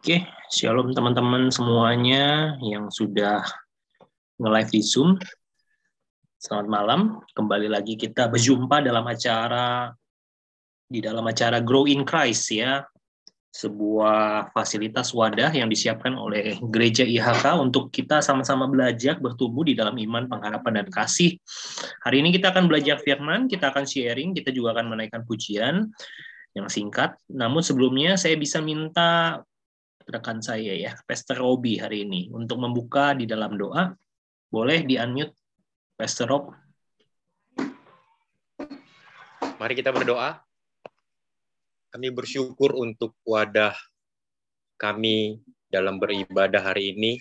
[0.00, 3.44] Oke, shalom teman-teman semuanya yang sudah
[4.40, 5.20] nge-live di Zoom.
[6.40, 7.00] Selamat malam,
[7.36, 9.92] kembali lagi kita berjumpa dalam acara
[10.88, 12.80] di dalam acara Grow in Christ ya,
[13.52, 20.00] sebuah fasilitas wadah yang disiapkan oleh Gereja IHK untuk kita sama-sama belajar bertumbuh di dalam
[20.00, 21.36] iman, pengharapan, dan kasih.
[22.08, 25.92] Hari ini kita akan belajar firman, kita akan sharing, kita juga akan menaikkan pujian
[26.56, 27.20] yang singkat.
[27.28, 29.44] Namun sebelumnya saya bisa minta
[30.08, 33.92] rekan saya ya, Pastor Robi hari ini untuk membuka di dalam doa.
[34.50, 35.36] Boleh di-unmute
[35.94, 36.44] Pastor Rob?
[39.60, 40.40] Mari kita berdoa.
[41.90, 43.74] Kami bersyukur untuk wadah
[44.80, 47.20] kami dalam beribadah hari ini.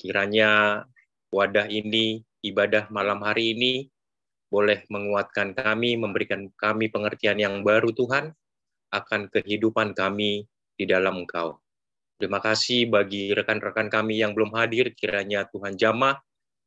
[0.00, 0.80] Kiranya
[1.28, 3.74] wadah ini, ibadah malam hari ini,
[4.48, 8.32] boleh menguatkan kami, memberikan kami pengertian yang baru Tuhan,
[8.94, 10.46] akan kehidupan kami
[10.78, 11.65] di dalam Engkau.
[12.16, 16.16] Terima kasih bagi rekan-rekan kami yang belum hadir, kiranya Tuhan jamah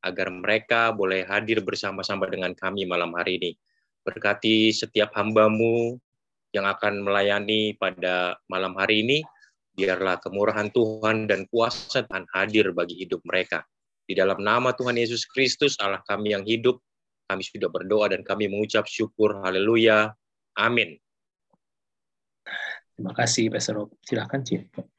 [0.06, 3.52] agar mereka boleh hadir bersama-sama dengan kami malam hari ini.
[4.06, 5.98] Berkati setiap hambamu
[6.54, 9.18] yang akan melayani pada malam hari ini,
[9.74, 13.66] biarlah kemurahan Tuhan dan kuasa Tuhan hadir bagi hidup mereka.
[14.06, 16.78] Di dalam nama Tuhan Yesus Kristus, Allah kami yang hidup,
[17.26, 19.42] kami sudah berdoa dan kami mengucap syukur.
[19.42, 20.14] Haleluya.
[20.58, 20.98] Amin.
[22.94, 23.90] Terima kasih, Pastor Rob.
[24.06, 24.99] Silahkan, Cip.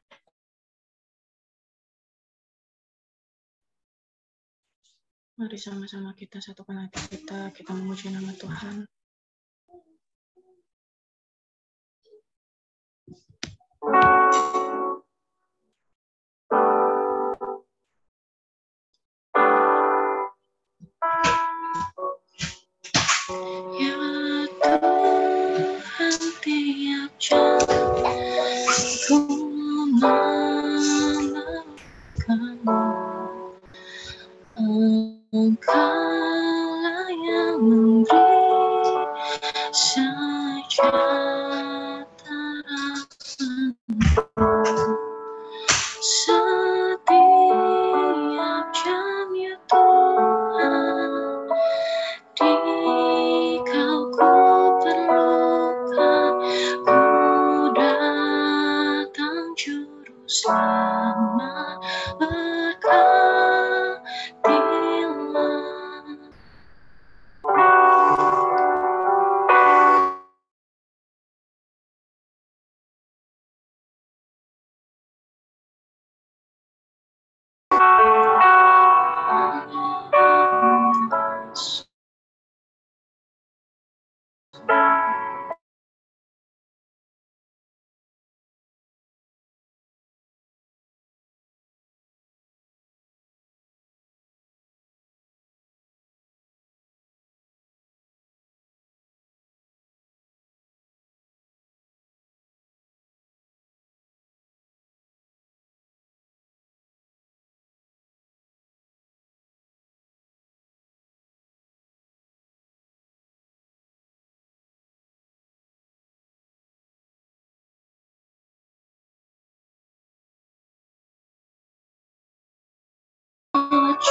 [5.41, 8.85] Mari sama-sama kita satukan hati kita, kita memuji nama Tuhan.
[23.73, 23.97] Ya
[24.61, 27.90] Tuhan tiap jam
[35.41, 38.93] Engkaulah yang memberi
[39.73, 41.30] sejahtera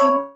[0.00, 0.30] cuma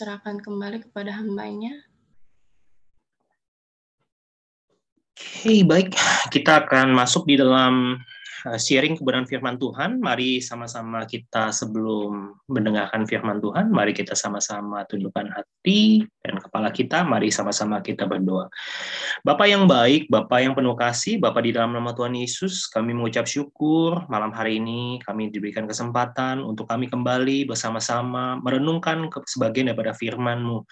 [0.00, 1.76] serahkan kembali kepada hambanya.
[5.12, 5.92] Oke, okay, baik.
[6.32, 8.00] Kita akan masuk di dalam
[8.48, 10.00] eh, sharing kebenaran firman Tuhan.
[10.00, 17.04] Mari sama-sama kita sebelum mendengarkan firman Tuhan, mari kita sama-sama tundukkan hati dan kepala kita,
[17.04, 18.48] mari sama-sama kita berdoa.
[19.20, 23.28] Bapak yang baik, Bapak yang penuh kasih, Bapak di dalam nama Tuhan Yesus, kami mengucap
[23.28, 30.64] syukur malam hari ini kami diberikan kesempatan untuk kami kembali bersama-sama merenungkan sebagian daripada firman-Mu.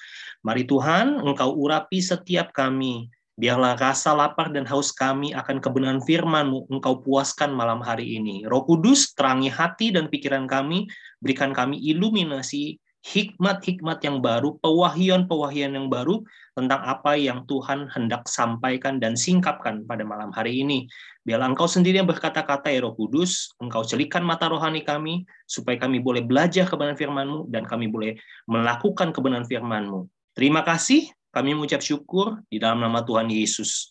[0.48, 6.72] Mari Tuhan, Engkau urapi setiap kami, Biarlah rasa lapar dan haus kami akan kebenaran firman-Mu
[6.74, 8.42] Engkau puaskan malam hari ini.
[8.48, 10.90] Roh Kudus, terangi hati dan pikiran kami,
[11.22, 16.20] berikan kami iluminasi, hikmat-hikmat yang baru, pewahyuan-pewahyuan yang baru
[16.52, 20.84] tentang apa yang Tuhan hendak sampaikan dan singkapkan pada malam hari ini.
[21.25, 26.05] Biarlah Engkau sendiri yang berkata-kata ya Roh Kudus, Engkau celikan mata rohani kami, supaya kami
[26.05, 30.04] boleh belajar kebenaran firman-Mu dan kami boleh melakukan kebenaran firman-Mu.
[30.37, 33.88] Terima kasih, kami mengucap syukur di dalam nama Tuhan Yesus.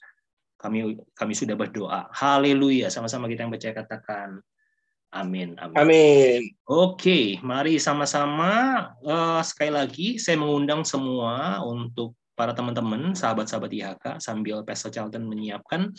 [0.58, 2.10] Kami kami sudah berdoa.
[2.10, 2.90] Haleluya.
[2.90, 4.42] Sama-sama kita yang percaya katakan
[5.12, 5.56] amin.
[5.59, 5.77] Amin.
[5.77, 6.42] Amin.
[6.68, 8.51] Oke, mari sama-sama
[9.04, 15.89] uh, sekali lagi saya mengundang semua untuk para teman-teman, sahabat-sahabat IHK sambil Pastor Charlton menyiapkan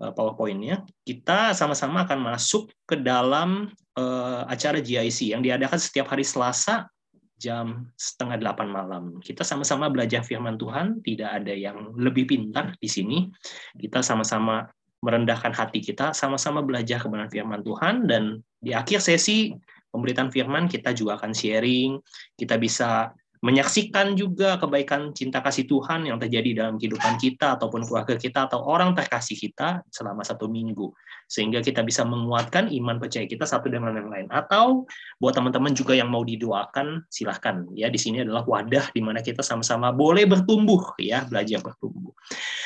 [0.00, 0.88] uh, PowerPoint-nya.
[1.04, 3.68] Kita sama-sama akan masuk ke dalam
[4.00, 6.88] uh, acara GIC yang diadakan setiap hari Selasa
[7.38, 9.04] jam setengah delapan malam.
[9.22, 13.30] Kita sama-sama belajar firman Tuhan, tidak ada yang lebih pintar di sini.
[13.78, 14.66] Kita sama-sama
[15.00, 19.54] merendahkan hati kita, sama-sama belajar kebenaran firman Tuhan, dan di akhir sesi
[19.94, 21.98] pemberitaan firman kita juga akan sharing,
[22.34, 28.18] kita bisa menyaksikan juga kebaikan cinta kasih Tuhan yang terjadi dalam kehidupan kita ataupun keluarga
[28.18, 30.90] kita atau orang terkasih kita selama satu minggu.
[31.30, 34.26] Sehingga kita bisa menguatkan iman percaya kita satu dengan yang lain.
[34.32, 34.90] Atau
[35.22, 37.62] buat teman-teman juga yang mau didoakan silahkan.
[37.78, 42.10] Ya di sini adalah wadah di mana kita sama-sama boleh bertumbuh ya belajar bertumbuh.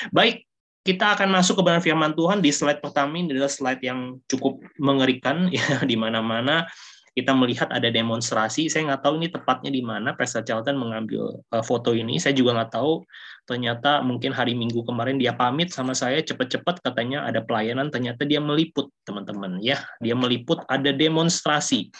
[0.08, 0.48] Baik
[0.82, 4.58] kita akan masuk ke benar firman Tuhan di slide pertama ini adalah slide yang cukup
[4.82, 6.66] mengerikan ya di mana-mana
[7.12, 8.72] kita melihat ada demonstrasi.
[8.72, 12.16] Saya nggak tahu ini tepatnya di mana Presiden Charlton mengambil uh, foto ini.
[12.16, 13.04] Saya juga nggak tahu.
[13.44, 17.92] Ternyata mungkin hari Minggu kemarin dia pamit sama saya cepat-cepat katanya ada pelayanan.
[17.92, 19.84] Ternyata dia meliput teman-teman ya.
[20.00, 21.92] Dia meliput ada demonstrasi.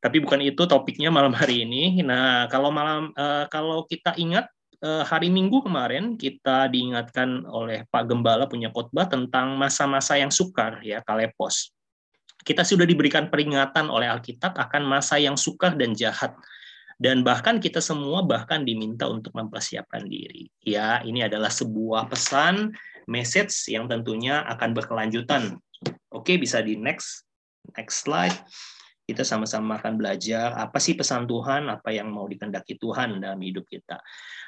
[0.00, 2.00] Tapi bukan itu topiknya malam hari ini.
[2.00, 8.04] Nah kalau malam uh, kalau kita ingat eh, hari Minggu kemarin kita diingatkan oleh Pak
[8.04, 11.74] Gembala punya khotbah tentang masa-masa yang sukar ya kalepos
[12.44, 16.36] kita sudah diberikan peringatan oleh Alkitab akan masa yang sukar dan jahat.
[17.00, 20.46] Dan bahkan kita semua bahkan diminta untuk mempersiapkan diri.
[20.62, 22.70] Ya, ini adalah sebuah pesan,
[23.10, 25.58] message yang tentunya akan berkelanjutan.
[26.12, 27.26] Oke, bisa di next
[27.74, 28.36] next slide.
[29.04, 33.68] Kita sama-sama akan belajar apa sih pesan Tuhan, apa yang mau dikendaki Tuhan dalam hidup
[33.68, 34.00] kita.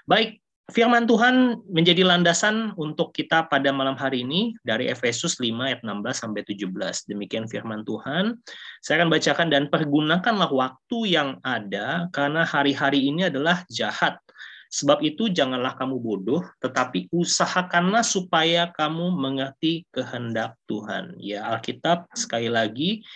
[0.08, 5.86] Baik, Firman Tuhan menjadi landasan untuk kita pada malam hari ini dari Efesus 5 ayat
[5.86, 7.06] 16 sampai 17.
[7.06, 8.34] Demikian firman Tuhan.
[8.82, 14.18] Saya akan bacakan dan pergunakanlah waktu yang ada karena hari-hari ini adalah jahat.
[14.66, 21.14] Sebab itu janganlah kamu bodoh, tetapi usahakanlah supaya kamu mengerti kehendak Tuhan.
[21.22, 23.06] Ya Alkitab sekali lagi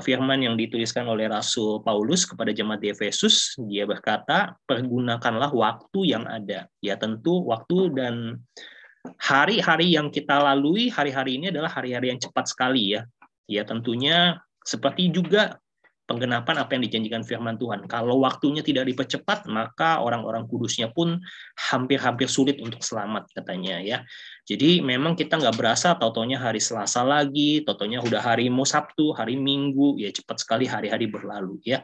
[0.00, 6.24] firman yang dituliskan oleh Rasul Paulus kepada jemaat di Efesus, dia berkata, pergunakanlah waktu yang
[6.24, 6.64] ada.
[6.80, 8.40] Ya tentu waktu dan
[9.20, 13.04] hari-hari yang kita lalui hari-hari ini adalah hari-hari yang cepat sekali ya.
[13.44, 15.60] Ya tentunya seperti juga
[16.04, 17.88] penggenapan apa yang dijanjikan firman Tuhan.
[17.88, 21.16] Kalau waktunya tidak dipercepat, maka orang-orang kudusnya pun
[21.56, 23.98] hampir-hampir sulit untuk selamat katanya ya.
[24.44, 29.40] Jadi memang kita nggak berasa totonya hari Selasa lagi, totonya udah hari mau Sabtu, hari
[29.40, 31.80] Minggu, ya cepat sekali hari-hari berlalu ya.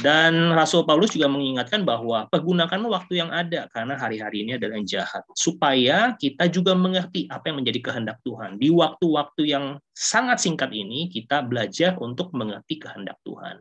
[0.00, 5.20] Dan Rasul Paulus juga mengingatkan bahwa pergunakan waktu yang ada karena hari-hari ini adalah jahat
[5.36, 8.56] supaya kita juga mengerti apa yang menjadi kehendak Tuhan.
[8.56, 13.60] Di waktu-waktu yang sangat singkat ini kita belajar untuk mengerti kehendak Tuhan.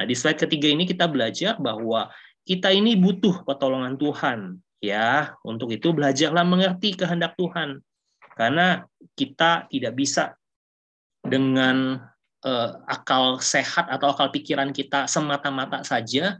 [0.00, 2.08] Nah, di slide ketiga ini kita belajar bahwa
[2.48, 4.56] kita ini butuh pertolongan Tuhan
[4.90, 5.32] ya.
[5.46, 7.80] Untuk itu belajarlah mengerti kehendak Tuhan.
[8.34, 8.82] Karena
[9.14, 10.34] kita tidak bisa
[11.24, 11.96] dengan
[12.44, 16.36] uh, akal sehat atau akal pikiran kita semata-mata saja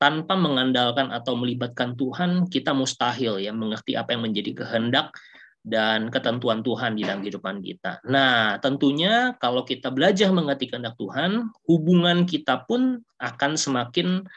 [0.00, 5.14] tanpa mengandalkan atau melibatkan Tuhan, kita mustahil ya mengerti apa yang menjadi kehendak
[5.64, 8.04] dan ketentuan Tuhan di dalam kehidupan kita.
[8.04, 14.28] Nah, tentunya kalau kita belajar mengerti kehendak Tuhan, hubungan kita pun akan semakin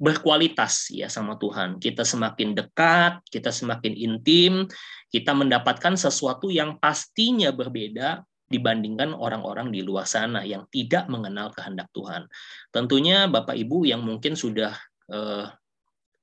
[0.00, 1.76] berkualitas ya sama Tuhan.
[1.76, 4.64] Kita semakin dekat, kita semakin intim,
[5.12, 11.92] kita mendapatkan sesuatu yang pastinya berbeda dibandingkan orang-orang di luar sana yang tidak mengenal kehendak
[11.92, 12.26] Tuhan.
[12.72, 14.74] Tentunya Bapak Ibu yang mungkin sudah
[15.12, 15.46] uh,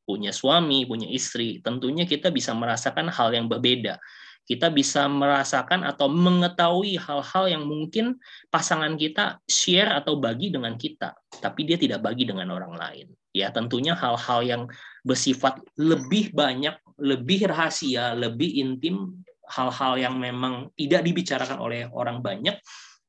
[0.04, 4.02] punya suami, punya istri, tentunya kita bisa merasakan hal yang berbeda.
[4.48, 8.16] kita bisa merasakan atau mengetahui hal-hal yang mungkin
[8.48, 11.12] pasangan kita share atau bagi dengan kita,
[11.44, 13.12] tapi dia tidak bagi dengan orang lain.
[13.38, 14.64] Ya, tentunya hal-hal yang
[15.06, 22.58] bersifat lebih banyak, lebih rahasia, lebih intim, hal-hal yang memang tidak dibicarakan oleh orang banyak,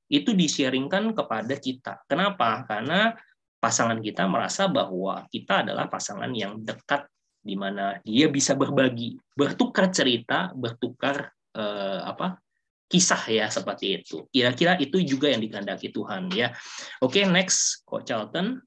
[0.08, 2.04] itu di-sharingkan kepada kita.
[2.04, 2.64] Kenapa?
[2.68, 3.12] Karena
[3.58, 7.10] pasangan kita merasa bahwa kita adalah pasangan yang dekat
[7.42, 12.38] di mana dia bisa berbagi, bertukar cerita, bertukar eh, apa
[12.88, 14.24] kisah ya seperti itu.
[14.32, 16.52] Kira-kira itu juga yang dikehendaki Tuhan ya.
[17.04, 18.64] Oke, okay, next Coach Charlton.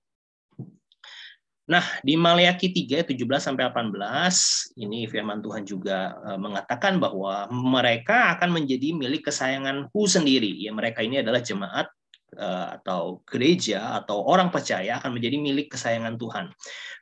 [1.69, 8.33] Nah, di Maleakhi 3 17 sampai 18 ini firman Tuhan juga eh, mengatakan bahwa mereka
[8.37, 10.51] akan menjadi milik kesayanganku sendiri.
[10.57, 11.87] Ya, mereka ini adalah jemaat
[12.31, 16.47] Eh, atau gereja atau orang percaya akan menjadi milik kesayangan Tuhan.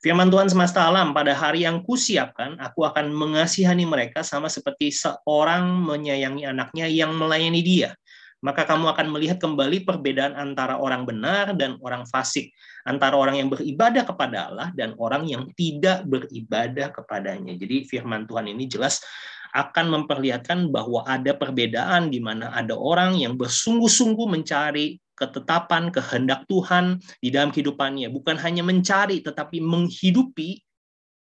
[0.02, 5.86] Firman Tuhan semesta alam, pada hari yang kusiapkan, aku akan mengasihani mereka sama seperti seorang
[5.86, 7.94] menyayangi anaknya yang melayani dia.
[8.40, 12.56] Maka kamu akan melihat kembali perbedaan antara orang benar dan orang fasik,
[12.88, 17.60] antara orang yang beribadah kepada Allah dan orang yang tidak beribadah kepadanya.
[17.60, 19.04] Jadi firman Tuhan ini jelas
[19.52, 27.02] akan memperlihatkan bahwa ada perbedaan di mana ada orang yang bersungguh-sungguh mencari ketetapan, kehendak Tuhan
[27.20, 28.08] di dalam kehidupannya.
[28.08, 30.50] Bukan hanya mencari, tetapi menghidupi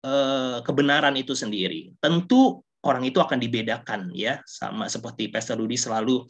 [0.06, 1.90] eh, kebenaran itu sendiri.
[1.98, 6.24] Tentu orang itu akan dibedakan ya, sama seperti Pastor Rudy selalu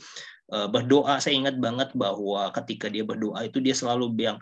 [0.51, 1.23] berdoa.
[1.23, 4.39] Saya ingat banget bahwa ketika dia berdoa itu dia selalu bilang,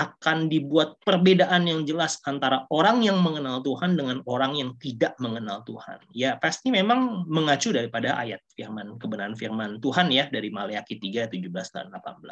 [0.00, 5.60] akan dibuat perbedaan yang jelas antara orang yang mengenal Tuhan dengan orang yang tidak mengenal
[5.68, 6.00] Tuhan.
[6.16, 11.76] Ya, pasti memang mengacu daripada ayat firman kebenaran firman Tuhan ya dari Maleakhi 3 17
[11.76, 12.24] dan 18.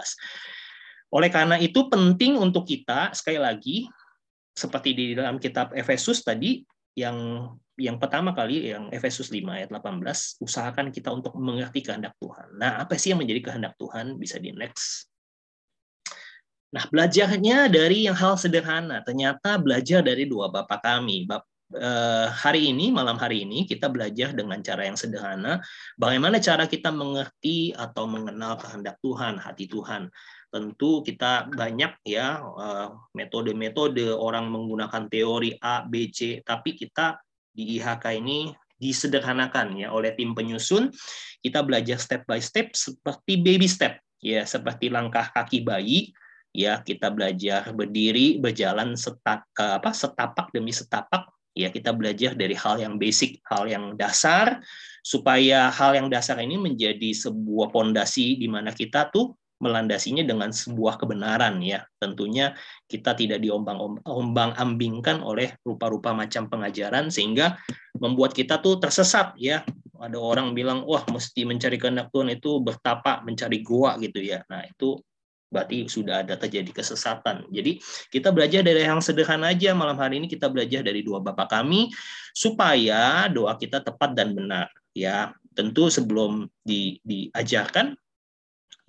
[1.12, 3.76] Oleh karena itu penting untuk kita sekali lagi
[4.56, 6.64] seperti di dalam kitab Efesus tadi
[6.96, 7.44] yang
[7.80, 12.60] yang pertama kali yang Efesus 5 ayat 18 usahakan kita untuk mengerti kehendak Tuhan.
[12.60, 14.20] Nah, apa sih yang menjadi kehendak Tuhan?
[14.20, 15.10] Bisa di next
[16.70, 19.02] Nah, belajarnya dari yang hal sederhana.
[19.02, 21.26] Ternyata belajar dari dua bapak kami.
[21.26, 21.42] Bap,
[21.74, 25.58] eh, hari ini, malam hari ini, kita belajar dengan cara yang sederhana.
[25.98, 30.14] Bagaimana cara kita mengerti atau mengenal kehendak Tuhan, hati Tuhan.
[30.50, 37.18] Tentu kita banyak ya eh, metode-metode orang menggunakan teori A, B, C, tapi kita
[37.50, 40.88] di IHK ini disederhanakan ya oleh tim penyusun.
[41.44, 46.12] Kita belajar step by step seperti baby step ya seperti langkah kaki bayi.
[46.50, 51.30] Ya kita belajar berdiri berjalan setak, apa setapak demi setapak.
[51.54, 54.58] Ya kita belajar dari hal yang basic hal yang dasar.
[55.00, 60.96] Supaya hal yang dasar ini menjadi sebuah pondasi di mana kita tuh melandasinya dengan sebuah
[60.96, 62.56] kebenaran ya tentunya
[62.88, 63.78] kita tidak diombang
[64.56, 67.60] ambingkan oleh rupa-rupa macam pengajaran sehingga
[68.00, 69.62] membuat kita tuh tersesat ya
[70.00, 74.64] ada orang bilang wah mesti mencari kehendak Tuhan itu bertapa mencari gua gitu ya nah
[74.64, 74.96] itu
[75.50, 77.50] berarti sudah ada terjadi kesesatan.
[77.50, 81.50] Jadi kita belajar dari yang sederhana aja malam hari ini kita belajar dari dua bapak
[81.50, 81.90] kami
[82.30, 84.70] supaya doa kita tepat dan benar.
[84.94, 87.98] Ya, tentu sebelum di, diajarkan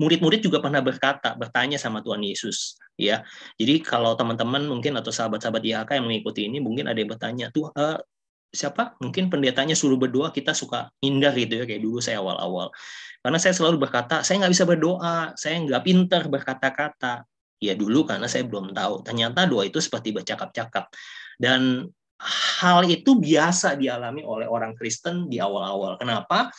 [0.02, 3.22] murid-murid juga pernah berkata, bertanya sama Tuhan Yesus, ya.
[3.62, 7.70] Jadi kalau teman-teman mungkin atau sahabat-sahabat IHK yang mengikuti ini mungkin ada yang bertanya, tuh
[7.78, 8.02] uh,
[8.50, 9.00] siapa?
[9.00, 12.74] Mungkin pendetanya suruh berdoa, kita suka indah gitu ya kayak dulu saya awal-awal.
[13.22, 17.24] Karena saya selalu berkata, saya nggak bisa berdoa, saya nggak pinter berkata-kata.
[17.62, 19.06] Ya dulu karena saya belum tahu.
[19.06, 20.90] Ternyata doa itu seperti bercakap-cakap.
[21.38, 21.86] Dan
[22.62, 26.02] hal itu biasa dialami oleh orang Kristen di awal-awal.
[26.02, 26.50] Kenapa?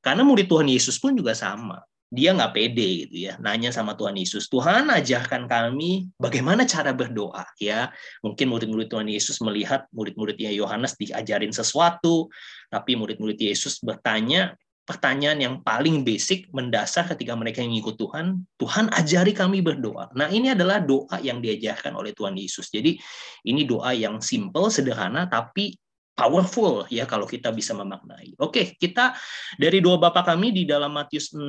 [0.00, 1.76] Karena murid Tuhan Yesus pun juga sama.
[2.10, 7.46] Dia nggak pede gitu ya, nanya sama Tuhan Yesus, Tuhan ajarkan kami bagaimana cara berdoa
[7.62, 7.94] ya.
[8.26, 12.26] Mungkin murid-murid Tuhan Yesus melihat murid-muridnya Yohanes diajarin sesuatu,
[12.66, 18.90] tapi murid-murid Yesus bertanya, pertanyaan yang paling basic, mendasar ketika mereka yang ikut Tuhan, Tuhan
[18.90, 20.10] ajari kami berdoa.
[20.18, 22.74] Nah ini adalah doa yang diajarkan oleh Tuhan Yesus.
[22.74, 22.98] Jadi
[23.46, 25.78] ini doa yang simple, sederhana, tapi
[26.18, 28.34] powerful ya kalau kita bisa memaknai.
[28.42, 29.14] Oke, kita
[29.54, 31.46] dari doa Bapak kami di dalam Matius 6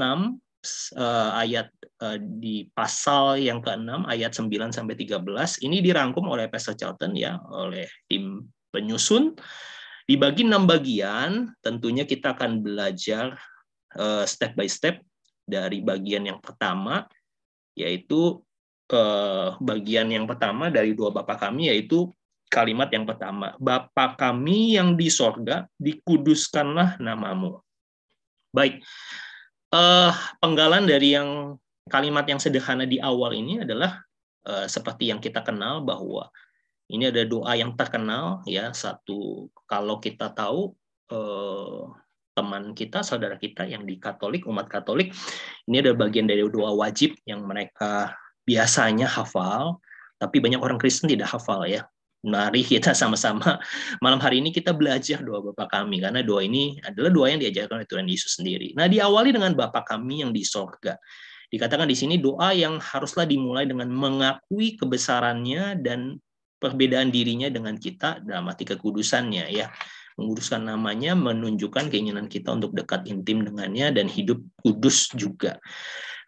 [0.97, 5.21] uh, ayat uh, di pasal yang ke-6 ayat 9 sampai 13
[5.65, 9.35] ini dirangkum oleh Pastor Charlton ya oleh tim penyusun
[10.11, 13.31] Dibagi enam bagian, tentunya kita akan belajar
[13.95, 14.99] uh, step by step
[15.47, 17.07] dari bagian yang pertama,
[17.79, 18.43] yaitu
[18.91, 22.11] uh, bagian yang pertama dari dua bapak kami, yaitu
[22.51, 27.63] kalimat yang pertama, Bapa kami yang di sorga, dikuduskanlah namamu.
[28.51, 28.83] Baik,
[29.71, 31.57] uh, penggalan dari yang
[31.89, 33.99] kalimat yang sederhana di awal ini adalah
[34.47, 36.29] uh, seperti yang kita kenal bahwa
[36.91, 40.75] ini ada doa yang terkenal ya satu kalau kita tahu
[41.07, 41.83] eh,
[42.35, 45.11] teman kita, saudara kita yang di Katolik, umat Katolik.
[45.67, 48.15] Ini adalah bagian dari doa wajib yang mereka
[48.47, 49.83] biasanya hafal,
[50.17, 51.87] tapi banyak orang Kristen tidak hafal ya.
[52.21, 53.57] Mari kita sama-sama
[53.97, 57.81] malam hari ini kita belajar doa Bapa kami karena doa ini adalah doa yang diajarkan
[57.81, 58.77] oleh Tuhan Yesus sendiri.
[58.77, 61.01] Nah, diawali dengan Bapa kami yang di sorga.
[61.51, 66.15] Dikatakan di sini doa yang haruslah dimulai dengan mengakui kebesarannya dan
[66.61, 69.67] perbedaan dirinya dengan kita dalam arti kekudusannya ya.
[70.15, 75.57] Menguduskan namanya menunjukkan keinginan kita untuk dekat intim dengannya dan hidup kudus juga.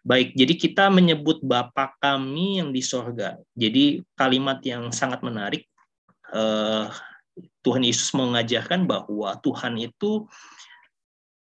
[0.04, 3.40] Baik, jadi kita menyebut Bapa kami yang di sorga.
[3.56, 5.64] Jadi kalimat yang sangat menarik.
[6.34, 6.86] Eh,
[7.62, 10.26] Tuhan Yesus mengajarkan bahwa Tuhan itu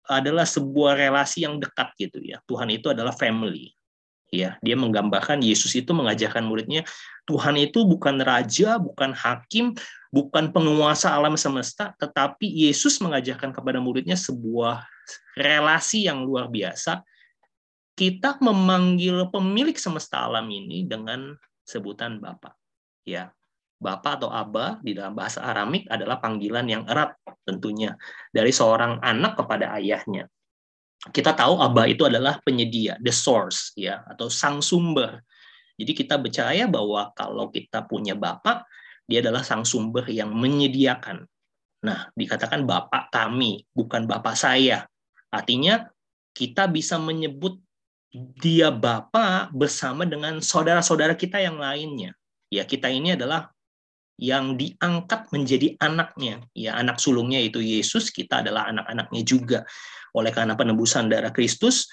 [0.05, 2.37] adalah sebuah relasi yang dekat gitu ya.
[2.45, 3.73] Tuhan itu adalah family.
[4.33, 6.81] Ya, dia menggambarkan Yesus itu mengajarkan muridnya
[7.29, 9.77] Tuhan itu bukan raja, bukan hakim,
[10.11, 14.83] bukan penguasa alam semesta, tetapi Yesus mengajarkan kepada muridnya sebuah
[15.39, 17.05] relasi yang luar biasa.
[17.93, 22.57] Kita memanggil pemilik semesta alam ini dengan sebutan Bapa.
[23.05, 23.31] Ya,
[23.83, 27.99] Bapak atau Aba di dalam bahasa Aramik adalah panggilan yang erat tentunya
[28.31, 30.31] dari seorang anak kepada ayahnya.
[31.11, 35.19] Kita tahu Aba itu adalah penyedia, the source ya atau sang sumber.
[35.75, 38.63] Jadi kita percaya bahwa kalau kita punya Bapak,
[39.03, 41.27] dia adalah sang sumber yang menyediakan.
[41.83, 44.87] Nah, dikatakan Bapak kami, bukan Bapak saya.
[45.27, 45.91] Artinya
[46.31, 47.59] kita bisa menyebut
[48.13, 52.15] dia Bapak bersama dengan saudara-saudara kita yang lainnya.
[52.47, 53.49] Ya, kita ini adalah
[54.17, 56.43] yang diangkat menjadi anaknya.
[56.53, 59.59] Ya, anak sulungnya itu Yesus, kita adalah anak-anaknya juga.
[60.13, 61.89] Oleh karena penebusan darah Kristus,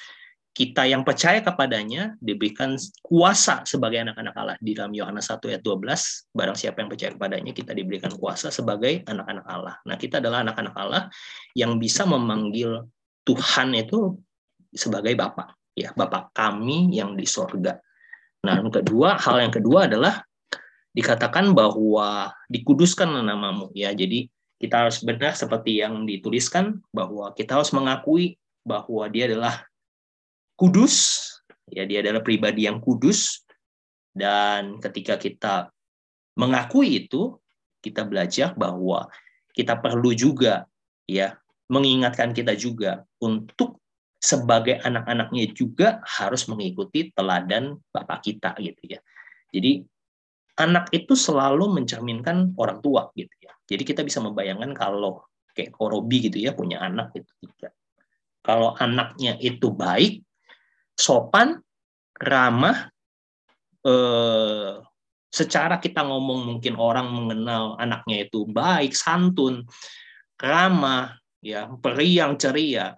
[0.50, 4.56] kita yang percaya kepadanya diberikan kuasa sebagai anak-anak Allah.
[4.58, 9.06] Di dalam Yohanes 1 ayat 12, barang siapa yang percaya kepadanya, kita diberikan kuasa sebagai
[9.06, 9.74] anak-anak Allah.
[9.86, 11.02] Nah, kita adalah anak-anak Allah
[11.54, 12.82] yang bisa memanggil
[13.24, 14.18] Tuhan itu
[14.74, 15.54] sebagai Bapak.
[15.78, 17.78] Ya, Bapak kami yang di sorga.
[18.42, 20.18] Nah, yang kedua, hal yang kedua adalah
[20.90, 24.26] dikatakan bahwa dikuduskan namamu ya jadi
[24.60, 29.64] kita harus benar seperti yang dituliskan bahwa kita harus mengakui bahwa dia adalah
[30.58, 31.26] kudus
[31.70, 33.46] ya dia adalah pribadi yang kudus
[34.12, 35.54] dan ketika kita
[36.34, 37.38] mengakui itu
[37.80, 39.08] kita belajar bahwa
[39.54, 40.66] kita perlu juga
[41.06, 41.38] ya
[41.70, 43.78] mengingatkan kita juga untuk
[44.20, 49.00] sebagai anak-anaknya juga harus mengikuti teladan bapak kita gitu ya.
[49.48, 49.80] Jadi
[50.60, 53.52] anak itu selalu mencerminkan orang tua gitu ya.
[53.64, 55.24] Jadi kita bisa membayangkan kalau
[55.56, 57.72] kayak Korobi gitu ya punya anak itu tiga.
[58.44, 60.20] Kalau anaknya itu baik,
[60.96, 61.60] sopan,
[62.16, 62.92] ramah,
[63.84, 64.72] eh,
[65.30, 69.64] secara kita ngomong mungkin orang mengenal anaknya itu baik, santun,
[70.40, 72.96] ramah, ya periang, ceria.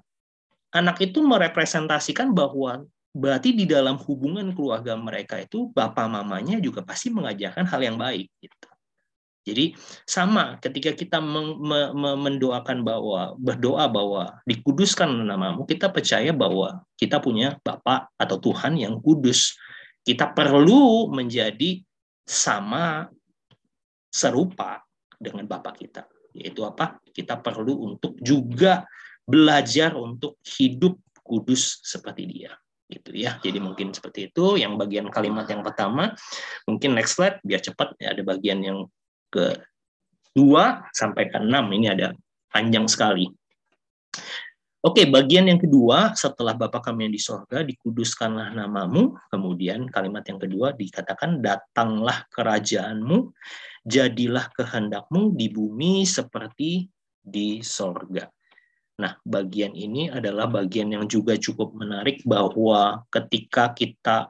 [0.72, 7.12] Anak itu merepresentasikan bahwa berarti di dalam hubungan keluarga mereka itu bapak mamanya juga pasti
[7.12, 8.68] mengajarkan hal yang baik gitu.
[9.42, 9.74] Jadi
[10.06, 11.18] sama ketika kita
[11.98, 19.02] mendoakan bahwa berdoa bahwa dikuduskan namamu, kita percaya bahwa kita punya Bapak atau Tuhan yang
[19.02, 19.58] kudus.
[20.06, 21.82] Kita perlu menjadi
[22.22, 23.10] sama
[24.14, 24.86] serupa
[25.18, 26.06] dengan Bapak kita.
[26.38, 27.02] Yaitu apa?
[27.10, 28.86] Kita perlu untuk juga
[29.26, 32.61] belajar untuk hidup kudus seperti dia
[32.92, 33.40] gitu ya.
[33.40, 36.12] Jadi mungkin seperti itu yang bagian kalimat yang pertama.
[36.68, 38.78] Mungkin next slide biar cepat ya ada bagian yang
[39.32, 39.56] ke
[40.36, 42.12] dua sampai ke enam ini ada
[42.52, 43.32] panjang sekali.
[44.82, 49.14] Oke, bagian yang kedua setelah Bapa kami yang di sorga, dikuduskanlah namamu.
[49.30, 53.30] Kemudian kalimat yang kedua dikatakan, datanglah kerajaanmu,
[53.86, 56.90] jadilah kehendakmu di bumi seperti
[57.22, 58.26] di sorga.
[59.00, 64.28] Nah, bagian ini adalah bagian yang juga cukup menarik bahwa ketika kita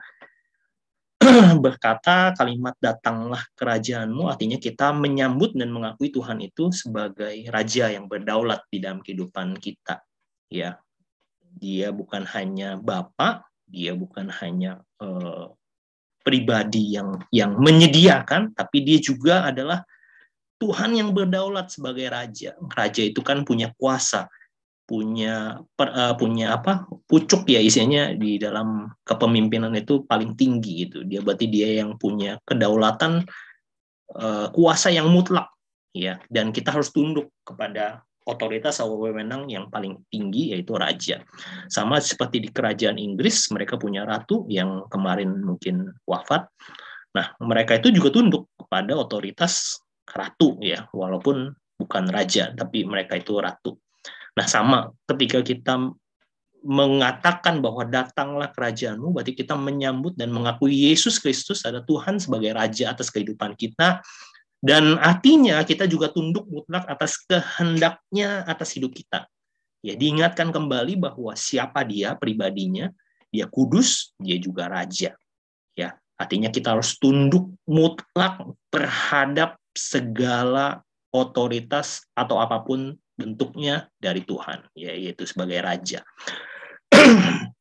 [1.64, 8.62] berkata kalimat datanglah kerajaanmu artinya kita menyambut dan mengakui Tuhan itu sebagai raja yang berdaulat
[8.70, 10.02] di dalam kehidupan kita
[10.50, 10.78] ya.
[11.52, 15.46] Dia bukan hanya bapak dia bukan hanya eh,
[16.22, 19.82] pribadi yang yang menyediakan tapi dia juga adalah
[20.62, 22.54] Tuhan yang berdaulat sebagai raja.
[22.70, 24.30] Raja itu kan punya kuasa
[24.92, 31.08] punya per, uh, punya apa pucuk ya isinya di dalam kepemimpinan itu paling tinggi gitu.
[31.08, 33.24] Dia berarti dia yang punya kedaulatan
[34.20, 35.48] uh, kuasa yang mutlak
[35.96, 36.20] ya.
[36.28, 41.24] Dan kita harus tunduk kepada otoritas atau wewenang yang paling tinggi yaitu raja.
[41.72, 46.52] Sama seperti di kerajaan Inggris mereka punya ratu yang kemarin mungkin wafat.
[47.16, 50.84] Nah mereka itu juga tunduk kepada otoritas ratu ya.
[50.92, 51.48] Walaupun
[51.80, 53.81] bukan raja tapi mereka itu ratu
[54.32, 55.92] Nah, sama ketika kita
[56.62, 62.94] mengatakan bahwa datanglah kerajaanmu, berarti kita menyambut dan mengakui Yesus Kristus ada Tuhan sebagai Raja
[62.94, 63.98] atas kehidupan kita,
[64.62, 69.26] dan artinya kita juga tunduk mutlak atas kehendaknya atas hidup kita.
[69.82, 72.94] Ya, diingatkan kembali bahwa siapa dia pribadinya,
[73.34, 75.18] dia kudus, dia juga raja.
[75.74, 78.38] Ya, artinya kita harus tunduk mutlak
[78.70, 86.02] terhadap segala otoritas atau apa pun bentuknya dari Tuhan, ya, yaitu sebagai raja.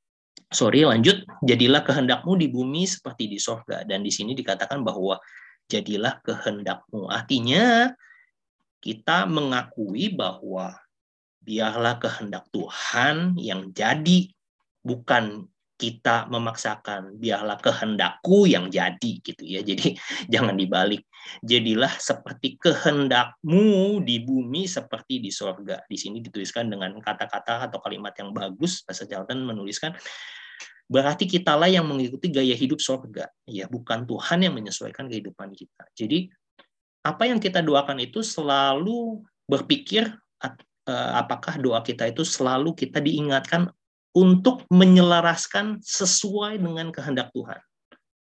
[0.51, 1.21] Sorry, lanjut.
[1.45, 3.87] Jadilah kehendakmu di bumi seperti di sorga.
[3.87, 5.15] Dan di sini dikatakan bahwa
[5.71, 7.07] jadilah kehendakmu.
[7.07, 7.93] Artinya
[8.83, 10.75] kita mengakui bahwa
[11.39, 14.27] biarlah kehendak Tuhan yang jadi,
[14.83, 15.47] bukan
[15.81, 19.65] kita memaksakan biarlah kehendakku yang jadi gitu ya.
[19.65, 19.97] Jadi
[20.33, 21.01] jangan dibalik.
[21.41, 25.81] Jadilah seperti kehendakmu di bumi seperti di sorga.
[25.89, 28.85] Di sini dituliskan dengan kata-kata atau kalimat yang bagus.
[28.85, 29.97] Bahasa Jaltan menuliskan
[30.91, 33.25] berarti kitalah yang mengikuti gaya hidup sorga.
[33.49, 35.89] Ya, bukan Tuhan yang menyesuaikan kehidupan kita.
[35.97, 36.29] Jadi
[37.01, 40.13] apa yang kita doakan itu selalu berpikir
[40.45, 43.73] eh, apakah doa kita itu selalu kita diingatkan
[44.11, 47.59] untuk menyelaraskan sesuai dengan kehendak Tuhan.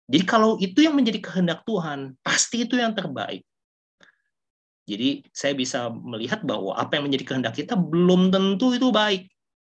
[0.07, 3.43] Jadi kalau itu yang menjadi kehendak Tuhan, pasti itu yang terbaik.
[4.87, 9.27] Jadi saya bisa melihat bahwa apa yang menjadi kehendak kita belum tentu itu baik.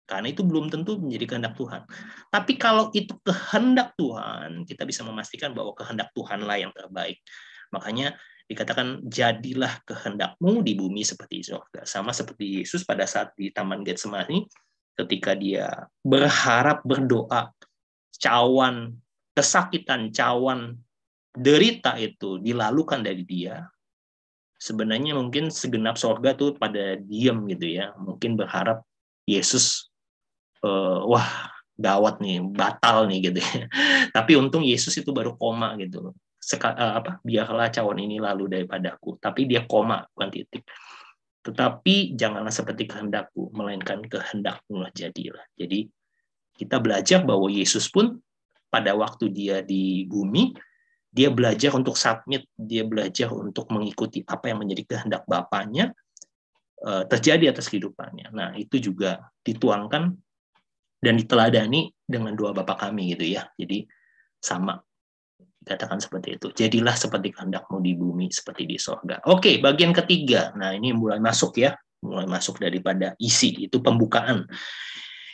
[0.08, 1.84] Karena itu belum tentu menjadi kehendak Tuhan.
[2.32, 7.20] Tapi kalau itu kehendak Tuhan, kita bisa memastikan bahwa kehendak Tuhanlah yang terbaik.
[7.76, 8.16] Makanya
[8.48, 11.84] dikatakan jadilah kehendakmu di bumi seperti surga.
[11.84, 14.48] Sama seperti Yesus pada saat di Taman Getsemani,
[14.98, 17.54] ketika dia berharap berdoa
[18.18, 18.98] cawan
[19.38, 20.76] kesakitan cawan
[21.38, 23.70] derita itu dilalukan dari dia
[24.58, 27.94] sebenarnya mungkin segenap sorga tuh pada diam gitu ya.
[27.98, 28.84] Mungkin berharap
[29.30, 29.90] Yesus
[30.66, 33.70] uh, wah gawat nih batal nih gitu ya.
[34.18, 36.14] Tapi untung Yesus itu baru koma gitu.
[36.42, 40.64] Seka, uh, apa biarlah cawan ini lalu daripadaku tapi dia koma bukan titik
[41.48, 45.48] tetapi janganlah seperti kehendakku, melainkan kehendakmu lah jadilah.
[45.56, 45.88] Jadi
[46.60, 48.20] kita belajar bahwa Yesus pun
[48.68, 50.52] pada waktu dia di bumi,
[51.08, 55.96] dia belajar untuk submit, dia belajar untuk mengikuti apa yang menjadi kehendak Bapaknya
[56.84, 58.28] eh, terjadi atas kehidupannya.
[58.36, 60.12] Nah, itu juga dituangkan
[61.00, 63.48] dan diteladani dengan dua Bapak kami gitu ya.
[63.56, 63.88] Jadi
[64.44, 64.76] sama
[65.68, 66.48] Katakan seperti itu.
[66.56, 69.20] Jadilah seperti kehendakmu di bumi, seperti di sorga.
[69.28, 70.56] Oke, bagian ketiga.
[70.56, 71.76] Nah, ini mulai masuk ya.
[72.00, 73.68] Mulai masuk daripada isi.
[73.68, 74.48] Itu pembukaan.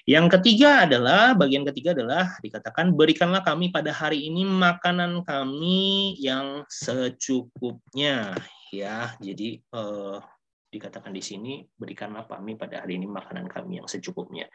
[0.04, 6.68] Yang ketiga adalah, bagian ketiga adalah dikatakan, berikanlah kami pada hari ini makanan kami yang
[6.68, 8.36] secukupnya.
[8.74, 10.18] Ya, jadi eh,
[10.74, 14.50] dikatakan di sini, berikanlah kami pada hari ini makanan kami yang secukupnya.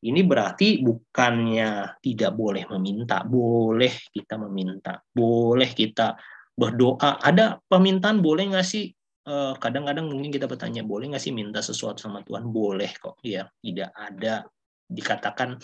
[0.00, 6.16] Ini berarti bukannya tidak boleh meminta, boleh kita meminta, boleh kita
[6.56, 7.20] berdoa.
[7.20, 8.88] Ada permintaan boleh nggak sih?
[9.20, 12.48] Eh, kadang-kadang mungkin kita bertanya, boleh nggak sih minta sesuatu sama Tuhan?
[12.48, 13.20] Boleh kok.
[13.20, 14.48] Ya, tidak ada
[14.90, 15.54] dikatakan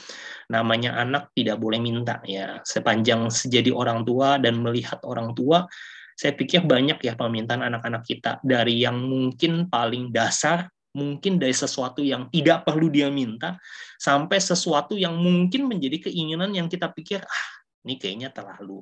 [0.46, 5.66] namanya anak tidak boleh minta ya sepanjang sejadi orang tua dan melihat orang tua
[6.14, 12.00] saya pikir banyak ya permintaan anak-anak kita dari yang mungkin paling dasar mungkin dari sesuatu
[12.00, 13.60] yang tidak perlu dia minta
[14.00, 17.46] sampai sesuatu yang mungkin menjadi keinginan yang kita pikir ah
[17.84, 18.80] ini kayaknya terlalu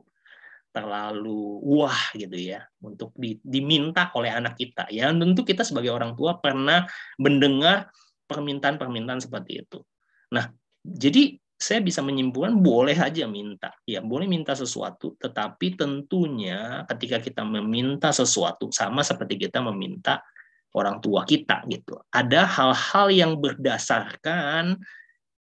[0.75, 4.91] terlalu wah gitu ya untuk di, diminta oleh anak kita.
[4.91, 6.83] Ya tentu kita sebagai orang tua pernah
[7.15, 7.95] mendengar
[8.27, 9.79] permintaan-permintaan seperti itu.
[10.35, 10.51] Nah
[10.83, 13.71] jadi saya bisa menyimpulkan boleh aja minta.
[13.87, 20.27] Ya boleh minta sesuatu tetapi tentunya ketika kita meminta sesuatu sama seperti kita meminta
[20.75, 21.97] orang tua kita gitu.
[22.11, 24.83] Ada hal-hal yang berdasarkan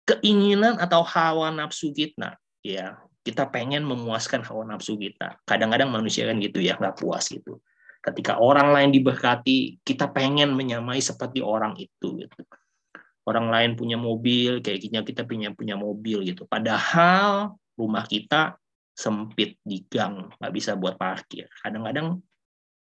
[0.05, 2.37] keinginan atau hawa nafsu kita.
[2.63, 5.41] Ya, kita pengen memuaskan hawa nafsu kita.
[5.43, 7.59] Kadang-kadang manusia kan gitu ya, nggak puas gitu.
[8.03, 12.41] Ketika orang lain diberkati, kita pengen menyamai seperti orang itu gitu.
[13.23, 16.43] Orang lain punya mobil, kayak kita kita punya punya mobil gitu.
[16.43, 18.59] Padahal rumah kita
[18.91, 21.47] sempit di gang, nggak bisa buat parkir.
[21.63, 22.19] Kadang-kadang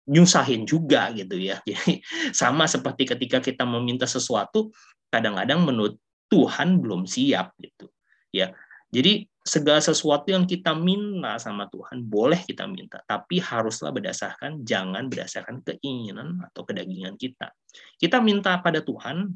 [0.10, 1.60] nyusahin juga gitu ya.
[1.70, 2.04] Jadi
[2.36, 4.72] sama seperti ketika kita meminta sesuatu,
[5.14, 5.96] kadang-kadang menurut
[6.32, 7.88] Tuhan belum siap gitu.
[8.34, 8.58] Ya.
[8.94, 15.12] Jadi segala sesuatu yang kita minta sama Tuhan boleh kita minta, tapi haruslah berdasarkan jangan
[15.12, 17.52] berdasarkan keinginan atau kedagingan kita.
[18.00, 19.34] Kita minta pada Tuhan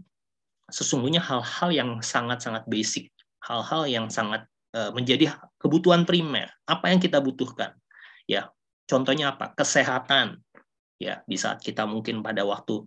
[0.71, 3.11] sesungguhnya hal-hal yang sangat-sangat basic,
[3.43, 6.47] hal-hal yang sangat eh, menjadi kebutuhan primer.
[6.63, 7.75] Apa yang kita butuhkan?
[8.29, 8.51] Ya,
[8.87, 9.51] contohnya apa?
[9.55, 10.39] Kesehatan,
[10.97, 12.85] ya di saat kita mungkin pada waktu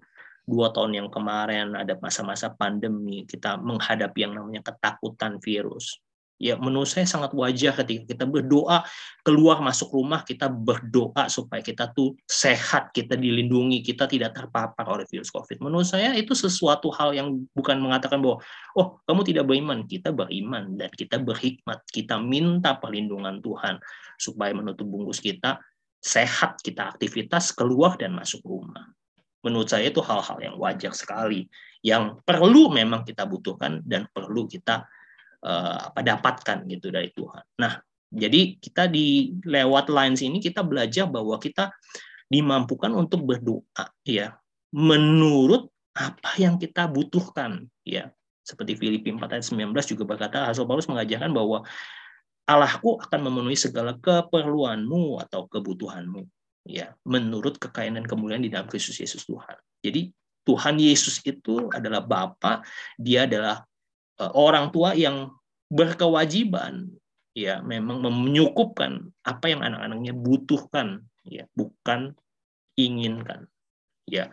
[0.51, 6.03] dua tahun yang kemarin ada masa-masa pandemi kita menghadapi yang namanya ketakutan virus.
[6.41, 8.81] Ya menurut saya sangat wajar ketika kita berdoa
[9.21, 15.05] keluar masuk rumah kita berdoa supaya kita tuh sehat kita dilindungi kita tidak terpapar oleh
[15.05, 15.61] virus covid.
[15.61, 18.41] Menurut saya itu sesuatu hal yang bukan mengatakan bahwa
[18.73, 19.85] oh kamu tidak beriman.
[19.85, 23.77] Kita beriman dan kita berhikmat kita minta perlindungan Tuhan
[24.17, 25.61] supaya menutup bungkus kita
[26.01, 28.89] sehat kita aktivitas keluar dan masuk rumah
[29.45, 31.49] menurut saya itu hal-hal yang wajar sekali
[31.81, 34.85] yang perlu memang kita butuhkan dan perlu kita
[35.45, 37.45] uh, apa dapatkan gitu dari Tuhan.
[37.57, 37.81] Nah,
[38.13, 41.73] jadi kita di lewat lines ini kita belajar bahwa kita
[42.29, 44.37] dimampukan untuk berdoa ya
[44.77, 48.13] menurut apa yang kita butuhkan ya.
[48.41, 51.63] Seperti Filipi 4 ayat 19 juga berkata Rasul Paulus mengajarkan bahwa
[52.49, 56.25] Allahku akan memenuhi segala keperluanmu atau kebutuhanmu
[56.67, 59.57] ya menurut kekayaan dan kemuliaan di dalam Kristus Yesus Tuhan.
[59.81, 60.13] Jadi
[60.45, 62.65] Tuhan Yesus itu adalah Bapa,
[62.97, 63.65] dia adalah
[64.21, 65.33] Eh, orang tua yang
[65.73, 66.93] berkewajiban
[67.33, 72.13] ya memang menyukupkan apa yang anak-anaknya butuhkan ya bukan
[72.77, 73.49] inginkan
[74.05, 74.29] ya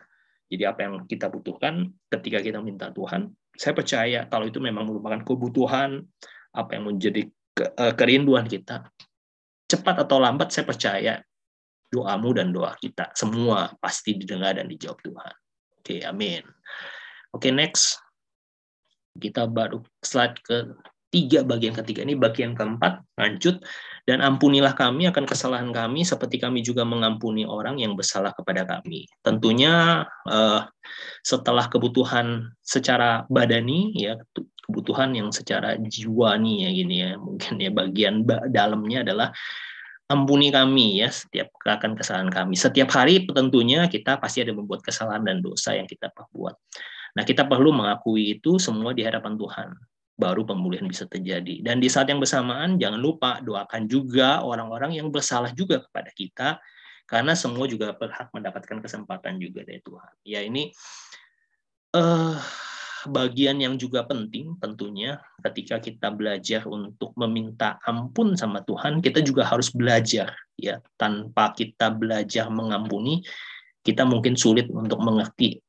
[0.51, 5.23] jadi apa yang kita butuhkan ketika kita minta Tuhan saya percaya kalau itu memang merupakan
[5.23, 6.03] kebutuhan
[6.51, 8.87] apa yang menjadi eh, kerinduan kita.
[9.67, 11.13] Cepat atau lambat saya percaya
[11.87, 15.35] doamu dan doa kita semua pasti didengar dan dijawab Tuhan.
[15.79, 16.43] Oke amin.
[17.31, 17.99] Oke next.
[19.17, 20.57] Kita baru slide ke
[21.09, 22.13] tiga bagian ketiga ini.
[22.15, 23.63] Bagian keempat lanjut.
[24.07, 29.07] Dan ampunilah kami akan kesalahan kami seperti kami juga mengampuni orang yang bersalah kepada kami.
[29.19, 30.61] Tentunya eh,
[31.23, 34.15] setelah kebutuhan secara badani ya
[34.67, 39.29] kebutuhan yang secara jiwani ya gini ya mungkin ya bagian dalamnya adalah
[40.11, 45.23] ampuni kami ya setiap akan kesalahan kami setiap hari tentunya kita pasti ada membuat kesalahan
[45.23, 46.55] dan dosa yang kita perbuat
[47.17, 49.73] Nah, kita perlu mengakui itu semua di hadapan Tuhan.
[50.17, 51.65] Baru pemulihan bisa terjadi.
[51.65, 56.49] Dan di saat yang bersamaan, jangan lupa doakan juga orang-orang yang bersalah juga kepada kita,
[57.09, 60.13] karena semua juga berhak mendapatkan kesempatan juga dari Tuhan.
[60.25, 60.69] Ya, ini
[61.97, 62.37] uh,
[63.05, 69.45] bagian yang juga penting tentunya ketika kita belajar untuk meminta ampun sama Tuhan, kita juga
[69.45, 70.81] harus belajar ya.
[70.97, 73.21] Tanpa kita belajar mengampuni,
[73.85, 75.61] kita mungkin sulit untuk mengerti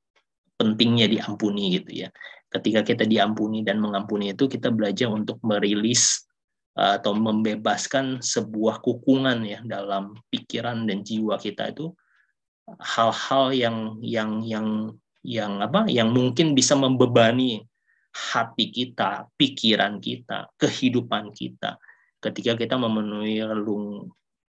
[0.57, 2.09] pentingnya diampuni gitu ya.
[2.49, 6.25] Ketika kita diampuni dan mengampuni itu kita belajar untuk merilis
[6.79, 11.91] atau membebaskan sebuah kukungan ya dalam pikiran dan jiwa kita itu
[12.79, 14.95] hal-hal yang yang yang
[15.27, 17.65] yang apa yang mungkin bisa membebani
[18.15, 21.77] hati kita, pikiran kita, kehidupan kita
[22.19, 24.11] ketika kita memenuhi relung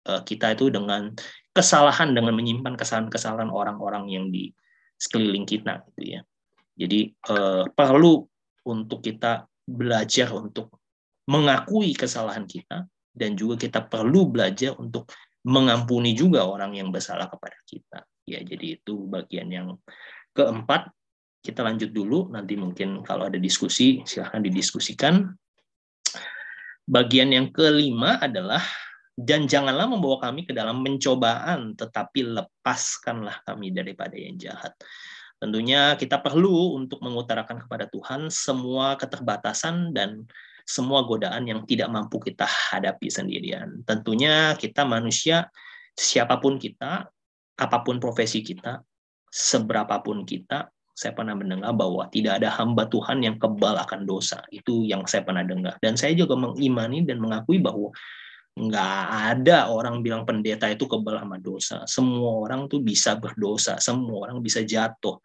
[0.08, 1.12] uh, kita itu dengan
[1.52, 4.48] kesalahan dengan menyimpan kesalahan-kesalahan orang-orang yang di
[4.96, 6.20] sekeliling kita gitu ya.
[6.80, 8.24] Jadi eh, perlu
[8.64, 10.80] untuk kita belajar untuk
[11.28, 15.12] mengakui kesalahan kita dan juga kita perlu belajar untuk
[15.44, 18.00] mengampuni juga orang yang bersalah kepada kita.
[18.28, 19.68] Ya, jadi itu bagian yang
[20.34, 20.90] keempat.
[21.40, 25.24] Kita lanjut dulu, nanti mungkin kalau ada diskusi silahkan didiskusikan.
[26.84, 28.60] Bagian yang kelima adalah
[29.16, 34.72] dan janganlah membawa kami ke dalam pencobaan, tetapi lepaskanlah kami daripada yang jahat.
[35.40, 40.28] Tentunya kita perlu untuk mengutarakan kepada Tuhan semua keterbatasan dan
[40.68, 43.80] semua godaan yang tidak mampu kita hadapi sendirian.
[43.88, 45.48] Tentunya kita manusia,
[45.96, 47.08] siapa pun kita,
[47.56, 48.84] apa pun profesi kita,
[49.30, 54.44] seberapapun kita, saya pernah mendengar bahwa tidak ada hamba Tuhan yang kebal akan dosa.
[54.52, 55.80] Itu yang saya pernah dengar.
[55.80, 57.88] Dan saya juga mengimani dan mengakui bahwa
[58.52, 59.00] nggak
[59.32, 61.86] ada orang bilang pendeta itu kebal sama dosa.
[61.88, 65.16] Semua orang tuh bisa berdosa, semua orang bisa jatuh.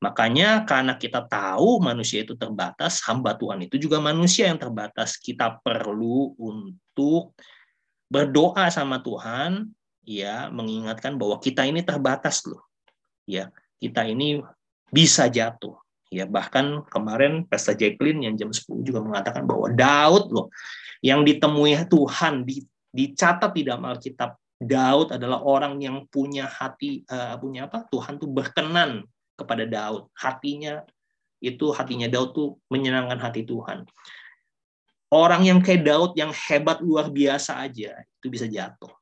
[0.00, 5.20] Makanya karena kita tahu manusia itu terbatas, hamba Tuhan itu juga manusia yang terbatas.
[5.20, 7.36] Kita perlu untuk
[8.08, 9.68] berdoa sama Tuhan,
[10.02, 12.69] ya, mengingatkan bahwa kita ini terbatas loh.
[13.30, 14.42] Ya, kita ini
[14.90, 15.78] bisa jatuh.
[16.10, 20.50] Ya, bahkan kemarin Pastor Jacqueline yang jam 10 juga mengatakan bahwa Daud loh
[21.06, 27.38] yang ditemui Tuhan di, dicatat di dalam Alkitab Daud adalah orang yang punya hati uh,
[27.38, 27.86] punya apa?
[27.86, 29.06] Tuhan tuh berkenan
[29.38, 30.10] kepada Daud.
[30.18, 30.82] Hatinya
[31.38, 33.86] itu hatinya Daud tuh menyenangkan hati Tuhan.
[35.14, 38.99] Orang yang kayak Daud yang hebat luar biasa aja itu bisa jatuh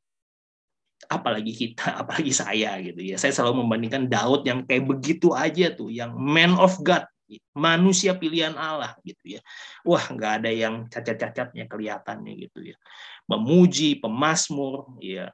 [1.08, 5.88] apalagi kita apalagi saya gitu ya saya selalu membandingkan Daud yang kayak begitu aja tuh
[5.88, 7.04] yang man of God
[7.52, 9.40] manusia pilihan Allah gitu ya.
[9.84, 12.76] Wah, nggak ada yang cacat-cacatnya kelihatannya gitu ya.
[13.28, 15.28] Memuji, pemasmur, ya.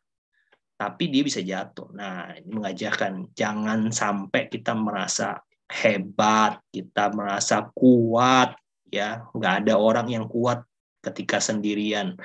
[0.75, 1.95] Tapi dia bisa jatuh.
[1.95, 5.39] Nah, ini mengajarkan jangan sampai kita merasa
[5.71, 8.59] hebat, kita merasa kuat,
[8.91, 10.63] ya nggak ada orang yang kuat
[11.05, 12.17] ketika sendirian.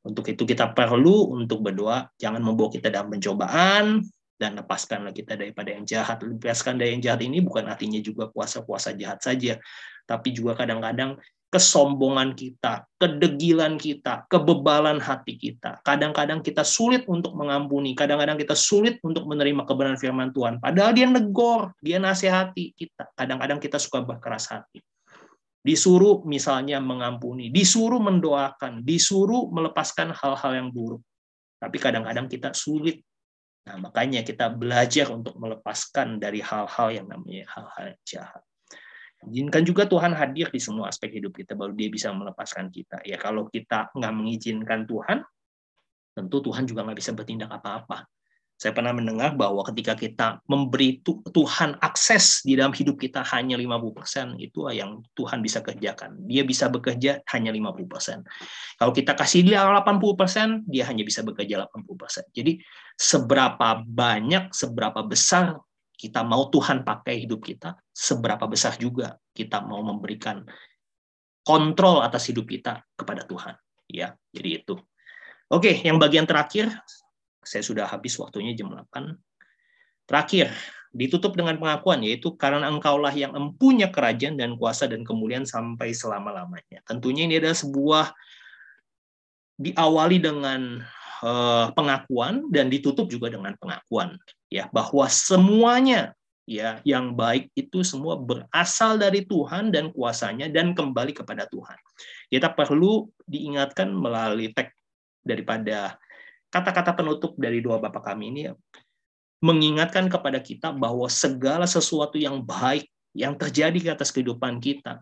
[0.00, 4.06] Untuk itu kita perlu untuk berdoa, jangan membawa kita dalam pencobaan,
[4.40, 6.24] dan lepaskanlah kita daripada yang jahat.
[6.24, 9.60] Lepaskan dari yang jahat ini bukan artinya juga kuasa-kuasa jahat saja,
[10.08, 15.82] tapi juga kadang-kadang kesombongan kita, kedegilan kita, kebebalan hati kita.
[15.82, 20.62] Kadang-kadang kita sulit untuk mengampuni, kadang-kadang kita sulit untuk menerima kebenaran firman Tuhan.
[20.62, 23.10] Padahal dia negor, dia nasihati kita.
[23.18, 24.78] Kadang-kadang kita suka berkeras hati.
[25.60, 31.04] Disuruh misalnya mengampuni, disuruh mendoakan, disuruh melepaskan hal-hal yang buruk.
[31.60, 33.04] Tapi kadang-kadang kita sulit.
[33.68, 38.40] Nah, makanya kita belajar untuk melepaskan dari hal-hal yang namanya hal-hal jahat.
[39.20, 43.04] Izinkan juga Tuhan hadir di semua aspek hidup kita, baru dia bisa melepaskan kita.
[43.04, 45.20] Ya kalau kita nggak mengizinkan Tuhan,
[46.16, 48.08] tentu Tuhan juga nggak bisa bertindak apa-apa.
[48.60, 51.00] Saya pernah mendengar bahwa ketika kita memberi
[51.32, 56.28] Tuhan akses di dalam hidup kita hanya 50%, itu yang Tuhan bisa kerjakan.
[56.28, 58.20] Dia bisa bekerja hanya 50%.
[58.76, 62.36] Kalau kita kasih dia 80%, dia hanya bisa bekerja 80%.
[62.36, 62.60] Jadi
[63.00, 65.56] seberapa banyak, seberapa besar
[65.96, 70.44] kita mau Tuhan pakai hidup kita, seberapa besar juga kita mau memberikan
[71.48, 73.56] kontrol atas hidup kita kepada Tuhan.
[73.88, 74.76] Ya, jadi itu.
[75.48, 76.70] Oke, yang bagian terakhir,
[77.40, 79.16] saya sudah habis waktunya jam 8.
[80.06, 80.50] Terakhir,
[80.90, 86.82] ditutup dengan pengakuan, yaitu karena engkaulah yang empunya kerajaan dan kuasa dan kemuliaan sampai selama-lamanya.
[86.82, 88.06] Tentunya ini adalah sebuah
[89.60, 90.82] diawali dengan
[91.22, 94.16] uh, pengakuan dan ditutup juga dengan pengakuan
[94.48, 96.16] ya bahwa semuanya
[96.48, 101.76] ya yang baik itu semua berasal dari Tuhan dan kuasanya dan kembali kepada Tuhan.
[102.32, 104.74] Kita perlu diingatkan melalui teks
[105.20, 106.00] daripada
[106.50, 108.54] kata-kata penutup dari doa Bapak kami ini ya,
[109.40, 112.84] mengingatkan kepada kita bahwa segala sesuatu yang baik
[113.16, 115.00] yang terjadi di atas kehidupan kita,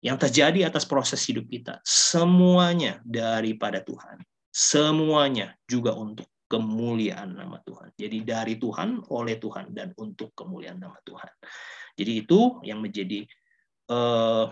[0.00, 4.22] yang terjadi atas proses hidup kita, semuanya daripada Tuhan.
[4.52, 7.96] Semuanya juga untuk kemuliaan nama Tuhan.
[7.96, 11.32] Jadi dari Tuhan, oleh Tuhan, dan untuk kemuliaan nama Tuhan.
[11.96, 13.24] Jadi itu yang menjadi
[13.88, 14.46] eh,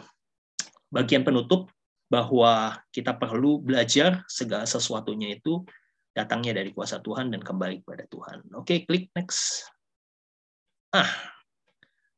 [0.89, 1.69] bagian penutup
[2.11, 5.63] bahwa kita perlu belajar segala sesuatunya itu
[6.11, 8.51] datangnya dari kuasa Tuhan dan kembali kepada Tuhan.
[8.59, 9.71] Oke, klik next.
[10.91, 11.07] Ah,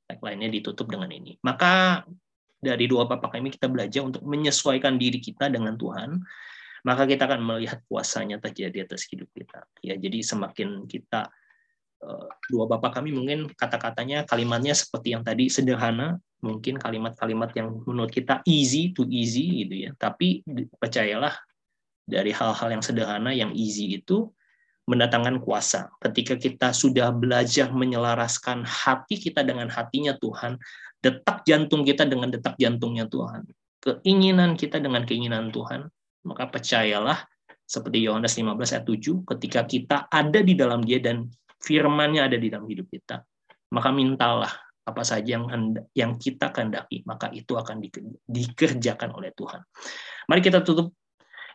[0.09, 1.37] lainnya ditutup dengan ini.
[1.45, 2.05] Maka
[2.63, 6.23] dari dua bapak kami kita belajar untuk menyesuaikan diri kita dengan Tuhan
[6.83, 9.63] maka kita akan melihat kuasanya terjadi atas hidup kita.
[9.83, 11.31] Ya, jadi semakin kita
[12.03, 18.11] eh, dua bapak kami mungkin kata-katanya kalimatnya seperti yang tadi sederhana, mungkin kalimat-kalimat yang menurut
[18.11, 19.91] kita easy to easy gitu ya.
[19.95, 20.43] Tapi
[20.79, 21.39] percayalah
[22.05, 24.31] dari hal-hal yang sederhana yang easy itu
[24.91, 25.95] mendatangkan kuasa.
[26.03, 30.59] Ketika kita sudah belajar menyelaraskan hati kita dengan hatinya Tuhan,
[30.99, 33.47] detak jantung kita dengan detak jantungnya Tuhan,
[33.83, 35.87] keinginan kita dengan keinginan Tuhan,
[36.27, 37.27] maka percayalah
[37.67, 41.31] seperti Yohanes 15 ayat 7 ketika kita ada di dalam dia dan
[41.63, 43.23] firman-Nya ada di dalam hidup kita
[43.73, 45.49] maka mintalah apa saja yang
[45.97, 47.81] yang kita kehendaki maka itu akan
[48.29, 49.63] dikerjakan oleh Tuhan.
[50.29, 50.93] Mari kita tutup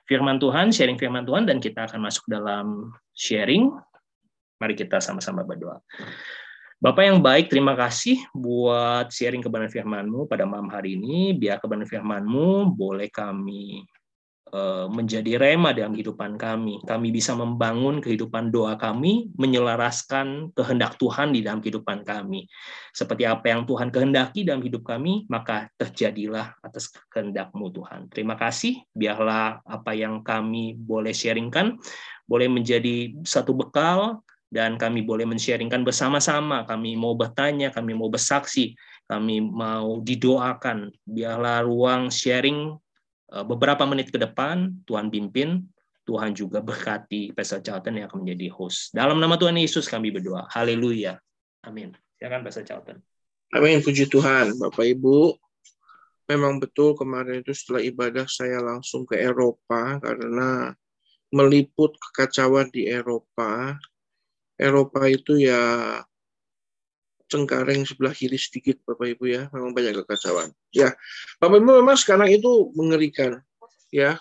[0.07, 3.75] firman Tuhan, sharing firman Tuhan dan kita akan masuk dalam sharing.
[4.57, 5.83] Mari kita sama-sama berdoa.
[6.77, 11.33] Bapak yang baik, terima kasih buat sharing kebenaran firman-Mu pada malam hari ini.
[11.37, 13.85] Biar kebenaran firman-Mu boleh kami
[14.87, 16.79] menjadi rema dalam kehidupan kami.
[16.87, 22.47] Kami bisa membangun kehidupan doa kami, menyelaraskan kehendak Tuhan di dalam kehidupan kami.
[22.95, 28.09] Seperti apa yang Tuhan kehendaki dalam hidup kami, maka terjadilah atas kehendakmu Tuhan.
[28.09, 31.77] Terima kasih, biarlah apa yang kami boleh sharingkan,
[32.25, 36.63] boleh menjadi satu bekal, dan kami boleh men-sharingkan bersama-sama.
[36.63, 40.87] Kami mau bertanya, kami mau bersaksi, kami mau didoakan.
[41.03, 42.86] Biarlah ruang sharing Eh,
[43.27, 45.67] beberapa menit ke depan Tuhan pimpin,
[46.07, 48.95] Tuhan juga berkati Pastor Charlton yang akan menjadi host.
[48.95, 50.47] Dalam nama Tuhan Yesus kami berdoa.
[50.47, 51.19] Haleluya.
[51.67, 51.91] Amin.
[52.15, 52.97] Silakan Pastor Charlton.
[53.51, 53.83] Amin.
[53.83, 54.55] Puji Tuhan.
[54.55, 55.35] Bapak Ibu,
[56.31, 60.71] memang betul kemarin itu setelah ibadah saya langsung ke Eropa karena
[61.35, 63.75] meliput kekacauan di Eropa.
[64.55, 65.99] Eropa itu ya
[67.27, 70.55] Cengkareng sebelah kiri sedikit Bapak Ibu ya, memang banyak kekacauan.
[70.71, 70.95] Ya,
[71.43, 73.43] Bapak Ibu memang sekarang itu mengerikan
[73.91, 74.19] ya.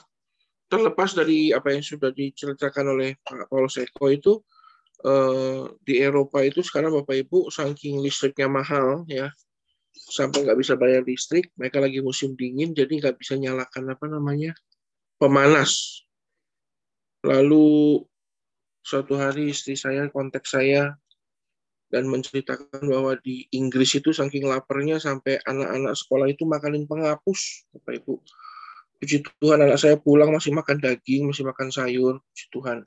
[0.67, 4.43] Terlepas dari apa yang sudah diceritakan oleh Pak Paulus Eko itu
[5.07, 9.31] eh, di Eropa itu sekarang Bapak Ibu saking listriknya mahal ya
[9.97, 14.53] sampai nggak bisa bayar listrik, mereka lagi musim dingin jadi nggak bisa nyalakan apa namanya
[15.19, 16.03] pemanas.
[17.27, 18.03] Lalu
[18.87, 20.95] suatu hari istri saya kontak saya
[21.87, 28.03] dan menceritakan bahwa di Inggris itu saking laparnya sampai anak-anak sekolah itu makanin penghapus, Bapak
[28.03, 28.14] Ibu.
[28.97, 32.78] Puji Tuhan anak saya pulang masih makan daging, masih makan sayur, puji Tuhan.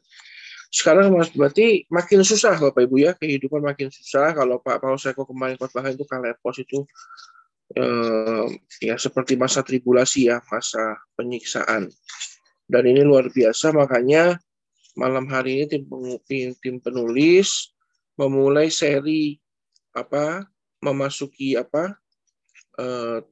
[0.70, 4.36] Sekarang mas berarti makin susah Bapak Ibu ya, kehidupan makin susah.
[4.36, 6.84] Kalau Pak Paulus Eko kemarin khotbah itu kalepos itu
[7.80, 8.47] eh,
[8.84, 11.88] ya seperti masa tribulasi ya, masa penyiksaan.
[12.70, 14.38] Dan ini luar biasa, makanya
[14.93, 15.66] malam hari ini
[16.28, 17.74] tim, tim penulis
[18.20, 19.40] memulai seri
[19.96, 20.44] apa
[20.84, 21.96] memasuki apa
[22.76, 23.24] eh,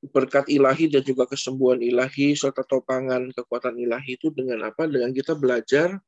[0.00, 4.88] berkat ilahi dan juga kesembuhan ilahi serta topangan kekuatan ilahi itu dengan apa?
[4.88, 6.00] Dengan kita belajar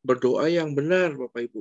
[0.00, 1.60] berdoa yang benar, Bapak Ibu.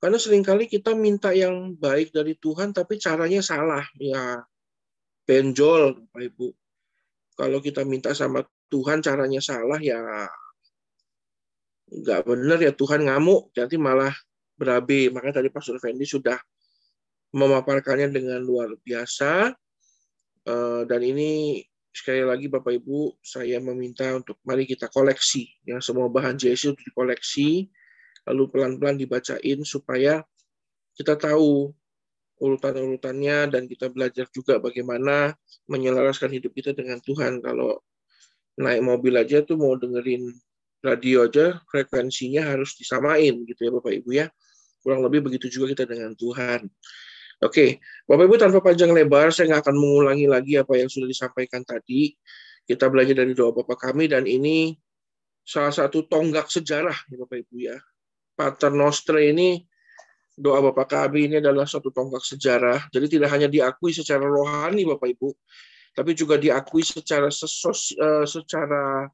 [0.00, 4.40] Karena sering kali kita minta yang baik dari Tuhan tapi caranya salah, ya
[5.28, 6.48] benjol, Bapak Ibu.
[7.36, 8.40] Kalau kita minta sama
[8.72, 10.00] Tuhan caranya salah ya
[11.84, 14.14] nggak benar ya Tuhan ngamuk, nanti malah
[14.54, 15.10] berabe.
[15.10, 16.38] Makanya tadi Pastor Fendi sudah
[17.34, 19.50] memaparkannya dengan luar biasa.
[20.44, 21.62] Eh, dan ini
[21.94, 25.46] sekali lagi Bapak Ibu, saya meminta untuk mari kita koleksi.
[25.62, 27.70] Ya, semua bahan JSC untuk dikoleksi,
[28.26, 30.26] lalu pelan-pelan dibacain supaya
[30.98, 31.70] kita tahu
[32.42, 35.32] urutan-urutannya dan kita belajar juga bagaimana
[35.70, 37.38] menyelaraskan hidup kita dengan Tuhan.
[37.40, 37.80] Kalau
[38.58, 40.34] naik mobil aja tuh mau dengerin
[40.84, 44.28] radio aja frekuensinya harus disamain gitu ya Bapak Ibu ya.
[44.84, 46.68] Kurang lebih begitu juga kita dengan Tuhan.
[47.40, 51.64] Oke, Bapak Ibu tanpa panjang lebar, saya nggak akan mengulangi lagi apa yang sudah disampaikan
[51.64, 52.12] tadi.
[52.64, 54.76] Kita belajar dari doa Bapak kami dan ini
[55.44, 57.76] salah satu tonggak sejarah ya Bapak Ibu ya.
[58.34, 59.64] Pater Nostra ini
[60.34, 62.88] doa Bapak kami ini adalah satu tonggak sejarah.
[62.92, 65.28] Jadi tidak hanya diakui secara rohani Bapak Ibu,
[65.94, 69.08] tapi juga diakui secara sesos, uh, secara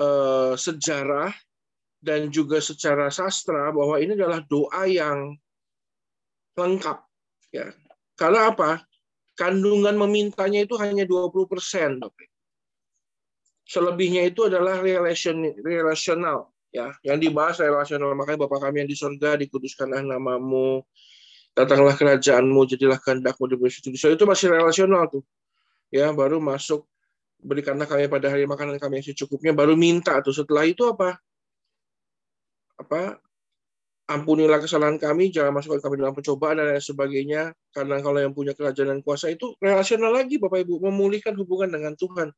[0.00, 1.32] uh, sejarah
[2.02, 5.36] dan juga secara sastra bahwa ini adalah doa yang
[6.58, 6.98] lengkap
[7.54, 7.70] ya.
[8.16, 8.82] Karena apa?
[9.32, 12.14] Kandungan memintanya itu hanya 20%, Dok.
[13.64, 16.92] Selebihnya itu adalah relation, relasional ya.
[17.00, 20.84] Yang dibahas relasional makanya Bapak kami yang di surga dikuduskanlah namamu,
[21.56, 25.24] datanglah kerajaanmu, jadilah kehendakmu di bumi itu masih relasional tuh.
[25.88, 26.88] Ya, baru masuk
[27.42, 31.18] berikanlah kami pada hari makanan kami yang secukupnya baru minta tuh setelah itu apa
[32.78, 33.18] apa
[34.12, 37.42] ampunilah kesalahan kami, jangan masukkan kami dalam pencobaan dan lain sebagainya.
[37.72, 41.96] Karena kalau yang punya kerajaan dan kuasa itu relasional lagi Bapak Ibu, memulihkan hubungan dengan
[41.96, 42.28] Tuhan.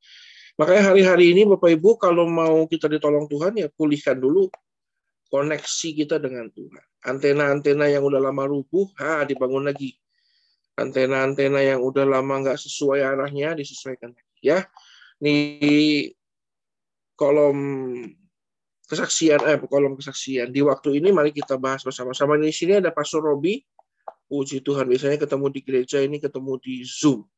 [0.55, 4.47] Makanya hari-hari ini Bapak Ibu kalau mau kita ditolong Tuhan ya pulihkan dulu
[5.33, 6.85] koneksi kita dengan Tuhan.
[7.05, 9.99] Antena-antena yang udah lama rubuh, ha dibangun lagi.
[10.79, 14.63] Antena-antena yang udah lama nggak sesuai arahnya disesuaikan lagi ya.
[15.19, 15.37] Di
[17.15, 17.59] kolom
[18.85, 20.51] kesaksian eh kolom kesaksian.
[20.51, 22.37] Di waktu ini mari kita bahas bersama-sama.
[22.37, 23.63] Di sini ada Pastor Robi.
[24.25, 27.29] Puji Tuhan biasanya ketemu di gereja ini ketemu di Zoom.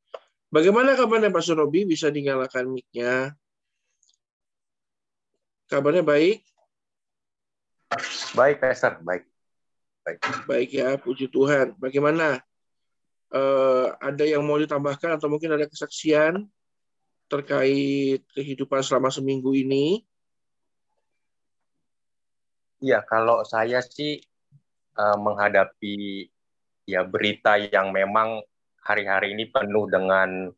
[0.49, 1.83] Bagaimana kabarnya Pastor Robi?
[1.83, 3.35] Bisa dinyalakan mic-nya?
[5.67, 6.47] Kabarnya baik?
[8.39, 9.03] Baik Pastor.
[9.03, 9.27] Baik.
[10.07, 10.19] Baik.
[10.47, 11.75] Baik ya puji Tuhan.
[11.77, 12.39] Bagaimana?
[13.27, 16.47] Uh, ada yang mau ditambahkan atau mungkin ada kesaksian
[17.27, 20.07] terkait kehidupan selama seminggu ini
[22.77, 24.21] Iya, kalau saya sih
[25.01, 26.29] uh, menghadapi
[26.85, 28.45] ya berita yang memang
[28.85, 30.53] hari-hari ini penuh dengan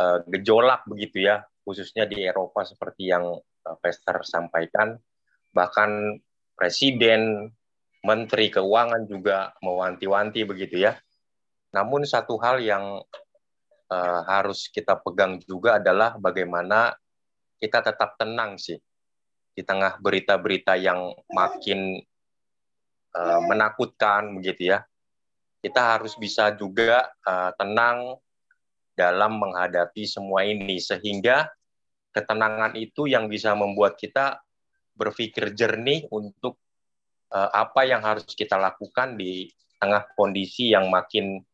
[0.00, 4.96] uh, gejolak begitu ya, khususnya di Eropa seperti yang uh, Pester sampaikan,
[5.52, 6.18] bahkan
[6.56, 7.52] presiden,
[8.02, 10.96] menteri keuangan juga mewanti-wanti begitu ya.
[11.76, 13.04] Namun satu hal yang
[13.92, 16.96] uh, harus kita pegang juga adalah bagaimana
[17.60, 18.80] kita tetap tenang sih.
[19.52, 22.00] Di tengah berita-berita yang makin
[23.12, 24.80] uh, menakutkan begitu ya.
[25.60, 28.16] Kita harus bisa juga uh, tenang
[28.96, 30.80] dalam menghadapi semua ini.
[30.80, 31.52] Sehingga
[32.16, 34.40] ketenangan itu yang bisa membuat kita
[34.96, 36.56] berpikir jernih untuk
[37.32, 41.44] uh, apa yang harus kita lakukan di tengah kondisi yang makin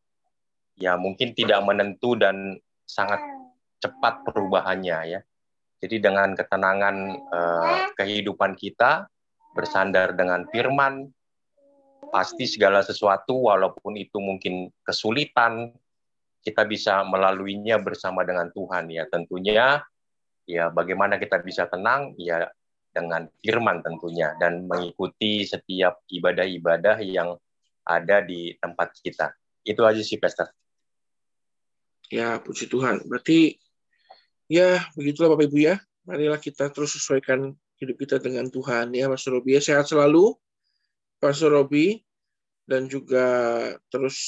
[0.79, 2.55] ya mungkin tidak menentu dan
[2.87, 3.19] sangat
[3.83, 5.19] cepat perubahannya ya.
[5.79, 6.95] Jadi dengan ketenangan
[7.31, 9.07] uh, kehidupan kita
[9.55, 11.07] bersandar dengan firman,
[12.11, 15.71] pasti segala sesuatu walaupun itu mungkin kesulitan,
[16.43, 19.07] kita bisa melaluinya bersama dengan Tuhan ya.
[19.07, 19.79] Tentunya
[20.43, 22.43] ya bagaimana kita bisa tenang ya
[22.89, 27.37] dengan firman tentunya dan mengikuti setiap ibadah-ibadah yang
[27.87, 29.31] ada di tempat kita.
[29.63, 30.49] Itu aja sih, Pastor.
[32.09, 33.05] Ya, puji Tuhan.
[33.05, 33.57] Berarti
[34.49, 35.75] ya begitulah Bapak Ibu ya.
[36.09, 39.55] Marilah kita terus sesuaikan hidup kita dengan Tuhan ya Pastor Robi.
[39.57, 40.33] Ya, sehat selalu
[41.21, 42.01] Pastor Robi.
[42.69, 43.25] dan juga
[43.89, 44.21] terus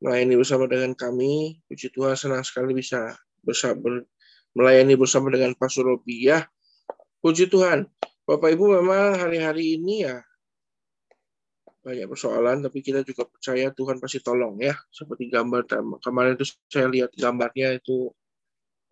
[0.00, 1.60] melayani bersama dengan kami.
[1.68, 4.00] Puji Tuhan senang sekali bisa bersama,
[4.56, 6.48] melayani bersama dengan Pak Surobi ya.
[7.20, 7.84] Puji Tuhan.
[8.24, 10.24] Bapak Ibu memang hari-hari ini ya
[11.78, 14.74] banyak persoalan, tapi kita juga percaya Tuhan pasti tolong ya.
[14.90, 15.64] Seperti gambar
[16.02, 18.10] kemarin itu saya lihat gambarnya itu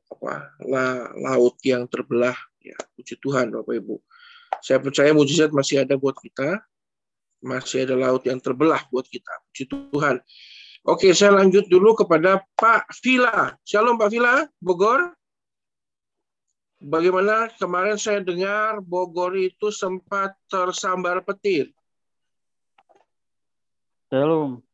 [0.07, 2.79] apa la, laut yang terbelah ya.
[2.95, 3.97] Puji Tuhan Bapak Ibu.
[4.63, 6.63] Saya percaya mujizat masih ada buat kita,
[7.43, 9.35] masih ada laut yang terbelah buat kita.
[9.53, 10.23] Puji Tuhan.
[10.87, 13.59] Oke, saya lanjut dulu kepada Pak Vila.
[13.67, 15.11] Shalom Pak Vila, Bogor.
[16.79, 21.76] Bagaimana kemarin saya dengar Bogor itu sempat tersambar petir.
[24.17, 24.65] Shalom.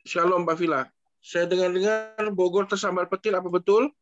[0.00, 0.88] Shalom Pak Vila.
[1.20, 3.92] Saya dengar-dengar Bogor tersambar petir, apa betul?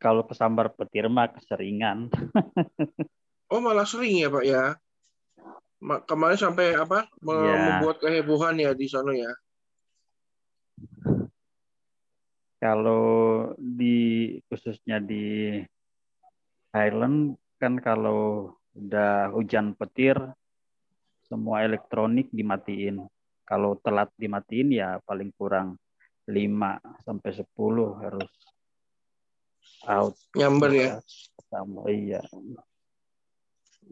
[0.00, 2.08] Kalau kesambar petir mah keseringan.
[3.52, 4.64] oh malah sering ya Pak ya?
[6.08, 7.52] kemarin sampai apa ya.
[7.68, 9.32] membuat kehebohan ya di sana ya.
[12.64, 13.04] Kalau
[13.60, 15.60] di khususnya di
[16.72, 20.16] Highland kan kalau udah hujan petir
[21.32, 23.00] semua elektronik dimatiin.
[23.48, 25.80] Kalau telat dimatiin ya paling kurang
[26.28, 27.48] 5 sampai 10
[28.04, 28.30] harus
[29.88, 30.12] out.
[30.36, 30.90] Nyamber ya.
[31.48, 32.20] Sama iya.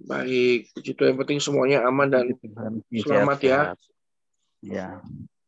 [0.04, 1.16] Baik, puji Tuhan.
[1.16, 2.84] Yang penting semuanya aman dan Tuhan.
[2.92, 3.60] selamat ya.
[4.60, 4.88] Ya.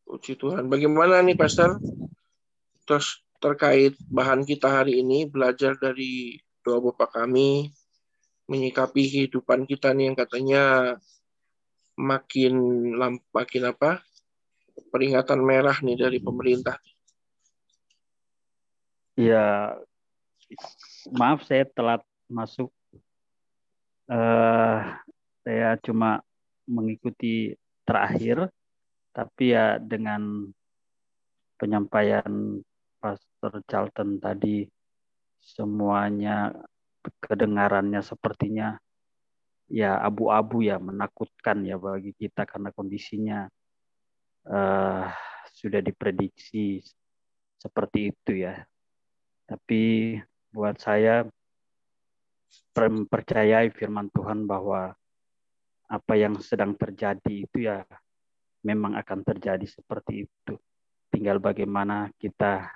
[0.03, 0.67] Puji Tuhan.
[0.67, 1.77] Bagaimana nih, Pastor?
[2.83, 7.71] Terus terkait bahan kita hari ini, belajar dari doa Bapak kami,
[8.51, 10.63] menyikapi kehidupan kita nih yang katanya
[11.97, 12.53] makin
[13.31, 14.01] makin apa?
[14.89, 16.77] peringatan merah nih dari pemerintah.
[19.13, 19.77] Ya,
[21.13, 22.73] maaf saya telat masuk
[24.09, 24.81] uh,
[25.45, 26.25] saya cuma
[26.65, 27.53] mengikuti
[27.85, 28.49] terakhir,
[29.13, 30.49] tapi ya dengan
[31.61, 32.61] penyampaian
[32.97, 34.65] Pastor Charlton tadi
[35.43, 36.55] semuanya
[37.19, 38.79] kedengarannya sepertinya
[39.73, 43.49] ya abu-abu ya menakutkan ya bagi kita karena kondisinya
[44.45, 45.09] uh,
[45.49, 46.77] sudah diprediksi
[47.57, 48.61] seperti itu ya.
[49.49, 50.13] Tapi
[50.53, 51.25] buat saya
[52.77, 54.93] mempercayai firman Tuhan bahwa
[55.89, 57.81] apa yang sedang terjadi itu ya
[58.61, 60.53] memang akan terjadi seperti itu.
[61.09, 62.69] Tinggal bagaimana kita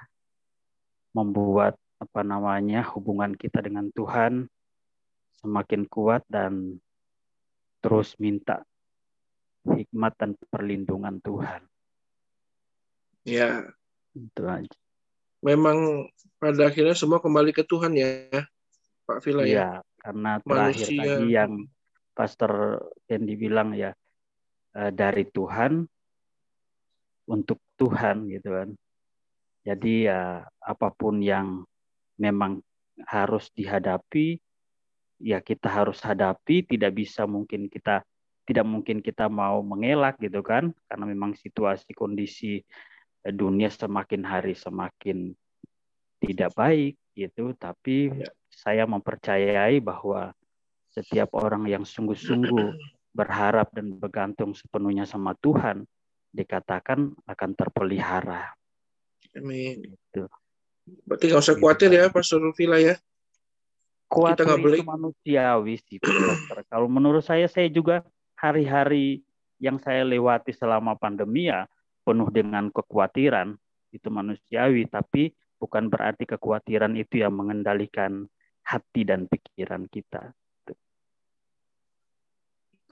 [1.13, 4.45] membuat apa namanya hubungan kita dengan Tuhan
[5.41, 6.77] semakin kuat dan
[7.81, 8.65] terus minta
[9.67, 11.61] hikmat dan perlindungan Tuhan.
[13.27, 13.67] Ya.
[14.15, 14.71] Itu aja.
[15.43, 16.09] Memang
[16.39, 18.31] pada akhirnya semua kembali ke Tuhan ya.
[19.07, 19.51] Pak Vila ya.
[19.51, 19.69] ya.
[20.03, 21.03] karena terakhir Manusia.
[21.03, 21.51] tadi yang
[22.15, 22.51] Pastor
[23.05, 23.91] Kendi bilang ya
[24.73, 25.83] eh, dari Tuhan
[27.27, 28.69] untuk Tuhan gitu kan.
[29.67, 31.67] Jadi ya apa pun yang
[32.17, 32.63] memang
[33.03, 34.39] harus dihadapi
[35.17, 38.05] ya kita harus hadapi tidak bisa mungkin kita
[38.47, 42.63] tidak mungkin kita mau mengelak gitu kan karena memang situasi kondisi
[43.25, 45.35] eh, dunia semakin hari semakin
[46.21, 50.33] tidak baik gitu tapi ya saya mempercayai bahwa
[50.89, 52.73] setiap orang yang sungguh-sungguh
[53.13, 55.85] berharap dan bergantung sepenuhnya sama Tuhan
[56.33, 58.53] dikatakan akan terpelihara.
[59.37, 59.93] Amin.
[59.93, 60.25] Gitu.
[61.05, 62.97] Berarti nggak usah khawatir ya, Pastor Vila ya.
[64.07, 66.63] Khawatir Kita itu manusiawi sih, Pastor.
[66.71, 68.07] Kalau menurut saya, saya juga
[68.39, 69.19] hari-hari
[69.59, 71.67] yang saya lewati selama pandemi ya
[72.07, 73.59] penuh dengan kekhawatiran
[73.91, 78.31] itu manusiawi, tapi bukan berarti kekhawatiran itu yang mengendalikan
[78.63, 80.31] hati dan pikiran kita.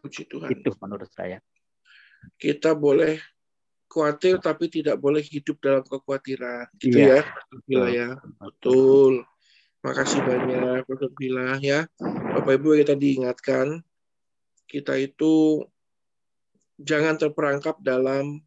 [0.04, 0.52] Puji Tuhan.
[0.52, 1.40] Itu menurut saya.
[2.36, 3.22] Kita boleh
[3.88, 6.68] khawatir tapi tidak boleh hidup dalam kekhawatiran.
[6.76, 7.24] Gitu iya.
[7.24, 8.10] ya, Bila ya.
[8.44, 9.24] Betul.
[9.86, 11.86] Makasih banyak, Pak Bila ya.
[12.02, 13.86] Bapak Ibu kita diingatkan,
[14.66, 15.62] kita itu
[16.82, 18.42] jangan terperangkap dalam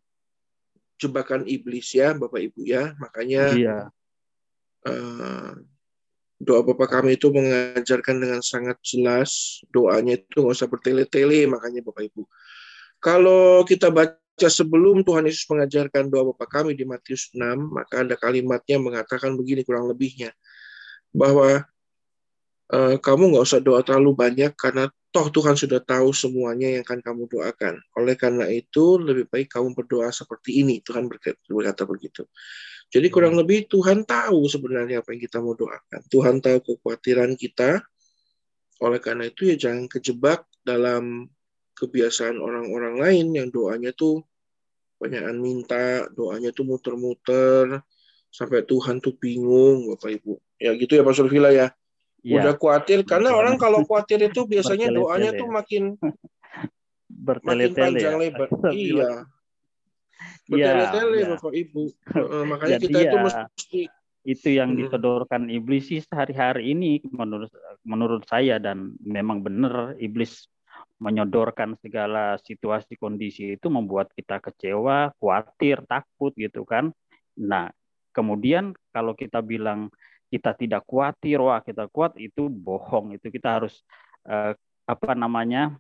[0.99, 2.91] jebakan iblis ya, Bapak Ibu ya.
[2.99, 3.79] Makanya iya.
[4.83, 5.55] uh,
[6.43, 12.03] doa Bapak kami itu mengajarkan dengan sangat jelas doanya itu nggak usah bertele-tele makanya Bapak
[12.11, 12.27] Ibu.
[12.99, 18.19] Kalau kita baca sebelum Tuhan Yesus mengajarkan doa Bapak kami di Matius 6, maka ada
[18.19, 20.35] kalimatnya mengatakan begini kurang lebihnya
[21.13, 21.65] bahwa
[22.69, 27.01] e, kamu nggak usah doa terlalu banyak karena toh Tuhan sudah tahu semuanya yang akan
[27.01, 27.81] kamu doakan.
[27.97, 30.85] Oleh karena itu lebih baik kamu berdoa seperti ini.
[30.85, 32.29] Tuhan berkata begitu.
[32.89, 33.41] Jadi kurang hmm.
[33.45, 36.01] lebih Tuhan tahu sebenarnya apa yang kita mau doakan.
[36.09, 37.85] Tuhan tahu kekhawatiran kita.
[38.81, 41.29] Oleh karena itu ya jangan kejebak dalam
[41.77, 44.25] kebiasaan orang-orang lain yang doanya tuh
[44.99, 47.83] banyakan minta, doanya tuh muter-muter
[48.29, 50.35] sampai Tuhan tuh bingung, Bapak Ibu.
[50.59, 51.71] Ya gitu ya Pak Survila ya.
[52.27, 52.43] ya.
[52.43, 55.95] Udah khawatir karena orang kalau khawatir itu biasanya doanya tuh makin
[57.47, 58.21] makin panjang ya.
[58.21, 58.49] lebar.
[58.75, 59.11] Iya.
[60.49, 61.29] Bertele-tele ya.
[61.39, 61.83] Bapak Ibu.
[62.15, 63.81] Uh, makanya Jadi kita ya, itu mesti
[64.29, 64.79] itu yang hmm.
[64.85, 67.49] disodorkan iblis sih sehari-hari ini menurut
[67.87, 70.51] menurut saya dan memang benar iblis
[70.99, 76.91] menyodorkan segala situasi kondisi itu membuat kita kecewa, khawatir, takut gitu kan.
[77.39, 77.71] Nah,
[78.11, 79.95] kemudian kalau kita bilang
[80.29, 83.17] kita tidak khawatir, wah kita kuat itu bohong.
[83.17, 83.81] Itu kita harus
[84.29, 84.53] eh,
[84.85, 85.77] apa namanya?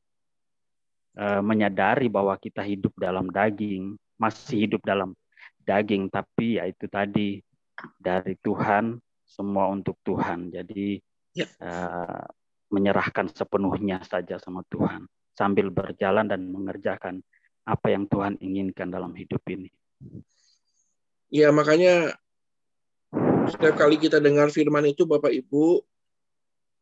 [1.18, 5.18] Eh, menyadari bahwa kita hidup dalam daging, masih hidup dalam
[5.66, 7.42] daging, tapi ya itu tadi
[7.99, 8.96] dari Tuhan,
[9.26, 10.55] semua untuk Tuhan.
[10.55, 10.96] Jadi
[11.34, 11.46] ya.
[11.46, 12.24] eh,
[12.68, 17.22] menyerahkan sepenuhnya saja sama Tuhan sambil berjalan dan mengerjakan
[17.62, 19.70] apa yang Tuhan inginkan dalam hidup ini.
[21.30, 22.18] Ya, makanya
[23.51, 25.82] setiap kali kita dengar firman itu Bapak Ibu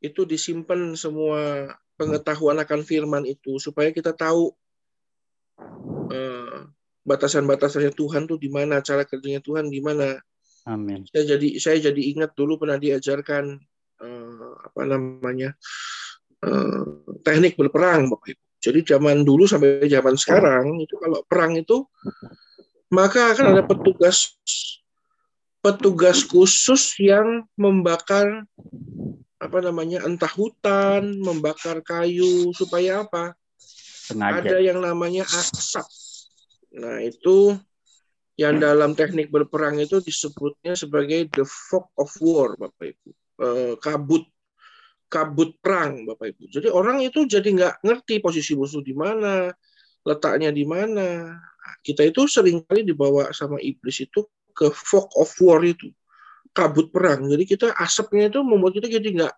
[0.05, 4.53] itu disimpan semua pengetahuan akan firman itu supaya kita tahu
[6.13, 6.59] uh,
[7.07, 10.21] batasan-batasannya Tuhan tuh di mana, cara kerjanya Tuhan gimana.
[10.67, 11.07] Amin.
[11.09, 13.57] Saya jadi saya jadi ingat dulu pernah diajarkan
[14.03, 15.55] uh, apa namanya
[16.43, 18.43] uh, teknik berperang Bapak Ibu.
[18.57, 21.87] Jadi zaman dulu sampai zaman sekarang itu kalau perang itu
[22.91, 24.35] maka akan ada petugas
[25.67, 28.47] petugas khusus yang membakar
[29.43, 33.35] apa namanya entah hutan, membakar kayu supaya apa?
[33.59, 34.47] Sengaja.
[34.47, 35.83] Ada yang namanya asap.
[36.79, 37.59] Nah, itu
[38.39, 43.11] yang dalam teknik berperang itu disebutnya sebagai the fog of war, Bapak Ibu.
[43.43, 44.23] Eh, kabut
[45.11, 46.47] kabut perang, Bapak Ibu.
[46.47, 49.51] Jadi orang itu jadi nggak ngerti posisi musuh di mana,
[50.07, 51.35] letaknya di mana.
[51.35, 54.23] Nah, kita itu sering kali dibawa sama iblis itu
[54.57, 55.93] ke fog of war itu,
[56.57, 57.29] kabut perang.
[57.29, 59.35] Jadi kita asapnya itu membuat kita jadi nggak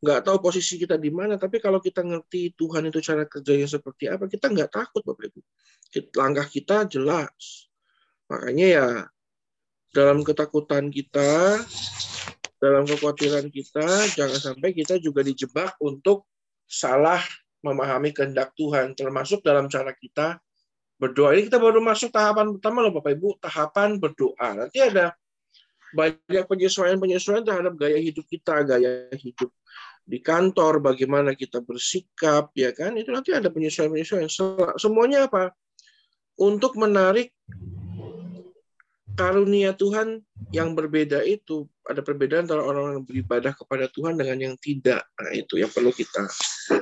[0.00, 1.40] nggak tahu posisi kita di mana.
[1.40, 5.40] Tapi kalau kita ngerti Tuhan itu cara kerjanya seperti apa, kita nggak takut, Bapak Ibu.
[6.20, 7.68] Langkah kita jelas.
[8.28, 8.86] Makanya ya
[9.90, 11.58] dalam ketakutan kita,
[12.60, 16.28] dalam kekhawatiran kita, jangan sampai kita juga dijebak untuk
[16.68, 17.20] salah
[17.60, 20.40] memahami kehendak Tuhan, termasuk dalam cara kita
[21.00, 21.32] berdoa.
[21.32, 24.48] Ini kita baru masuk tahapan pertama loh Bapak Ibu, tahapan berdoa.
[24.52, 25.16] Nanti ada
[25.96, 29.48] banyak penyesuaian-penyesuaian terhadap gaya hidup kita, gaya hidup
[30.04, 32.94] di kantor, bagaimana kita bersikap, ya kan?
[33.00, 34.28] Itu nanti ada penyesuaian-penyesuaian.
[34.76, 35.56] Semuanya apa?
[36.36, 37.32] Untuk menarik
[39.20, 44.54] karunia Tuhan yang berbeda itu ada perbedaan antara orang yang beribadah kepada Tuhan dengan yang
[44.56, 45.04] tidak.
[45.20, 46.24] Nah, itu yang perlu kita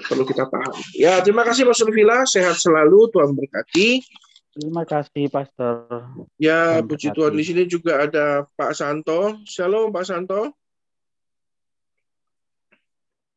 [0.06, 0.78] perlu kita paham.
[0.94, 4.06] Ya, terima kasih Pastor Vila, sehat selalu, Tuhan berkati.
[4.54, 6.06] Terima kasih Pastor.
[6.38, 7.32] Ya, Tuhan puji Tuhan.
[7.34, 9.42] Di sini juga ada Pak Santo.
[9.42, 10.54] Shalom Pak Santo.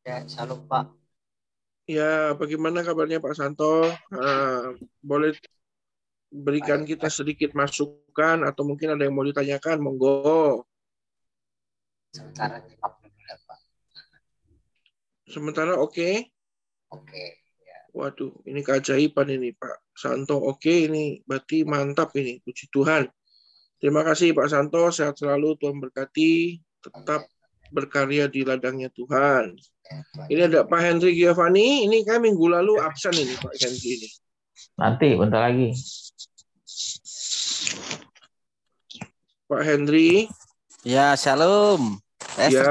[0.05, 0.93] Ya, shalom Pak.
[1.89, 3.89] Ya, bagaimana kabarnya Pak Santo?
[4.13, 5.33] Uh, boleh
[6.31, 7.51] berikan kita sedikit
[8.19, 10.67] atau mungkin ada yang mau ditanyakan, monggo.
[12.11, 12.93] Sementara Pak.
[15.31, 15.95] Sementara oke?
[15.95, 16.15] Okay?
[16.91, 17.07] Oke.
[17.07, 17.27] Okay,
[17.63, 17.79] ya.
[17.95, 20.35] Waduh, ini keajaiban ini Pak Santo.
[20.35, 22.43] Oke, okay, ini berarti mantap ini.
[22.43, 23.07] Puji Tuhan.
[23.81, 27.25] Terima kasih Pak Santo, sehat selalu, Tuhan berkati, tetap
[27.73, 29.57] berkarya di ladangnya Tuhan.
[29.57, 29.97] Ya,
[30.29, 34.09] ini ada Pak Henry Giovanni, ini kan minggu lalu absen ini Pak Henry ini.
[34.77, 35.73] Nanti, bentar lagi.
[39.51, 40.31] Pak Henry.
[40.87, 41.99] Ya, shalom.
[42.39, 42.63] Eh, ya.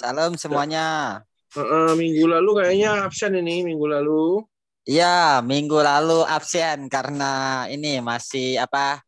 [0.00, 1.20] Salam semuanya.
[1.52, 4.40] Uh, minggu lalu kayaknya absen ini, minggu lalu.
[4.88, 9.04] Iya, minggu lalu absen karena ini masih apa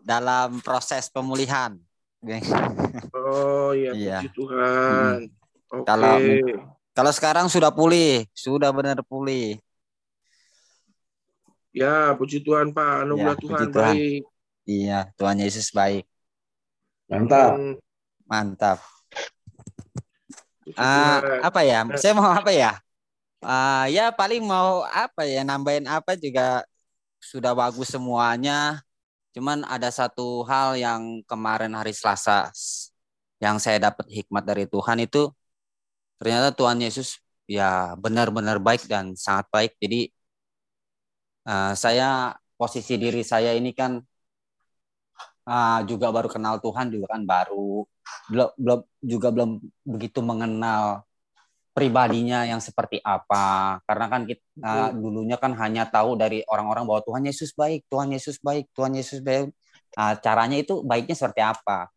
[0.00, 1.76] dalam proses pemulihan.
[3.12, 4.18] Oh iya, iya.
[4.24, 5.28] puji Tuhan.
[5.28, 5.84] Hmm.
[5.84, 5.84] Okay.
[5.84, 6.16] Kalau
[6.96, 9.60] kalau sekarang sudah pulih, sudah benar pulih.
[11.76, 14.22] Ya, puji Tuhan Pak, anugerah ya, Tuhan, Tuhan baik.
[14.66, 16.02] Iya, Tuhan Yesus baik.
[17.06, 17.54] Mantap.
[18.26, 18.78] Mantap.
[20.74, 21.86] Uh, apa ya?
[21.94, 22.82] Saya mau apa ya?
[23.38, 26.66] Uh, ya paling mau apa ya nambahin apa juga
[27.22, 28.82] sudah bagus semuanya.
[29.30, 32.50] Cuman ada satu hal yang kemarin hari Selasa
[33.38, 35.30] yang saya dapat hikmat dari Tuhan itu
[36.18, 39.78] ternyata Tuhan Yesus ya benar-benar baik dan sangat baik.
[39.78, 40.10] Jadi
[41.46, 44.02] uh, saya posisi diri saya ini kan
[45.46, 47.86] uh, juga baru kenal Tuhan juga kan baru
[48.30, 49.50] belum belum juga belum
[49.86, 51.06] begitu mengenal
[51.76, 53.76] pribadinya yang seperti apa.
[53.84, 58.08] Karena kan kita uh, dulunya kan hanya tahu dari orang-orang bahwa Tuhan Yesus baik, Tuhan
[58.16, 59.52] Yesus baik, Tuhan Yesus baik.
[59.92, 61.92] Nah, caranya itu baiknya seperti apa?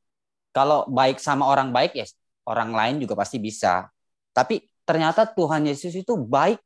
[0.52, 2.04] Kalau baik sama orang baik ya
[2.43, 3.88] orang lain juga pasti bisa.
[4.36, 6.60] Tapi ternyata Tuhan Yesus itu baik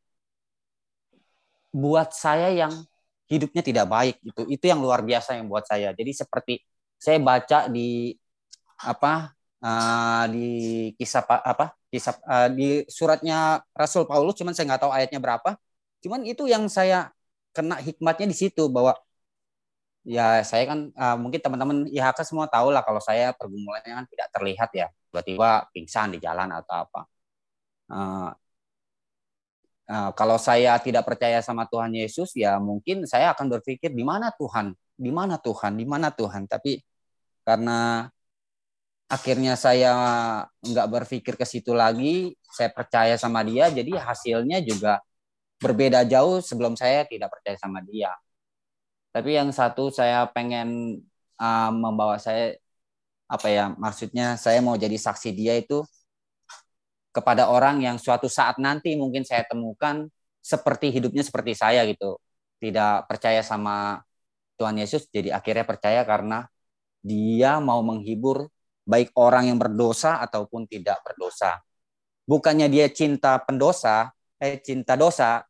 [1.69, 2.73] buat saya yang
[3.29, 4.41] hidupnya tidak baik itu.
[4.49, 5.93] Itu yang luar biasa yang buat saya.
[5.93, 6.65] Jadi seperti
[7.03, 8.15] saya baca di
[8.79, 10.47] apa uh, di
[10.95, 15.59] kisah apa kisah uh, di suratnya Rasul Paulus cuman saya nggak tahu ayatnya berapa.
[16.03, 17.11] Cuman itu yang saya
[17.55, 18.95] kena hikmatnya di situ bahwa
[20.03, 24.27] ya saya kan uh, mungkin teman-teman IHK semua tahu lah kalau saya pergumulannya kan tidak
[24.35, 27.01] terlihat ya tiba-tiba pingsan di jalan atau apa.
[27.93, 28.29] Uh,
[29.91, 34.31] uh, kalau saya tidak percaya sama Tuhan Yesus ya mungkin saya akan berpikir di mana
[34.35, 34.75] Tuhan?
[34.97, 35.77] Di mana Tuhan?
[35.79, 36.49] Di mana Tuhan?
[36.49, 36.79] Tapi
[37.47, 38.09] karena
[39.11, 39.91] akhirnya saya
[40.63, 44.99] nggak berpikir ke situ lagi, saya percaya sama dia, jadi hasilnya juga
[45.63, 48.11] berbeda jauh sebelum saya tidak percaya sama dia.
[49.13, 50.99] Tapi yang satu saya pengen
[51.37, 52.57] uh, membawa saya
[53.29, 55.81] apa ya maksudnya saya mau jadi saksi dia itu
[57.13, 60.09] kepada orang yang suatu saat nanti mungkin saya temukan
[60.41, 62.17] seperti hidupnya seperti saya gitu
[62.61, 64.01] tidak percaya sama
[64.57, 66.49] Tuhan Yesus jadi akhirnya percaya karena
[67.03, 68.47] dia mau menghibur
[68.87, 71.59] baik orang yang berdosa ataupun tidak berdosa.
[72.23, 75.43] Bukannya dia cinta pendosa, eh cinta dosa,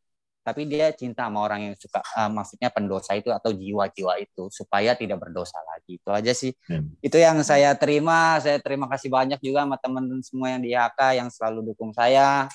[0.44, 4.92] tapi dia cinta sama orang yang suka uh, maksudnya pendosa itu atau jiwa-jiwa itu supaya
[4.92, 5.96] tidak berdosa lagi.
[5.96, 6.52] Itu aja sih.
[6.68, 6.92] Hmm.
[7.00, 8.36] Itu yang saya terima.
[8.44, 12.50] Saya terima kasih banyak juga sama teman-teman semua yang di HK yang selalu dukung saya.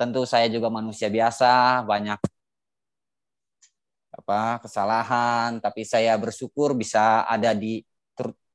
[0.00, 2.16] Tentu saya juga manusia biasa, banyak
[4.10, 7.84] apa kesalahan, tapi saya bersyukur bisa ada di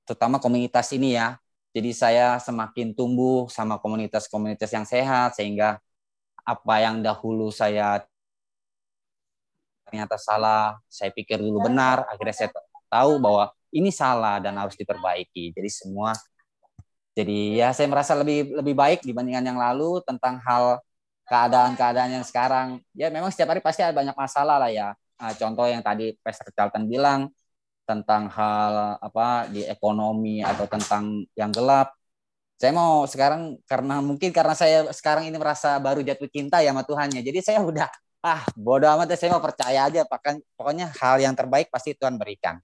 [0.06, 1.36] terutama komunitas ini ya
[1.76, 5.84] jadi saya semakin tumbuh sama komunitas-komunitas yang sehat sehingga
[6.48, 8.00] apa yang dahulu saya
[9.84, 12.50] ternyata salah, saya pikir dulu benar, akhirnya saya
[12.88, 15.52] tahu bahwa ini salah dan harus diperbaiki.
[15.52, 16.16] Jadi semua
[17.16, 20.84] jadi ya saya merasa lebih lebih baik dibandingkan yang lalu tentang hal
[21.28, 22.84] keadaan-keadaan yang sekarang.
[22.96, 24.96] Ya memang setiap hari pasti ada banyak masalah lah ya.
[25.16, 27.32] Nah, contoh yang tadi Pastor Charlton bilang,
[27.86, 31.94] tentang hal apa di ekonomi atau tentang yang gelap.
[32.58, 36.84] Saya mau sekarang karena mungkin karena saya sekarang ini merasa baru jatuh cinta ya sama
[36.84, 37.22] Tuhannya.
[37.22, 37.88] Jadi saya udah
[38.26, 40.02] ah bodoh amat saya mau percaya aja
[40.58, 42.58] pokoknya hal yang terbaik pasti Tuhan berikan.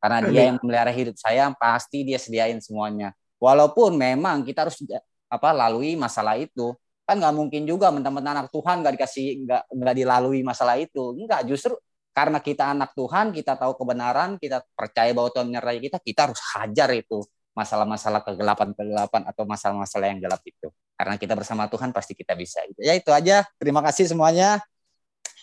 [0.00, 3.12] Karena dia yang memelihara hidup saya pasti dia sediain semuanya.
[3.36, 4.80] Walaupun memang kita harus
[5.28, 6.72] apa lalui masalah itu
[7.10, 11.42] kan nggak mungkin juga teman-teman anak Tuhan nggak dikasih nggak nggak dilalui masalah itu enggak
[11.42, 11.74] justru
[12.10, 16.40] karena kita anak Tuhan, kita tahu kebenaran, kita percaya bahwa Tuhan menyertai kita, kita harus
[16.56, 17.22] hajar itu
[17.54, 20.70] masalah-masalah kegelapan-kegelapan atau masalah-masalah yang gelap itu.
[20.94, 22.62] Karena kita bersama Tuhan pasti kita bisa.
[22.78, 23.46] Ya itu aja.
[23.58, 24.60] Terima kasih semuanya.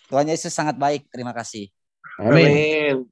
[0.07, 1.07] Tuhan Yesus sangat baik.
[1.11, 1.67] Terima kasih.
[2.19, 3.05] Amin.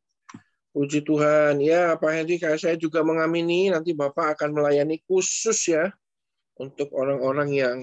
[0.72, 1.60] Puji Tuhan.
[1.64, 5.92] Ya, Pak Henry, saya juga mengamini nanti Bapak akan melayani khusus ya
[6.60, 7.78] untuk orang-orang yang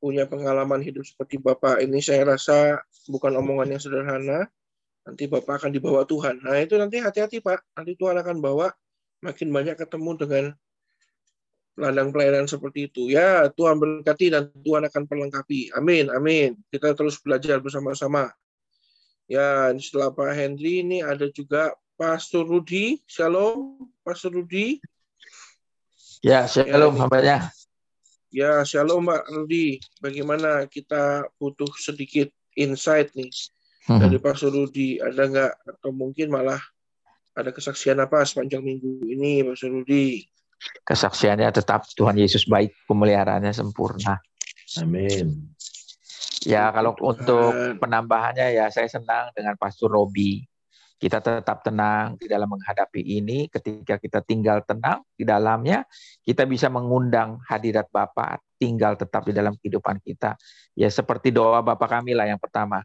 [0.00, 2.02] punya pengalaman hidup seperti Bapak ini.
[2.02, 4.50] Saya rasa bukan omongan yang sederhana,
[5.10, 6.38] nanti Bapak akan dibawa Tuhan.
[6.46, 8.70] Nah itu nanti hati-hati Pak, nanti Tuhan akan bawa
[9.26, 10.44] makin banyak ketemu dengan
[11.74, 13.10] ladang pelayanan seperti itu.
[13.10, 15.74] Ya Tuhan berkati dan Tuhan akan perlengkapi.
[15.74, 16.54] Amin, amin.
[16.70, 18.30] Kita terus belajar bersama-sama.
[19.26, 23.02] Ya setelah Pak Henry ini ada juga Pastor Rudi.
[23.10, 24.78] Shalom, Pastor Rudi.
[26.22, 27.50] Ya, shalom ya,
[28.30, 29.82] Ya, shalom Pak Rudi.
[29.98, 33.32] Bagaimana kita butuh sedikit insight nih
[33.90, 33.98] Hmm.
[33.98, 36.62] dari Pak Surudi ada nggak atau mungkin malah
[37.34, 40.22] ada kesaksian apa sepanjang minggu ini Pak Surudi?
[40.86, 44.22] Kesaksiannya tetap Tuhan Yesus baik, pemeliharaannya sempurna.
[44.78, 45.50] Amin.
[46.46, 47.10] Ya kalau Tuhan.
[47.18, 50.46] untuk penambahannya ya saya senang dengan Pastor Robi.
[51.00, 53.48] Kita tetap tenang di dalam menghadapi ini.
[53.48, 55.82] Ketika kita tinggal tenang di dalamnya,
[56.20, 60.36] kita bisa mengundang hadirat Bapa tinggal tetap di dalam kehidupan kita.
[60.76, 62.84] Ya seperti doa Bapak kami lah yang pertama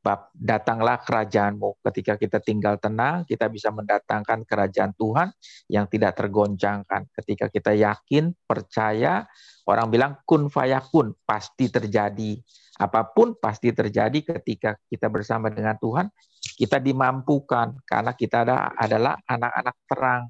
[0.00, 1.84] bab datanglah kerajaanmu.
[1.84, 5.28] Ketika kita tinggal tenang, kita bisa mendatangkan kerajaan Tuhan
[5.68, 7.12] yang tidak tergoncangkan.
[7.12, 9.28] Ketika kita yakin, percaya,
[9.68, 12.40] orang bilang kun fayakun, pasti terjadi.
[12.80, 16.08] Apa pun pasti terjadi ketika kita bersama dengan Tuhan,
[16.56, 20.22] kita dimampukan karena kita adalah anak-anak terang.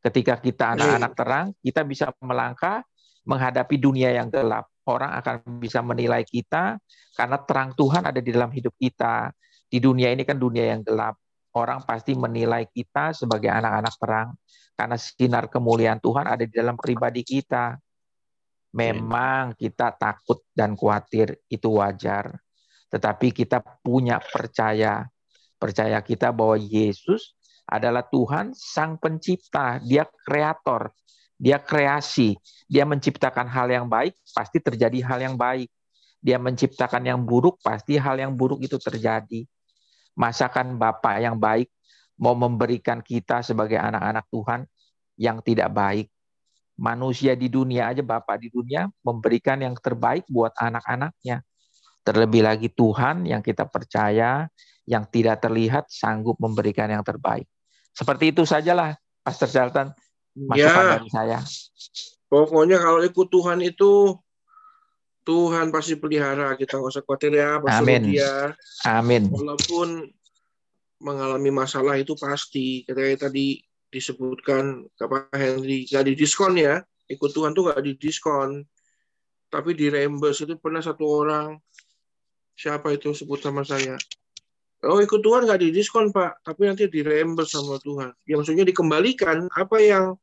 [0.00, 2.84] Ketika kita anak-anak terang, kita bisa melangkah
[3.24, 6.76] menghadapi dunia yang gelap orang akan bisa menilai kita
[7.16, 9.32] karena terang Tuhan ada di dalam hidup kita.
[9.68, 11.18] Di dunia ini kan dunia yang gelap.
[11.54, 14.28] Orang pasti menilai kita sebagai anak-anak terang
[14.74, 17.78] karena sinar kemuliaan Tuhan ada di dalam pribadi kita.
[18.74, 22.34] Memang kita takut dan khawatir itu wajar.
[22.90, 25.06] Tetapi kita punya percaya.
[25.54, 27.38] Percaya kita bahwa Yesus
[27.70, 29.78] adalah Tuhan sang pencipta.
[29.78, 30.90] Dia kreator.
[31.36, 32.38] Dia kreasi.
[32.70, 35.68] Dia menciptakan hal yang baik, pasti terjadi hal yang baik.
[36.24, 39.44] Dia menciptakan yang buruk, pasti hal yang buruk itu terjadi.
[40.16, 41.68] Masakan Bapak yang baik
[42.16, 44.60] mau memberikan kita sebagai anak-anak Tuhan
[45.18, 46.06] yang tidak baik
[46.74, 51.42] manusia di dunia aja Bapak di dunia memberikan yang terbaik buat anak-anaknya.
[52.04, 54.44] Terlebih lagi Tuhan yang kita percaya,
[54.84, 57.48] yang tidak terlihat sanggup memberikan yang terbaik.
[57.96, 59.96] Seperti itu sajalah, Pastor Jaltan,
[60.34, 61.38] masukan ya, dari saya.
[62.26, 64.18] Pokoknya kalau ikut Tuhan itu,
[65.24, 66.58] Tuhan pasti pelihara.
[66.58, 68.12] Kita nggak usah khawatir ya, Amin.
[68.12, 68.52] Dia.
[68.84, 69.30] Amin.
[69.30, 70.10] Walaupun
[71.00, 72.82] mengalami masalah itu pasti.
[72.84, 73.62] Kayak tadi
[73.94, 78.66] disebutkan apa Henry nggak didiskon ya ikut Tuhan tuh nggak didiskon
[79.46, 81.54] tapi di reimburse itu pernah satu orang
[82.58, 83.94] siapa itu sebut sama saya
[84.82, 89.46] oh ikut Tuhan nggak didiskon pak tapi nanti di reimburse sama Tuhan ya maksudnya dikembalikan
[89.54, 90.18] apa yang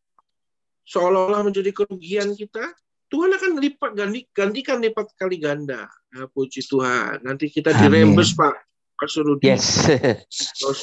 [0.85, 2.73] seolah-olah menjadi kerugian kita
[3.11, 8.33] Tuhan akan lipat ganti, gantikan lipat kali ganda nah, puji Tuhan nanti kita di reimburse
[8.35, 8.55] pak
[9.01, 9.89] Pak Surudi yes.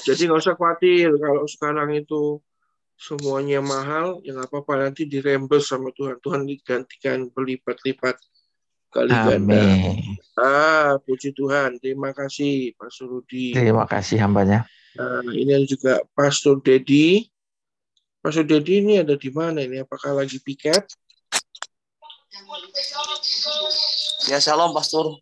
[0.07, 2.43] jadi nggak usah khawatir kalau sekarang itu
[2.99, 6.19] semuanya mahal, ya nggak apa-apa nanti dirembes sama Tuhan.
[6.19, 8.19] Tuhan digantikan berlipat-lipat
[8.91, 9.63] kali ganda.
[10.35, 11.79] Ah, puji Tuhan.
[11.79, 13.55] Terima kasih Pak Surudi.
[13.55, 14.67] Terima kasih hambanya.
[14.99, 17.31] Nah, ini juga Pastor Dedi.
[18.19, 19.83] Pastor Dedi ini ada di mana ini?
[19.83, 20.85] Apakah lagi piket?
[24.27, 25.19] Ya, shalom Pastor.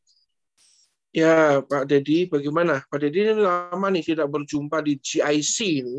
[1.12, 2.84] Ya, Pak Dedi, bagaimana?
[2.88, 5.98] Pak Dedi ini lama nih tidak berjumpa di GIC ini.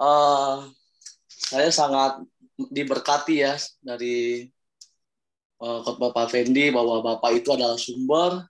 [0.00, 0.64] uh,
[1.28, 2.24] saya sangat
[2.72, 3.54] diberkati ya
[3.84, 4.48] dari
[5.60, 8.48] uh, Bapak Fendi bahwa Bapak itu adalah sumber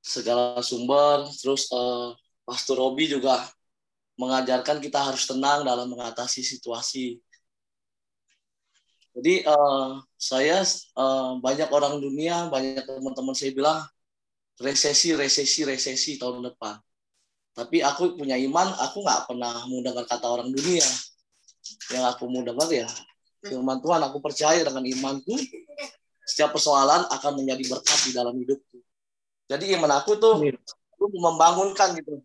[0.00, 1.28] segala sumber.
[1.36, 2.16] Terus uh,
[2.48, 3.44] Pastor Robi juga
[4.18, 7.22] mengajarkan kita harus tenang dalam mengatasi situasi.
[9.14, 10.62] Jadi uh, saya
[10.98, 13.78] uh, banyak orang dunia, banyak teman-teman saya bilang
[14.58, 16.78] resesi, resesi, resesi tahun depan.
[17.54, 20.86] Tapi aku punya iman, aku nggak pernah mau dengar kata orang dunia.
[21.90, 22.86] Yang aku mau dengar ya
[23.42, 24.02] firman Tuhan.
[24.06, 25.34] Aku percaya dengan imanku,
[26.22, 28.78] setiap persoalan akan menjadi berkat di dalam hidupku.
[29.48, 30.38] Jadi iman aku tuh
[30.94, 32.22] aku membangunkan gitu.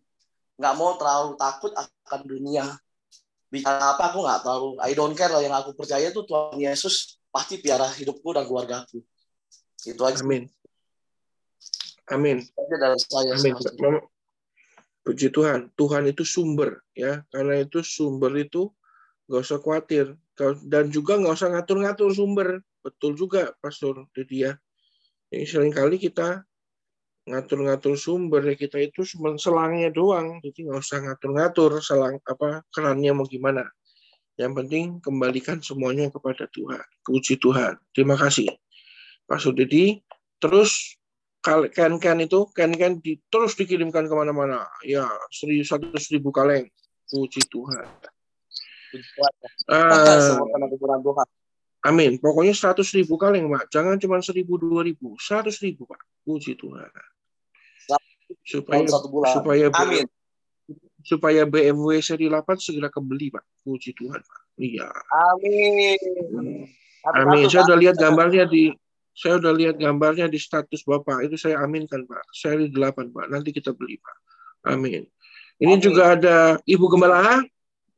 [0.54, 2.64] Nggak mau terlalu takut akan dunia.
[3.50, 4.66] Bicara apa aku nggak tahu.
[4.82, 5.30] I don't care.
[5.38, 9.02] Yang aku percaya tuh Tuhan Yesus pasti piara hidupku dan keluargaku.
[9.84, 10.22] Itu aja.
[10.22, 10.46] Amin.
[12.10, 12.44] Amin.
[12.56, 13.34] Dari saya.
[13.34, 13.54] Amin.
[15.04, 18.72] Puji Tuhan, Tuhan itu sumber ya, karena itu sumber itu
[19.28, 20.16] nggak usah khawatir
[20.64, 22.64] dan juga nggak usah ngatur-ngatur sumber.
[22.80, 24.56] Betul juga, Pastor Dedi ya.
[25.28, 26.48] Ini sering kali kita
[27.24, 33.16] ngatur-ngatur sumber ya kita itu cuma selangnya doang, jadi nggak usah ngatur-ngatur selang apa kerannya
[33.16, 33.64] mau gimana.
[34.34, 36.82] Yang penting kembalikan semuanya kepada Tuhan.
[37.06, 37.78] Puji Tuhan.
[37.94, 38.50] Terima kasih.
[39.30, 40.02] Pastor Dedi.
[40.42, 40.98] Terus
[41.44, 44.66] kan-kan itu kan-kan di, terus dikirimkan ke mana-mana.
[44.82, 46.66] Ya, seribu satu ribu kaleng.
[47.08, 47.86] Puji Tuhan.
[49.70, 50.38] Uh,
[51.84, 52.16] amin.
[52.18, 53.68] Pokoknya seratus ribu kaleng, Pak.
[53.70, 56.00] Jangan cuma seribu dua ribu, seratus ribu, Pak.
[56.24, 56.88] Puji Tuhan.
[58.44, 58.88] Supaya
[59.30, 60.08] supaya amin.
[61.04, 63.44] supaya BMW seri 8 segera kembali, Pak.
[63.60, 64.40] Puji Tuhan, Pak.
[64.56, 64.88] Iya.
[65.36, 66.00] Amin.
[67.12, 67.44] Amin.
[67.52, 68.72] Saya udah lihat gambarnya di
[69.14, 71.28] saya udah lihat gambarnya di status Bapak.
[71.28, 72.24] Itu saya aminkan, Pak.
[72.32, 73.26] Seri 8, Pak.
[73.28, 74.16] Nanti kita beli, Pak.
[74.72, 75.04] Amin.
[75.60, 75.84] Ini Amin.
[75.84, 77.44] juga ada Ibu Gembala,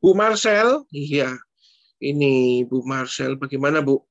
[0.03, 0.83] Bu Marcel.
[0.91, 1.33] Iya.
[1.97, 3.33] Ini Bu Marcel.
[3.41, 4.05] Bagaimana, Bu?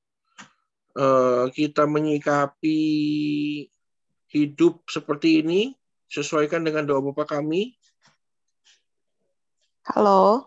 [0.97, 2.79] Uh, kita menyikapi
[4.27, 5.71] hidup seperti ini
[6.11, 7.79] sesuaikan dengan doa Bapak kami.
[9.87, 10.43] Halo.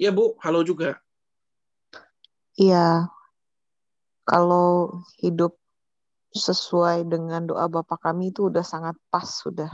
[0.00, 0.40] Iya, Bu.
[0.40, 0.96] Halo juga.
[2.56, 3.08] Iya,
[4.24, 5.56] kalau hidup
[6.32, 9.68] sesuai dengan doa Bapak kami itu udah sangat pas sudah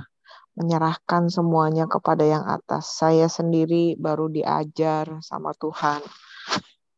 [0.58, 2.94] menyerahkan semuanya kepada yang atas.
[2.94, 6.02] Saya sendiri baru diajar sama Tuhan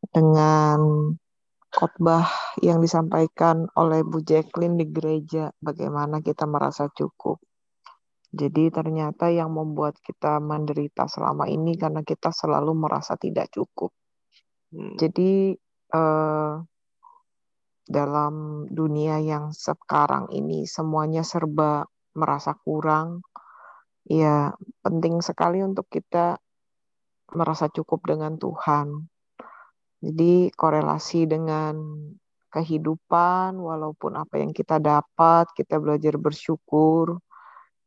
[0.09, 0.79] dengan
[1.69, 2.25] khotbah
[2.65, 7.37] yang disampaikan oleh Bu Jacqueline di gereja bagaimana kita merasa cukup.
[8.29, 13.89] Jadi ternyata yang membuat kita menderita selama ini karena kita selalu merasa tidak cukup.
[14.69, 14.93] Hmm.
[14.97, 15.57] Jadi
[15.93, 16.53] eh,
[17.89, 18.33] dalam
[18.69, 23.25] dunia yang sekarang ini semuanya serba merasa kurang,
[24.05, 24.53] ya
[24.85, 26.37] penting sekali untuk kita
[27.33, 29.09] merasa cukup dengan Tuhan.
[29.99, 31.75] Jadi korelasi dengan
[32.49, 37.19] kehidupan, walaupun apa yang kita dapat, kita belajar bersyukur.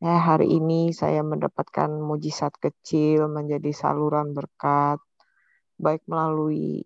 [0.03, 4.99] Ya, hari ini saya mendapatkan mujizat kecil menjadi saluran berkat,
[5.79, 6.85] baik melalui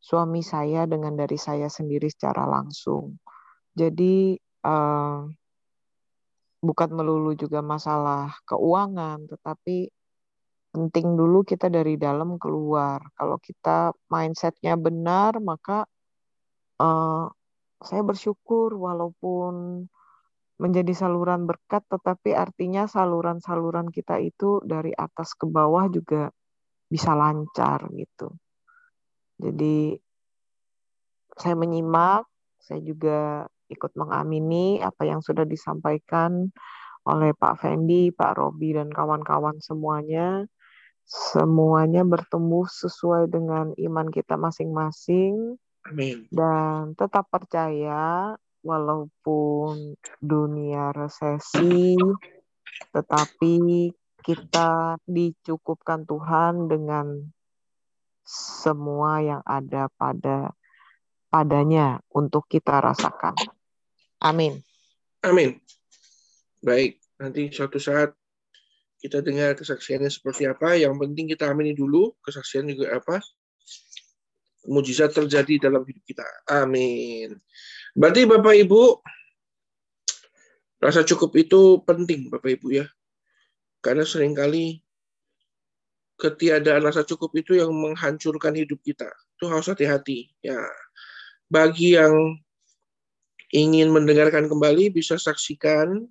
[0.00, 3.16] suami saya dengan dari saya sendiri secara langsung.
[3.72, 5.24] Jadi uh,
[6.64, 9.88] bukan melulu juga masalah keuangan, tetapi
[10.74, 12.98] penting dulu kita dari dalam keluar.
[13.14, 15.86] Kalau kita mindsetnya benar, maka
[16.82, 17.30] uh,
[17.78, 19.86] saya bersyukur walaupun
[20.58, 26.30] menjadi saluran berkat, tetapi artinya saluran-saluran kita itu dari atas ke bawah juga
[26.90, 28.34] bisa lancar gitu.
[29.38, 29.94] Jadi
[31.34, 32.26] saya menyimak,
[32.58, 36.50] saya juga ikut mengamini apa yang sudah disampaikan
[37.04, 40.46] oleh Pak Fendi, Pak Robi, dan kawan-kawan semuanya.
[41.04, 45.60] Semuanya bertumbuh sesuai dengan iman kita masing-masing.
[45.84, 46.24] Amin.
[46.32, 48.32] Dan tetap percaya
[48.64, 51.92] walaupun dunia resesi,
[52.96, 53.92] tetapi
[54.24, 57.28] kita dicukupkan Tuhan dengan
[58.24, 60.56] semua yang ada pada
[61.28, 63.36] padanya untuk kita rasakan.
[64.24, 64.64] Amin.
[65.20, 65.60] Amin.
[66.64, 68.16] Baik, nanti suatu saat
[69.04, 70.80] kita dengar kesaksiannya seperti apa.
[70.80, 73.20] Yang penting kita amini dulu kesaksian juga apa.
[74.64, 76.24] Mujizat terjadi dalam hidup kita.
[76.48, 77.36] Amin.
[77.92, 79.04] Berarti Bapak Ibu,
[80.80, 82.88] rasa cukup itu penting Bapak Ibu ya.
[83.84, 84.80] Karena sering kali
[86.16, 89.12] ketiadaan rasa cukup itu yang menghancurkan hidup kita.
[89.36, 90.32] Itu harus hati-hati.
[90.40, 90.56] Ya,
[91.52, 92.40] bagi yang
[93.52, 96.08] ingin mendengarkan kembali bisa saksikan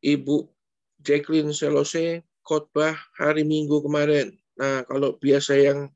[0.00, 0.48] Ibu
[1.02, 4.34] Jacqueline Selose khotbah hari Minggu kemarin.
[4.58, 5.92] Nah, kalau biasa yang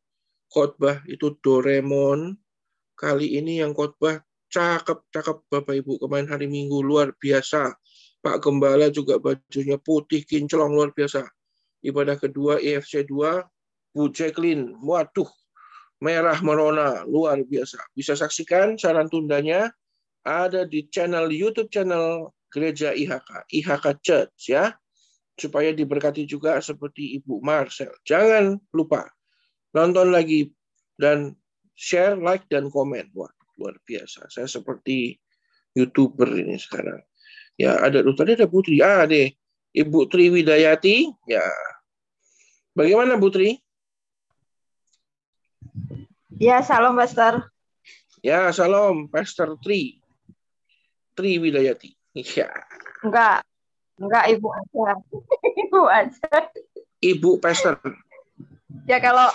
[0.53, 2.36] khotbah itu Doremon,
[2.94, 4.22] kali ini yang khotbah
[4.53, 7.72] cakep-cakep Bapak Ibu kemarin hari Minggu luar biasa.
[8.22, 11.26] Pak Gembala juga bajunya putih kinclong luar biasa.
[11.82, 13.42] Ibadah kedua EFC 2
[13.92, 15.26] Bu Jacqueline, waduh
[15.98, 17.82] merah merona luar biasa.
[17.90, 19.74] Bisa saksikan saran tundanya
[20.22, 24.70] ada di channel YouTube channel Gereja IHK, IHK Church ya.
[25.43, 27.90] Supaya diberkati juga seperti Ibu Marcel.
[28.07, 29.11] Jangan lupa
[29.74, 30.55] nonton lagi
[30.95, 31.34] dan
[31.74, 33.11] share, like dan komen.
[33.11, 34.30] Wah, luar biasa.
[34.30, 35.18] Saya seperti
[35.74, 37.03] YouTuber ini sekarang.
[37.59, 38.78] Ya, ada tadi ada Putri.
[38.78, 39.34] Ah, deh.
[39.74, 41.11] Ibu Tri Widayati.
[41.26, 41.43] Ya.
[42.76, 43.59] Bagaimana Putri?
[46.38, 47.51] Ya, salam Pastor.
[48.22, 49.99] Ya, salam Pastor Tri.
[51.18, 51.99] Tri Widayati.
[52.14, 52.53] Ya.
[53.03, 53.43] Enggak.
[54.03, 54.98] Enggak, Ibu aja.
[55.62, 56.30] Ibu aja.
[56.98, 57.78] Ibu Pastor.
[58.90, 59.30] Ya kalau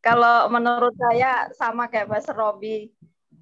[0.00, 2.88] kalau menurut saya sama kayak Pastor Robi,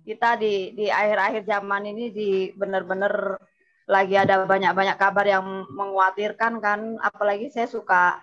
[0.02, 3.38] kita di di akhir-akhir zaman ini di benar-benar
[3.86, 8.18] lagi ada banyak-banyak kabar yang mengkhawatirkan kan, apalagi saya suka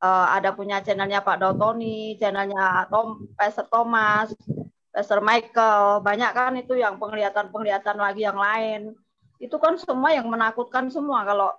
[0.00, 4.32] uh, ada punya channelnya Pak Dotoni, channelnya Tom, Pastor Thomas,
[4.88, 8.96] Pastor Michael, banyak kan itu yang penglihatan-penglihatan lagi yang lain.
[9.38, 11.50] Itu kan semua yang menakutkan semua kalau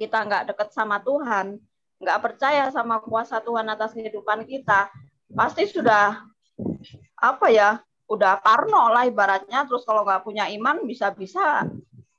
[0.00, 1.60] kita nggak dekat sama Tuhan,
[2.00, 4.88] nggak percaya sama kuasa Tuhan atas kehidupan kita,
[5.36, 6.24] pasti sudah
[7.20, 9.68] apa ya, udah parno lah ibaratnya.
[9.68, 11.68] Terus kalau nggak punya iman bisa-bisa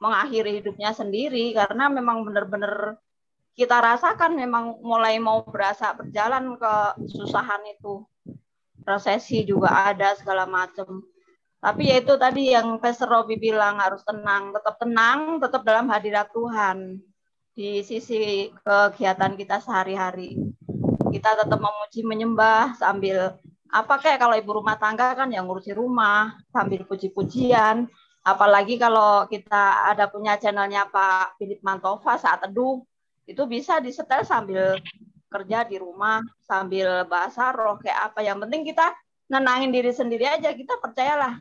[0.01, 2.97] mengakhiri hidupnya sendiri karena memang benar-benar
[3.53, 6.73] kita rasakan memang mulai mau berasa berjalan ke
[7.11, 8.01] susahan itu.
[8.81, 11.05] Resesi juga ada segala macam.
[11.61, 16.33] Tapi ya itu tadi yang Pastor Robi bilang harus tenang, tetap tenang, tetap dalam hadirat
[16.33, 16.97] Tuhan
[17.53, 20.41] di sisi kegiatan kita sehari-hari.
[21.13, 23.37] Kita tetap memuji menyembah sambil
[23.69, 27.85] apa kayak kalau ibu rumah tangga kan yang ngurusi rumah sambil puji-pujian.
[28.25, 32.81] Apalagi kalau kita ada punya channelnya Pak Philip Mantova saat teduh,
[33.29, 34.81] itu bisa disetel sambil
[35.29, 38.91] kerja di rumah sambil bahasa roh kayak apa yang penting kita
[39.31, 41.39] nenangin diri sendiri aja kita percayalah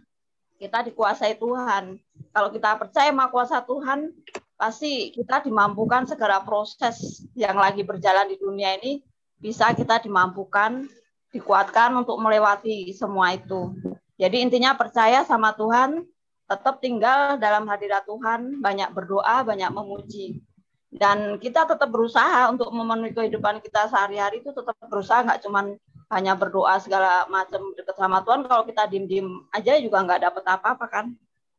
[0.61, 1.97] kita dikuasai Tuhan.
[2.37, 4.13] Kalau kita percaya sama kuasa Tuhan
[4.61, 9.01] pasti kita dimampukan segala proses yang lagi berjalan di dunia ini
[9.41, 10.85] bisa kita dimampukan
[11.33, 13.73] dikuatkan untuk melewati semua itu.
[14.21, 16.05] Jadi intinya percaya sama Tuhan
[16.45, 20.45] tetap tinggal dalam hadirat Tuhan banyak berdoa banyak memuji.
[20.91, 25.79] Dan kita tetap berusaha untuk memenuhi kehidupan kita sehari-hari itu tetap berusaha nggak cuman
[26.11, 30.87] hanya berdoa segala macam dekat sama Tuhan kalau kita diem-diem aja juga nggak dapat apa-apa
[30.91, 31.07] kan.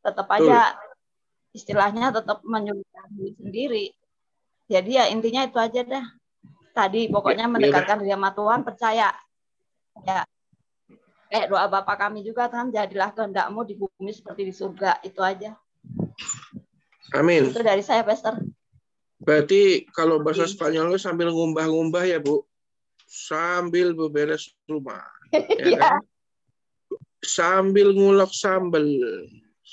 [0.03, 0.75] Tetap aja
[1.55, 3.85] istilahnya tetap menyulitkan diri sendiri.
[4.67, 6.05] Jadi ya intinya itu aja dah.
[6.71, 9.09] Tadi pokoknya ya, mendekatkan diri sama Tuhan percaya.
[10.03, 10.23] Ya.
[11.31, 14.99] Kayak doa Bapak kami juga Tuhan jadilah kehendakmu di bumi seperti di surga.
[14.99, 15.55] Itu aja.
[17.15, 17.51] Amin.
[17.51, 18.35] Itu dari saya Pastor.
[19.21, 22.43] Berarti kalau bahasa Spanyol sambil ngumbah-ngumbah ya Bu,
[23.11, 25.03] sambil beberes rumah.
[25.59, 25.99] Ya, kan?
[27.21, 28.87] Sambil ngulek sambel,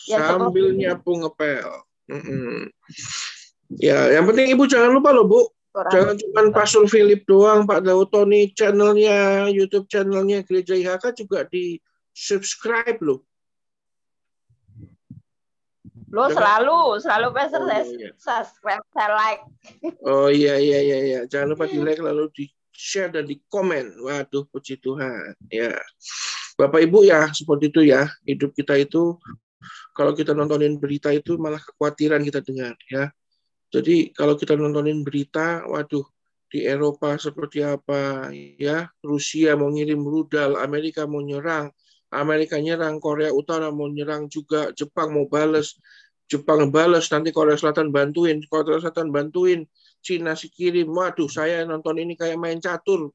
[0.06, 1.70] ya, sambil nyapu ngepel.
[2.10, 2.58] Mm -mm.
[3.80, 5.40] Ya, yang penting Ibu jangan lupa loh Bu,
[5.74, 11.78] Jangan cuma Pastor Philip doang, Pak Daud Tony channelnya, YouTube channelnya Gereja IHK juga di
[12.10, 13.22] subscribe loh.
[16.08, 18.10] Lo selalu, selalu Pastor oh, iya.
[18.16, 19.42] subscribe, saya like.
[20.02, 22.48] Oh iya iya iya iya, jangan lupa di like lalu di
[22.78, 23.98] share dan di komen.
[24.06, 25.34] Waduh, puji Tuhan.
[25.50, 25.74] Ya,
[26.54, 28.06] Bapak Ibu ya seperti itu ya.
[28.22, 29.18] Hidup kita itu
[29.98, 33.10] kalau kita nontonin berita itu malah kekhawatiran kita dengar ya
[33.68, 36.04] jadi kalau kita nontonin berita, waduh,
[36.48, 41.68] di Eropa seperti apa ya, Rusia mau ngirim rudal, Amerika mau nyerang,
[42.08, 45.76] Amerika nyerang, Korea Utara mau nyerang juga, Jepang mau bales,
[46.32, 49.68] Jepang bales, nanti Korea Selatan bantuin, Korea Selatan bantuin,
[50.00, 53.12] Cina si kirim, waduh saya nonton ini kayak main catur,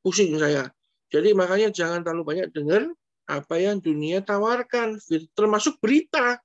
[0.00, 0.70] pusing saya.
[1.10, 2.86] Jadi makanya jangan terlalu banyak dengar
[3.30, 4.98] apa yang dunia tawarkan,
[5.34, 6.38] termasuk berita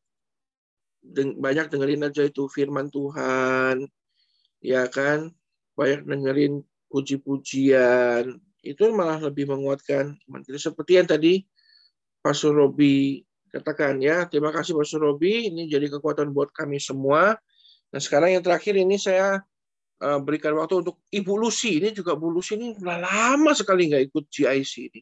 [1.15, 3.85] banyak dengerin aja itu firman Tuhan,
[4.61, 5.29] ya kan?
[5.77, 10.17] Banyak dengerin puji-pujian, itu malah lebih menguatkan.
[10.25, 11.45] Jadi seperti yang tadi
[12.25, 13.21] Pastor Robi
[13.53, 17.37] katakan ya, terima kasih Pastor Robi, ini jadi kekuatan buat kami semua.
[17.93, 19.45] Nah sekarang yang terakhir ini saya
[20.21, 21.81] berikan waktu untuk Ibu Lucy.
[21.81, 25.01] Ini juga Bu Lucy ini lama sekali nggak ikut GIC ini.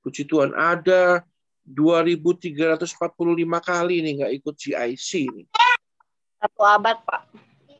[0.00, 1.20] Puji Tuhan ada
[1.68, 2.96] 2.345
[3.60, 5.46] kali nih nggak ikut GIC nih.
[6.40, 7.22] Satu abad, Pak.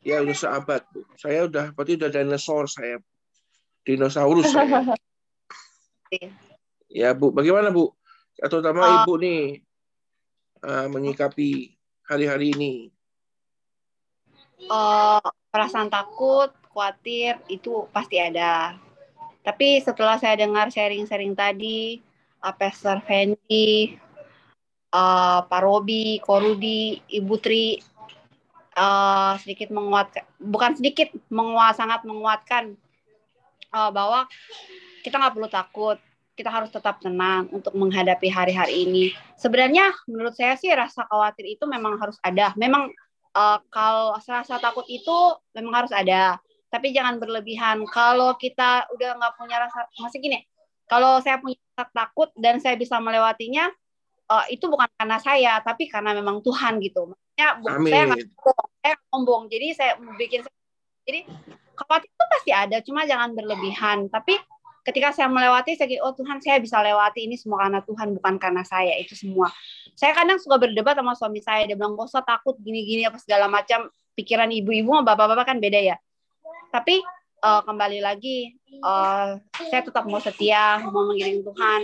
[0.04, 1.04] Ya, udah seabad, Bu.
[1.16, 3.00] Saya udah, berarti udah dinosaur saya.
[3.84, 4.92] Dinosaurus saya.
[7.00, 7.32] ya, Bu.
[7.32, 7.88] Bagaimana, Bu?
[8.40, 9.64] Atau terutama uh, Ibu nih
[10.64, 12.72] uh, menyikapi hari-hari ini.
[14.68, 18.76] Uh, perasaan takut, khawatir, itu pasti ada.
[19.40, 22.02] Tapi setelah saya dengar sharing-sharing tadi,
[22.44, 23.96] uh, Pastor Fendi,
[24.92, 27.80] uh, Pak Robi, Korudi, Ibu Tri
[28.76, 32.76] uh, sedikit menguatkan, bukan sedikit menguat sangat menguatkan
[33.72, 34.28] uh, bahwa
[35.00, 35.98] kita nggak perlu takut,
[36.36, 39.04] kita harus tetap tenang untuk menghadapi hari-hari ini.
[39.36, 42.52] Sebenarnya menurut saya sih rasa khawatir itu memang harus ada.
[42.56, 42.92] Memang
[43.34, 45.16] uh, kalau rasa takut itu
[45.54, 46.38] memang harus ada,
[46.70, 47.82] tapi jangan berlebihan.
[47.90, 50.38] Kalau kita udah nggak punya rasa, masih gini,
[50.86, 51.58] kalau saya punya
[51.94, 53.70] takut dan saya bisa melewatinya,
[54.30, 57.10] uh, itu bukan karena saya, tapi karena memang Tuhan gitu.
[57.10, 57.90] Maksudnya Amin.
[57.90, 59.42] saya nggak sombong, saya sombong.
[59.50, 60.40] Jadi saya bikin,
[61.06, 61.20] jadi
[61.74, 64.06] khawatir itu pasti ada, cuma jangan berlebihan.
[64.10, 64.38] Tapi
[64.90, 68.62] ketika saya melewati, saya oh Tuhan saya bisa lewati ini semua karena Tuhan, bukan karena
[68.66, 68.98] saya.
[68.98, 69.48] Itu semua.
[69.94, 73.88] Saya kadang suka berdebat sama suami saya, dia bilang, gak takut gini-gini apa segala macam.
[74.18, 75.96] Pikiran ibu-ibu sama bapak-bapak kan beda ya.
[76.74, 77.00] Tapi
[77.44, 81.80] uh, kembali lagi uh, saya tetap mau setia mau mengiring Tuhan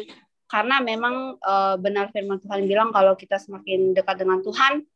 [0.46, 4.86] karena memang uh, benar firman Tuhan bilang kalau kita semakin dekat dengan Tuhan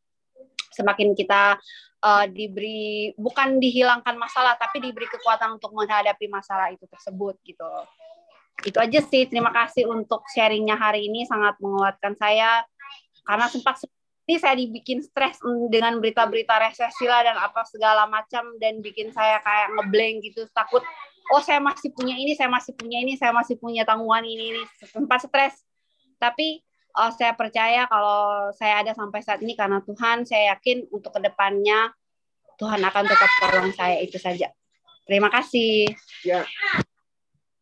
[0.70, 1.58] semakin kita
[2.00, 7.68] uh, diberi bukan dihilangkan masalah tapi diberi kekuatan untuk menghadapi masalah itu tersebut gitu.
[8.64, 9.24] Itu aja sih.
[9.28, 11.24] Terima kasih untuk sharingnya hari ini.
[11.24, 12.64] Sangat menguatkan saya.
[13.24, 13.80] Karena sempat
[14.28, 15.40] ini saya dibikin stres
[15.72, 20.46] dengan berita-berita resesi lah dan apa segala macam dan bikin saya kayak ngeblank gitu.
[20.52, 20.84] Takut
[21.30, 24.62] oh saya masih punya ini saya masih punya ini saya masih punya tanggungan ini ini.
[24.86, 25.56] Sempat stres.
[26.20, 26.60] Tapi
[26.96, 31.20] oh, saya percaya kalau saya ada sampai saat ini karena Tuhan saya yakin untuk ke
[31.22, 31.92] depannya
[32.58, 34.50] Tuhan akan tetap tolong saya itu saja
[35.06, 35.90] terima kasih
[36.26, 36.44] ya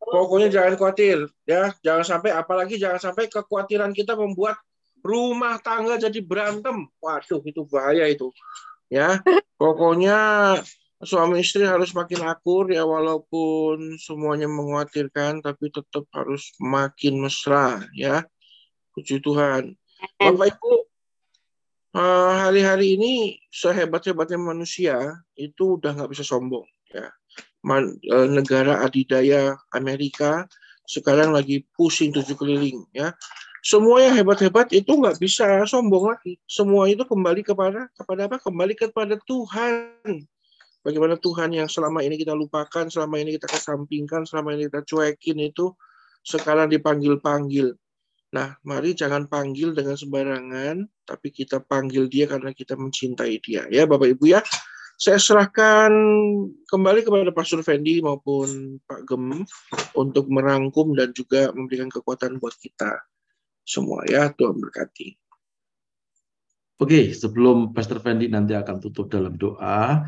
[0.00, 4.58] pokoknya jangan khawatir ya jangan sampai apalagi jangan sampai kekhawatiran kita membuat
[5.02, 6.86] rumah tangga jadi berantem.
[6.98, 8.30] Waduh, itu bahaya itu.
[8.88, 9.20] Ya,
[9.60, 10.18] pokoknya
[11.04, 18.24] suami istri harus makin akur ya walaupun semuanya mengkhawatirkan tapi tetap harus makin mesra ya.
[18.98, 19.78] Puji Tuhan.
[20.18, 20.72] Bapak Ibu,
[21.94, 27.06] eh, hari-hari ini sehebat-hebatnya manusia itu udah nggak bisa sombong ya.
[27.62, 30.50] Man, eh, negara adidaya Amerika
[30.82, 33.14] sekarang lagi pusing tujuh keliling ya
[33.62, 36.38] semua yang hebat-hebat itu nggak bisa sombong lagi.
[36.46, 38.36] Semua itu kembali kepada kepada apa?
[38.38, 40.24] Kembali kepada Tuhan.
[40.86, 45.38] Bagaimana Tuhan yang selama ini kita lupakan, selama ini kita kesampingkan, selama ini kita cuekin
[45.50, 45.74] itu
[46.22, 47.74] sekarang dipanggil-panggil.
[48.28, 53.64] Nah, mari jangan panggil dengan sembarangan, tapi kita panggil dia karena kita mencintai dia.
[53.72, 54.44] Ya, Bapak Ibu ya.
[54.98, 55.94] Saya serahkan
[56.66, 59.46] kembali kepada Pastor Fendi maupun Pak Gem
[59.94, 62.98] untuk merangkum dan juga memberikan kekuatan buat kita
[63.62, 64.28] semua ya.
[64.34, 65.14] Tuhan berkati.
[66.82, 70.02] Oke, sebelum Pastor Fendi nanti akan tutup dalam doa,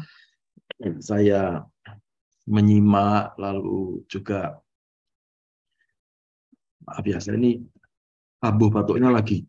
[0.98, 1.62] saya
[2.51, 4.59] menyimak lalu juga
[6.82, 7.62] maaf ya saya ini
[8.40, 9.44] abu batuknya lagi.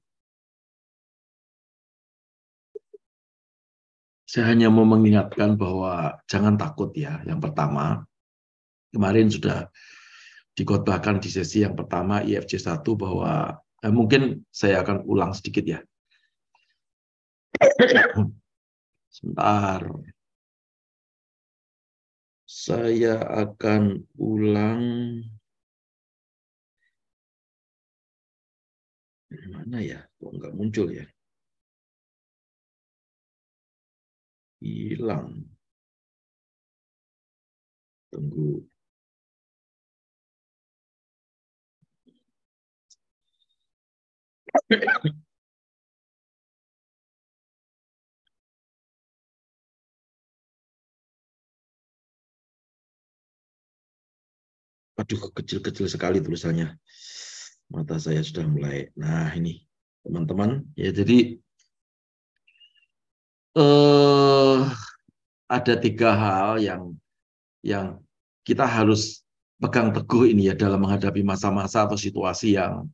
[4.28, 7.20] Saya hanya mau mengingatkan bahwa jangan takut ya.
[7.28, 8.08] Yang pertama,
[8.96, 9.68] kemarin sudah
[10.56, 15.80] dikotbahkan di sesi yang pertama IFC 1 bahwa eh, mungkin saya akan ulang sedikit ya
[19.12, 19.84] Sebentar.
[22.48, 23.16] Saya
[23.48, 24.84] akan ulang.
[29.32, 30.00] Mana ya?
[30.20, 31.06] Kok nggak muncul ya?
[34.62, 35.48] Hilang.
[38.12, 38.68] Tunggu.
[55.00, 56.76] Aduh, kecil-kecil sekali tulisannya.
[57.72, 58.92] Mata saya sudah mulai.
[59.00, 59.64] Nah, ini
[60.04, 60.68] teman-teman.
[60.76, 61.40] Ya, jadi
[63.56, 64.60] eh,
[65.48, 66.96] ada tiga hal yang
[67.64, 68.04] yang
[68.44, 69.24] kita harus
[69.62, 72.92] pegang teguh ini ya dalam menghadapi masa-masa atau situasi yang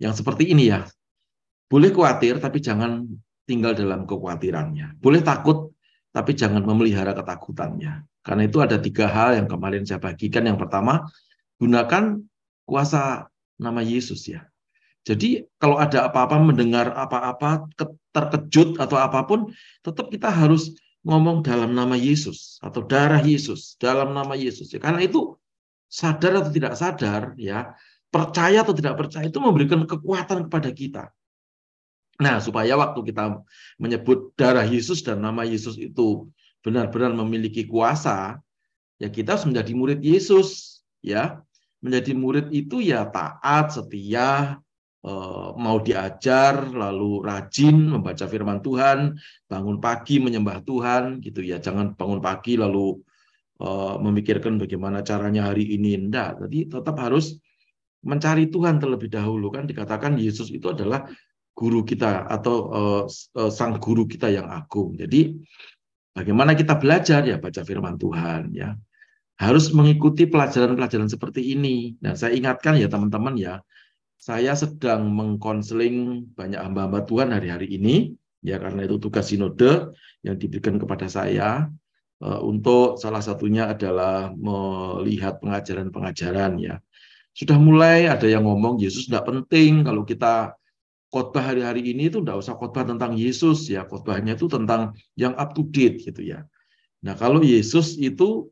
[0.00, 0.88] yang seperti ini ya.
[1.68, 3.04] Boleh khawatir, tapi jangan
[3.46, 4.98] tinggal dalam kekhawatirannya.
[4.98, 5.70] Boleh takut,
[6.10, 8.02] tapi jangan memelihara ketakutannya.
[8.24, 10.48] Karena itu ada tiga hal yang kemarin saya bagikan.
[10.50, 11.06] Yang pertama,
[11.62, 12.18] gunakan
[12.66, 13.30] kuasa
[13.60, 14.48] nama Yesus ya.
[15.04, 17.68] Jadi kalau ada apa-apa mendengar apa-apa
[18.12, 24.12] terkejut atau apa pun, tetap kita harus ngomong dalam nama Yesus atau darah Yesus dalam
[24.12, 24.72] nama Yesus.
[24.72, 24.80] Ya.
[24.80, 25.36] Karena itu
[25.88, 27.72] sadar atau tidak sadar ya,
[28.12, 31.04] percaya atau tidak percaya itu memberikan kekuatan kepada kita.
[32.20, 33.40] Nah, supaya waktu kita
[33.80, 36.28] menyebut darah Yesus dan nama Yesus itu
[36.60, 38.36] benar-benar memiliki kuasa,
[39.00, 41.40] ya kita harus menjadi murid Yesus, ya.
[41.80, 44.60] Menjadi murid itu ya taat, setia,
[45.04, 49.16] eh, mau diajar, lalu rajin membaca firman Tuhan,
[49.48, 51.56] bangun pagi menyembah Tuhan, gitu ya.
[51.56, 53.00] Jangan bangun pagi lalu
[53.60, 56.40] eh, memikirkan bagaimana caranya hari ini, enggak.
[56.44, 57.36] Jadi tetap harus
[58.00, 61.04] mencari Tuhan terlebih dahulu kan dikatakan Yesus itu adalah
[61.52, 63.04] guru kita atau uh,
[63.52, 64.96] sang guru kita yang agung.
[64.96, 65.36] Jadi
[66.10, 68.74] Bagaimana kita belajar ya baca firman Tuhan ya.
[69.40, 71.96] Harus mengikuti pelajaran-pelajaran seperti ini.
[71.96, 73.64] Dan saya ingatkan ya teman-teman ya,
[74.20, 78.12] saya sedang mengkonseling banyak hamba-hamba Tuhan hari-hari ini
[78.44, 81.72] ya karena itu tugas sinode yang diberikan kepada saya
[82.20, 86.76] uh, untuk salah satunya adalah melihat pengajaran-pengajaran ya.
[87.32, 90.52] Sudah mulai ada yang ngomong Yesus tidak penting kalau kita
[91.10, 95.52] khotbah hari-hari ini itu tidak usah khotbah tentang Yesus ya khotbahnya itu tentang yang up
[95.58, 96.46] to date gitu ya
[97.02, 98.46] nah kalau Yesus itu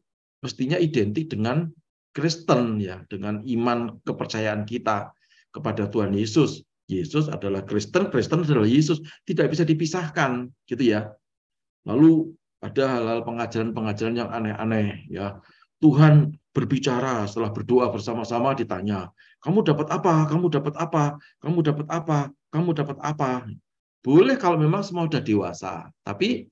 [0.45, 1.71] mestinya identik dengan
[2.13, 5.13] Kristen ya dengan iman kepercayaan kita
[5.55, 6.65] kepada Tuhan Yesus.
[6.89, 8.99] Yesus adalah Kristen Kristen adalah Yesus.
[9.29, 11.13] Tidak bisa dipisahkan gitu ya.
[11.85, 12.33] Lalu
[12.65, 15.39] ada hal-hal pengajaran-pengajaran yang aneh-aneh ya.
[15.79, 20.27] Tuhan berbicara setelah berdoa bersama-sama ditanya kamu dapat apa?
[20.27, 21.05] Kamu dapat apa?
[21.39, 22.19] Kamu dapat apa?
[22.51, 23.47] Kamu dapat apa?
[24.03, 26.51] Boleh kalau memang semua sudah dewasa, tapi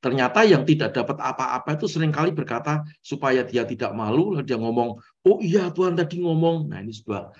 [0.00, 5.00] ternyata yang tidak dapat apa-apa itu sering kali berkata supaya dia tidak malu, dia ngomong,
[5.00, 6.70] oh iya Tuhan tadi ngomong.
[6.70, 7.32] Nah ini sebuah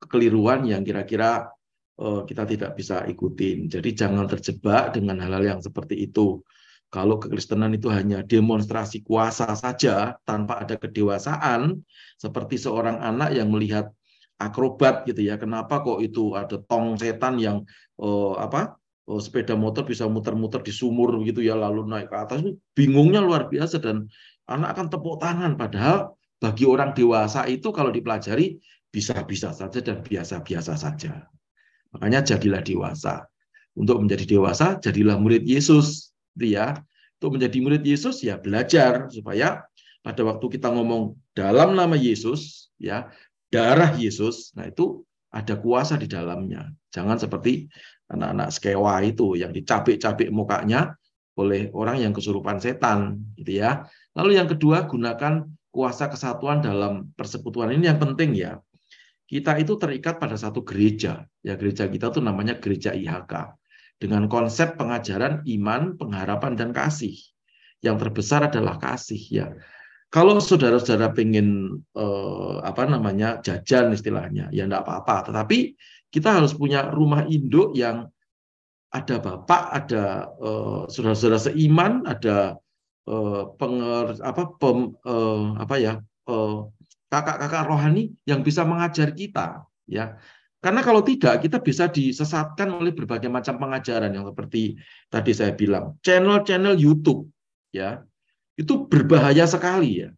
[0.00, 1.46] kekeliruan yang kira-kira
[2.00, 3.68] uh, kita tidak bisa ikutin.
[3.68, 6.40] Jadi jangan terjebak dengan hal-hal yang seperti itu.
[6.90, 11.86] Kalau kekristenan itu hanya demonstrasi kuasa saja tanpa ada kedewasaan,
[12.18, 13.94] seperti seorang anak yang melihat
[14.40, 15.38] akrobat gitu ya.
[15.38, 17.62] Kenapa kok itu ada tong setan yang
[18.00, 18.79] uh, apa
[19.18, 22.38] sepeda motor bisa muter-muter di sumur gitu ya lalu naik ke atas
[22.78, 24.06] bingungnya luar biasa dan
[24.46, 30.74] anak akan tepuk tangan padahal bagi orang dewasa itu kalau dipelajari bisa-bisa saja dan biasa-biasa
[30.74, 31.26] saja.
[31.94, 33.26] Makanya jadilah dewasa.
[33.78, 36.74] Untuk menjadi dewasa jadilah murid Yesus, gitu ya.
[37.22, 39.62] Untuk menjadi murid Yesus ya belajar supaya
[40.02, 43.12] pada waktu kita ngomong dalam nama Yesus ya
[43.52, 46.66] darah Yesus, nah itu ada kuasa di dalamnya.
[46.90, 47.70] Jangan seperti
[48.10, 50.98] anak-anak skewa itu yang dicabik-cabik mukanya
[51.38, 53.86] oleh orang yang kesurupan setan, gitu ya.
[54.18, 58.58] Lalu yang kedua, gunakan kuasa kesatuan dalam persekutuan ini yang penting ya.
[59.30, 61.22] Kita itu terikat pada satu gereja.
[61.46, 63.54] Ya, gereja kita itu namanya gereja IHK.
[64.02, 67.14] Dengan konsep pengajaran iman, pengharapan dan kasih.
[67.78, 69.46] Yang terbesar adalah kasih ya
[70.10, 75.30] kalau saudara-saudara pengen eh, apa namanya jajan istilahnya, ya enggak apa-apa.
[75.30, 75.58] Tetapi
[76.10, 78.10] kita harus punya rumah induk yang
[78.90, 82.58] ada bapak, ada uh, saudara-saudara seiman, ada
[83.06, 86.02] uh, penger apa pem, uh, apa ya
[87.06, 90.18] kakak-kakak uh, rohani yang bisa mengajar kita, ya.
[90.58, 94.76] Karena kalau tidak, kita bisa disesatkan oleh berbagai macam pengajaran yang seperti
[95.08, 97.30] tadi saya bilang, channel-channel YouTube,
[97.72, 98.02] ya,
[98.60, 100.10] itu berbahaya sekali ya.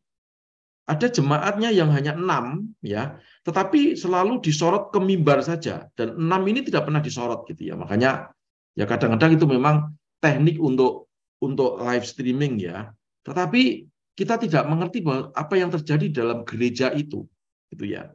[0.90, 6.66] Ada jemaatnya yang hanya enam, ya, tetapi selalu disorot ke mimbar saja, dan enam ini
[6.66, 7.78] tidak pernah disorot gitu ya.
[7.78, 8.34] Makanya
[8.74, 11.06] ya kadang-kadang itu memang teknik untuk
[11.38, 12.90] untuk live streaming ya.
[13.22, 13.86] Tetapi
[14.18, 17.30] kita tidak mengerti bahwa apa yang terjadi dalam gereja itu,
[17.70, 18.10] gitu ya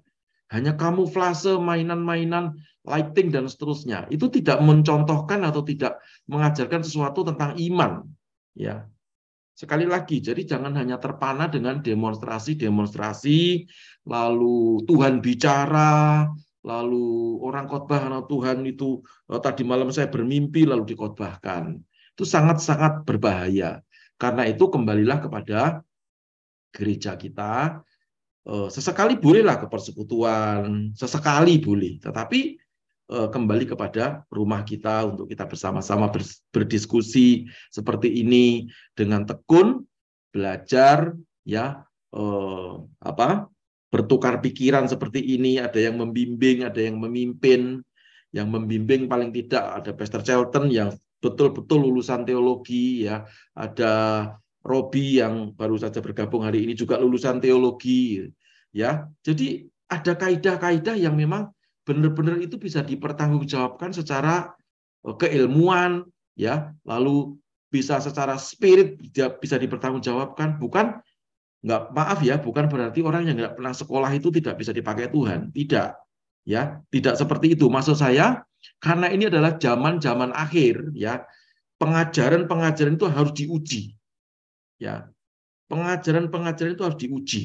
[0.47, 2.55] hanya kamuflase, mainan-mainan,
[2.87, 4.07] lighting dan seterusnya.
[4.07, 5.99] Itu tidak mencontohkan atau tidak
[6.31, 8.07] mengajarkan sesuatu tentang iman.
[8.55, 8.87] Ya,
[9.57, 13.65] sekali lagi, jadi jangan hanya terpana dengan demonstrasi-demonstrasi,
[14.05, 16.29] lalu Tuhan bicara,
[16.61, 21.73] lalu orang khotbah karena Tuhan itu oh, tadi malam saya bermimpi lalu dikhotbahkan.
[22.13, 23.81] Itu sangat-sangat berbahaya.
[24.17, 25.81] Karena itu kembalilah kepada
[26.69, 27.81] gereja kita
[28.47, 32.66] Eh, sesekali bolehlah ke persekutuan, sesekali boleh, tetapi eh,
[33.07, 36.11] kembali kepada rumah kita untuk kita bersama-sama
[36.51, 39.87] berdiskusi seperti ini dengan tekun,
[40.31, 41.15] belajar,
[41.47, 43.47] ya eh, apa
[43.87, 47.79] bertukar pikiran seperti ini, ada yang membimbing, ada yang memimpin,
[48.35, 50.91] yang membimbing paling tidak ada Pastor Shelton yang
[51.23, 53.23] betul-betul lulusan teologi, ya.
[53.55, 54.27] Ada
[54.67, 58.27] Robi yang baru saja bergabung hari ini juga lulusan teologi
[58.75, 59.07] ya.
[59.23, 61.47] Jadi ada kaidah-kaidah yang memang
[61.87, 64.51] benar-benar itu bisa dipertanggungjawabkan secara
[65.07, 66.03] eh, keilmuan
[66.35, 66.75] ya.
[66.83, 67.39] Lalu
[67.71, 68.99] bisa secara spirit
[69.39, 70.59] bisa dipertanggungjawabkan.
[70.59, 70.99] Bukan
[71.63, 75.55] nggak maaf ya bukan berarti orang yang nggak pernah sekolah itu tidak bisa dipakai Tuhan.
[75.55, 75.89] Tidak
[76.43, 76.83] ya.
[76.91, 77.71] Tidak seperti itu.
[77.71, 78.43] Maksud saya
[78.83, 81.23] karena ini adalah zaman zaman akhir ya.
[81.79, 83.97] Pengajaran pengajaran itu harus diuji
[84.77, 85.09] Ya,
[85.73, 87.43] pengajaran-pengajaran itu harus diuji.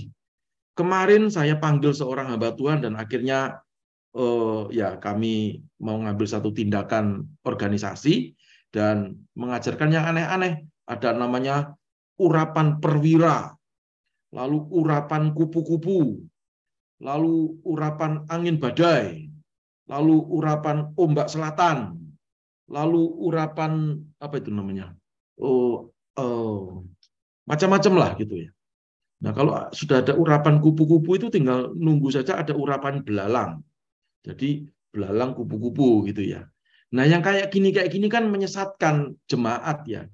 [0.77, 3.61] Kemarin saya panggil seorang hamba Tuhan dan akhirnya
[4.17, 8.37] eh, ya kami mau ngambil satu tindakan organisasi
[8.73, 10.65] dan mengajarkan yang aneh-aneh.
[10.89, 11.79] Ada namanya
[12.19, 13.55] urapan perwira,
[14.35, 16.21] lalu urapan kupu-kupu,
[16.99, 19.31] lalu urapan angin badai,
[19.87, 22.03] lalu urapan ombak selatan,
[22.67, 24.91] lalu urapan apa itu namanya?
[25.39, 26.83] Oh, oh
[27.47, 28.51] macam-macam lah gitu ya.
[29.23, 33.63] Nah kalau sudah ada urapan kupu-kupu itu tinggal nunggu saja ada urapan belalang.
[34.23, 36.47] Jadi belalang kupu-kupu gitu ya.
[36.93, 40.07] Nah yang kayak gini kayak gini kan menyesatkan jemaat ya.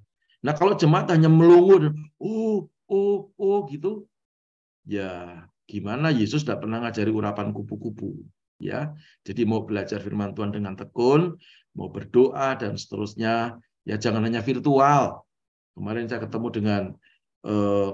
[0.47, 1.91] Nah kalau jemaat hanya melongo,
[2.23, 4.07] oh oh oh gitu,
[4.87, 8.23] ya gimana Yesus tidak pernah ngajari urapan kupu-kupu
[8.63, 8.95] ya.
[9.27, 11.35] Jadi mau belajar firman Tuhan dengan tekun,
[11.75, 15.27] mau berdoa dan seterusnya, ya jangan hanya virtual.
[15.75, 16.83] Kemarin saya ketemu dengan
[17.47, 17.91] eh,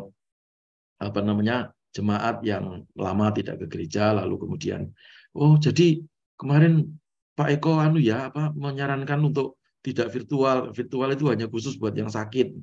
[1.00, 4.90] apa namanya jemaat yang lama tidak ke gereja lalu kemudian
[5.34, 6.00] oh jadi
[6.40, 6.98] kemarin
[7.34, 10.70] Pak Eko anu ya apa menyarankan untuk tidak virtual.
[10.70, 12.54] Virtual itu hanya khusus buat yang sakit.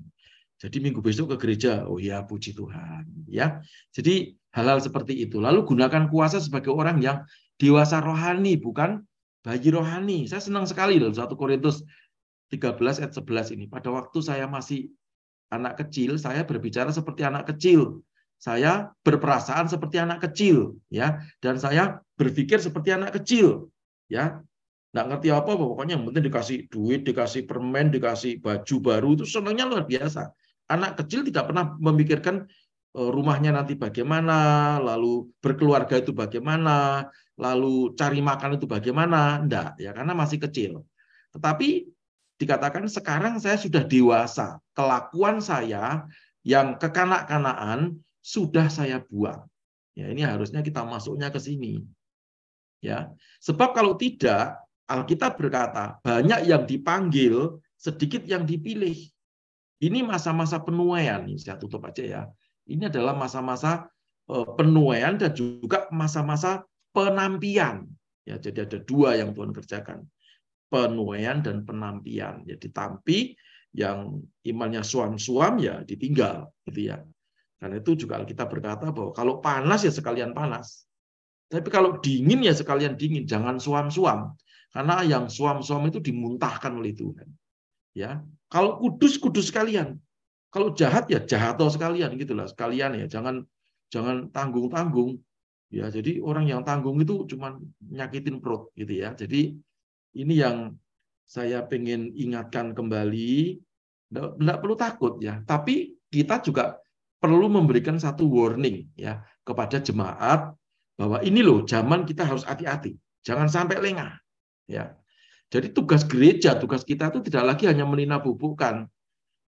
[0.58, 1.86] Jadi minggu besok ke gereja.
[1.86, 3.06] Oh ya puji Tuhan.
[3.28, 3.62] Ya
[3.92, 5.44] jadi hal-hal seperti itu.
[5.44, 7.28] Lalu gunakan kuasa sebagai orang yang
[7.60, 9.04] dewasa rohani bukan
[9.44, 10.26] bayi rohani.
[10.26, 11.84] Saya senang sekali dalam satu Korintus
[12.50, 13.66] 13 ayat 11 ini.
[13.68, 14.92] Pada waktu saya masih
[15.52, 18.04] anak kecil, saya berbicara seperti anak kecil.
[18.42, 23.70] Saya berperasaan seperti anak kecil, ya, dan saya berpikir seperti anak kecil,
[24.10, 24.42] ya.
[24.92, 29.70] Nggak ngerti apa, pokoknya yang penting dikasih duit, dikasih permen, dikasih baju baru itu senangnya
[29.70, 30.34] luar biasa.
[30.74, 32.50] Anak kecil tidak pernah memikirkan
[32.98, 37.08] eh, rumahnya nanti bagaimana, lalu berkeluarga itu bagaimana,
[37.38, 40.82] lalu cari makan itu bagaimana, enggak ya karena masih kecil.
[41.32, 41.88] Tetapi
[42.42, 46.10] dikatakan sekarang saya sudah dewasa, kelakuan saya
[46.42, 49.44] yang kekanak-kanaan sudah saya buang.
[49.98, 51.84] Ya, ini harusnya kita masuknya ke sini.
[52.80, 53.12] Ya.
[53.44, 54.56] Sebab kalau tidak,
[54.88, 58.96] Alkitab berkata, banyak yang dipanggil, sedikit yang dipilih.
[59.82, 62.22] Ini masa-masa penuaian, ini saya tutup aja ya.
[62.70, 63.90] Ini adalah masa-masa
[64.30, 67.90] eh, penuaian dan juga masa-masa penampian.
[68.22, 70.06] Ya, jadi ada dua yang Tuhan kerjakan
[70.72, 72.48] penuaian dan penampian.
[72.48, 73.20] Jadi tampi
[73.76, 77.04] yang imannya suam-suam ya ditinggal gitu ya.
[77.62, 80.90] Karena itu juga kita berkata bahwa kalau panas ya sekalian panas.
[81.46, 84.34] Tapi kalau dingin ya sekalian dingin, jangan suam-suam.
[84.74, 87.30] Karena yang suam-suam itu dimuntahkan oleh Tuhan.
[87.94, 90.02] Ya, kalau kudus kudus sekalian.
[90.50, 93.06] Kalau jahat ya jahat sekalian gitulah sekalian ya.
[93.06, 93.46] Jangan
[93.94, 95.22] jangan tanggung-tanggung.
[95.70, 99.14] Ya, jadi orang yang tanggung itu cuma nyakitin perut gitu ya.
[99.14, 99.56] Jadi
[100.18, 100.76] ini yang
[101.30, 103.60] saya pengen ingatkan kembali,
[104.12, 105.40] tidak perlu takut ya.
[105.48, 106.81] Tapi kita juga
[107.22, 110.58] perlu memberikan satu warning ya kepada jemaat
[110.98, 114.18] bahwa ini loh zaman kita harus hati-hati, jangan sampai lengah
[114.66, 114.98] ya.
[115.52, 118.88] Jadi tugas gereja, tugas kita itu tidak lagi hanya menina bubukkan.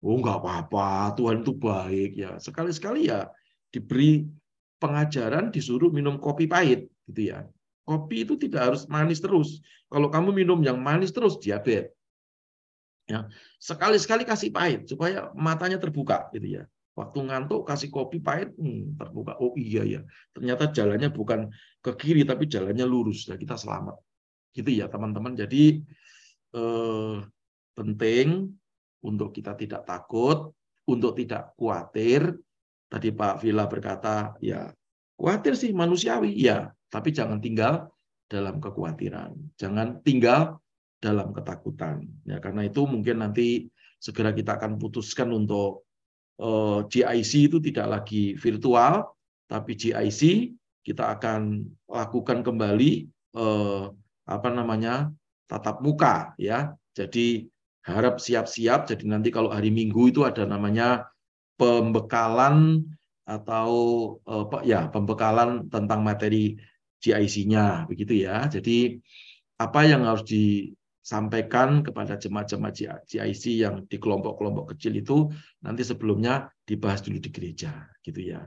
[0.03, 2.37] Oh nggak apa-apa, Tuhan itu baik ya.
[2.43, 3.31] Sekali-sekali ya
[3.71, 4.27] diberi
[4.83, 7.47] pengajaran disuruh minum kopi pahit gitu ya.
[7.87, 9.63] Kopi itu tidak harus manis terus.
[9.87, 11.95] Kalau kamu minum yang manis terus diabetes.
[13.11, 13.27] Ya,
[13.59, 16.65] sekali-sekali kasih pahit supaya matanya terbuka gitu ya.
[16.93, 19.41] Waktu ngantuk kasih kopi pahit hmm, terbuka.
[19.41, 20.01] Oh iya ya.
[20.37, 21.49] Ternyata jalannya bukan
[21.81, 23.29] ke kiri tapi jalannya lurus.
[23.29, 23.97] Ya kita selamat.
[24.53, 25.33] Gitu ya teman-teman.
[25.33, 25.81] Jadi
[26.53, 27.17] eh,
[27.73, 28.53] penting
[29.03, 30.53] untuk kita tidak takut,
[30.85, 32.37] untuk tidak khawatir,
[32.93, 34.69] Tadi Pak Villa berkata, ya
[35.17, 37.89] khawatir sih manusiawi, ya, tapi jangan tinggal
[38.29, 39.33] dalam kekhawatiran.
[39.57, 40.61] Jangan tinggal
[41.01, 42.05] dalam ketakutan.
[42.29, 45.89] Ya, karena itu mungkin nanti segera kita akan putuskan untuk
[46.89, 49.13] GIC itu tidak lagi virtual,
[49.47, 50.53] tapi GIC
[50.83, 53.07] kita akan lakukan kembali
[53.39, 53.87] uh,
[54.27, 55.13] apa namanya
[55.47, 56.75] tatap muka ya.
[56.93, 57.47] Jadi
[57.87, 58.91] harap siap-siap.
[58.91, 61.07] Jadi nanti kalau hari Minggu itu ada namanya
[61.59, 62.87] pembekalan
[63.23, 63.71] atau
[64.27, 66.59] apa ya pembekalan tentang materi
[67.03, 68.51] GIC-nya begitu ya.
[68.51, 68.99] Jadi
[69.59, 70.27] apa yang harus
[71.03, 72.79] disampaikan kepada jemaat-jemaat
[73.11, 75.27] GIC yang di kelompok-kelompok kecil itu
[75.59, 78.47] nanti sebelumnya dibahas dulu di gereja gitu ya.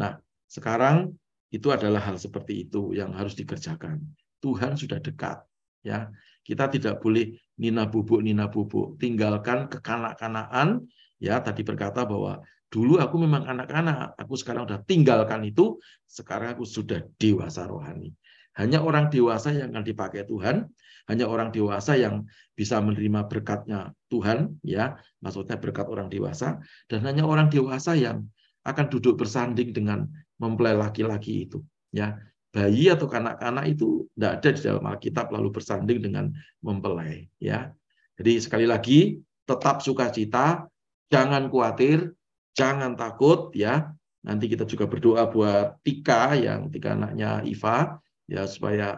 [0.00, 0.16] Nah,
[0.48, 1.12] sekarang
[1.52, 4.00] itu adalah hal seperti itu yang harus dikerjakan.
[4.40, 5.44] Tuhan sudah dekat
[5.84, 6.08] ya.
[6.42, 10.82] Kita tidak boleh nina bubuk nina bubuk, tinggalkan kekanak-kanaan
[11.22, 12.42] ya tadi berkata bahwa
[12.72, 15.76] dulu aku memang anak-anak, aku sekarang sudah tinggalkan itu,
[16.08, 18.16] sekarang aku sudah dewasa rohani.
[18.56, 20.66] Hanya orang dewasa yang akan dipakai Tuhan,
[21.10, 27.24] hanya orang dewasa yang bisa menerima berkatnya Tuhan, ya, maksudnya berkat orang dewasa, dan hanya
[27.26, 28.28] orang dewasa yang
[28.62, 30.06] akan duduk bersanding dengan
[30.38, 32.18] mempelai laki-laki itu, ya.
[32.52, 36.28] Bayi atau kanak-kanak itu tidak ada di dalam Alkitab lalu bersanding dengan
[36.60, 37.72] mempelai, ya.
[38.20, 39.16] Jadi sekali lagi
[39.48, 40.68] tetap sukacita,
[41.08, 42.12] jangan khawatir,
[42.52, 43.90] jangan takut ya.
[44.22, 47.98] Nanti kita juga berdoa buat Tika yang tiga anaknya Iva
[48.30, 48.88] ya supaya ya,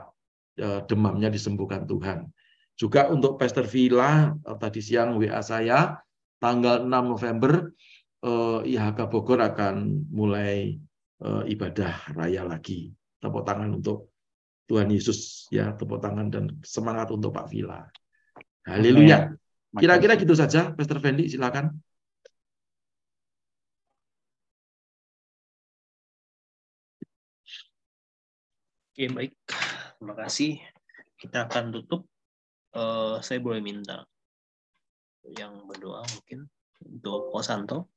[0.86, 2.30] demamnya disembuhkan Tuhan.
[2.74, 5.94] Juga untuk Pastor Villa eh, tadi siang WA saya
[6.42, 7.70] tanggal 6 November
[8.26, 10.74] eh, IHK Bogor akan mulai
[11.22, 12.90] eh, ibadah raya lagi.
[13.22, 14.10] Tepuk tangan untuk
[14.66, 17.86] Tuhan Yesus ya, tepuk tangan dan semangat untuk Pak Villa.
[18.66, 19.30] Haleluya.
[19.74, 21.78] Kira-kira gitu saja, Pastor Fendi, silakan.
[28.94, 29.32] Oke, baik.
[29.98, 30.58] Terima kasih.
[31.14, 32.06] Kita akan tutup.
[32.74, 34.02] Uh, saya boleh minta
[35.38, 36.50] yang berdoa mungkin
[36.82, 37.88] untuk Santo.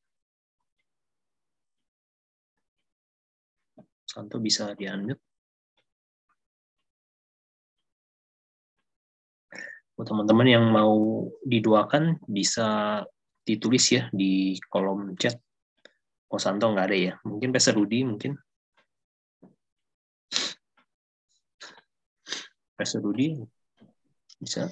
[4.07, 5.19] Santo bisa di-unmute.
[9.98, 13.02] Buat teman-teman yang mau didoakan bisa
[13.41, 15.41] ditulis ya di kolom chat.
[16.30, 17.14] Oh Santo nggak ada ya.
[17.26, 18.38] Mungkin Pastor Rudi mungkin.
[22.77, 23.41] Pastor Rudi
[24.37, 24.69] bisa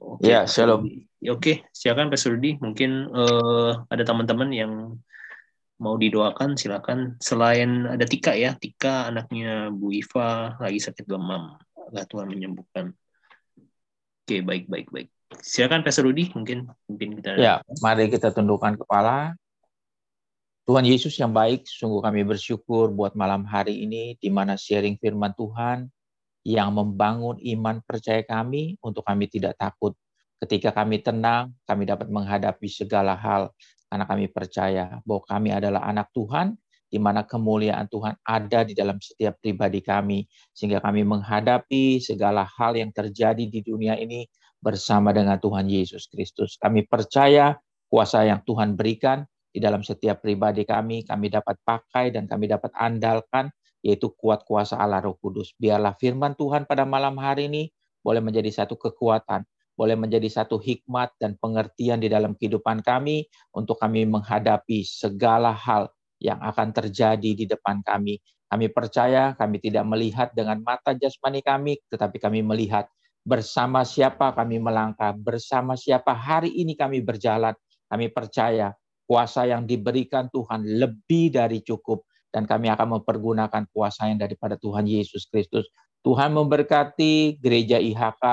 [0.00, 0.88] Oke, ya, shalom.
[1.20, 2.56] Ya, oke, silakan Pastor Rudi.
[2.56, 4.96] Mungkin uh, ada teman-teman yang
[5.76, 7.20] mau didoakan, silakan.
[7.20, 11.52] Selain ada Tika ya, Tika anaknya Bu Iva lagi sakit demam.
[11.76, 12.96] Allah Tuhan menyembuhkan.
[14.24, 15.12] Oke, baik, baik, baik.
[15.44, 17.36] Silakan Pastor Rudi, mungkin mungkin kita.
[17.36, 19.36] Ya, mari kita tundukkan kepala.
[20.64, 25.36] Tuhan Yesus yang baik, sungguh kami bersyukur buat malam hari ini di mana sharing firman
[25.36, 25.92] Tuhan
[26.46, 29.92] yang membangun iman percaya kami untuk kami tidak takut.
[30.40, 33.52] Ketika kami tenang, kami dapat menghadapi segala hal
[33.92, 36.56] karena kami percaya bahwa kami adalah anak Tuhan
[36.90, 42.74] di mana kemuliaan Tuhan ada di dalam setiap pribadi kami sehingga kami menghadapi segala hal
[42.74, 44.26] yang terjadi di dunia ini
[44.58, 46.58] bersama dengan Tuhan Yesus Kristus.
[46.58, 47.54] Kami percaya
[47.86, 52.70] kuasa yang Tuhan berikan di dalam setiap pribadi kami, kami dapat pakai dan kami dapat
[52.78, 53.50] andalkan
[53.80, 55.52] yaitu kuat kuasa Allah Roh Kudus.
[55.56, 59.44] Biarlah firman Tuhan pada malam hari ini boleh menjadi satu kekuatan,
[59.76, 65.88] boleh menjadi satu hikmat dan pengertian di dalam kehidupan kami untuk kami menghadapi segala hal
[66.20, 68.20] yang akan terjadi di depan kami.
[68.50, 72.90] Kami percaya kami tidak melihat dengan mata jasmani kami, tetapi kami melihat
[73.22, 77.54] bersama siapa kami melangkah, bersama siapa hari ini kami berjalan.
[77.90, 78.74] Kami percaya
[79.06, 84.86] kuasa yang diberikan Tuhan lebih dari cukup dan kami akan mempergunakan kuasa yang daripada Tuhan
[84.86, 85.66] Yesus Kristus.
[86.00, 88.24] Tuhan memberkati gereja IHK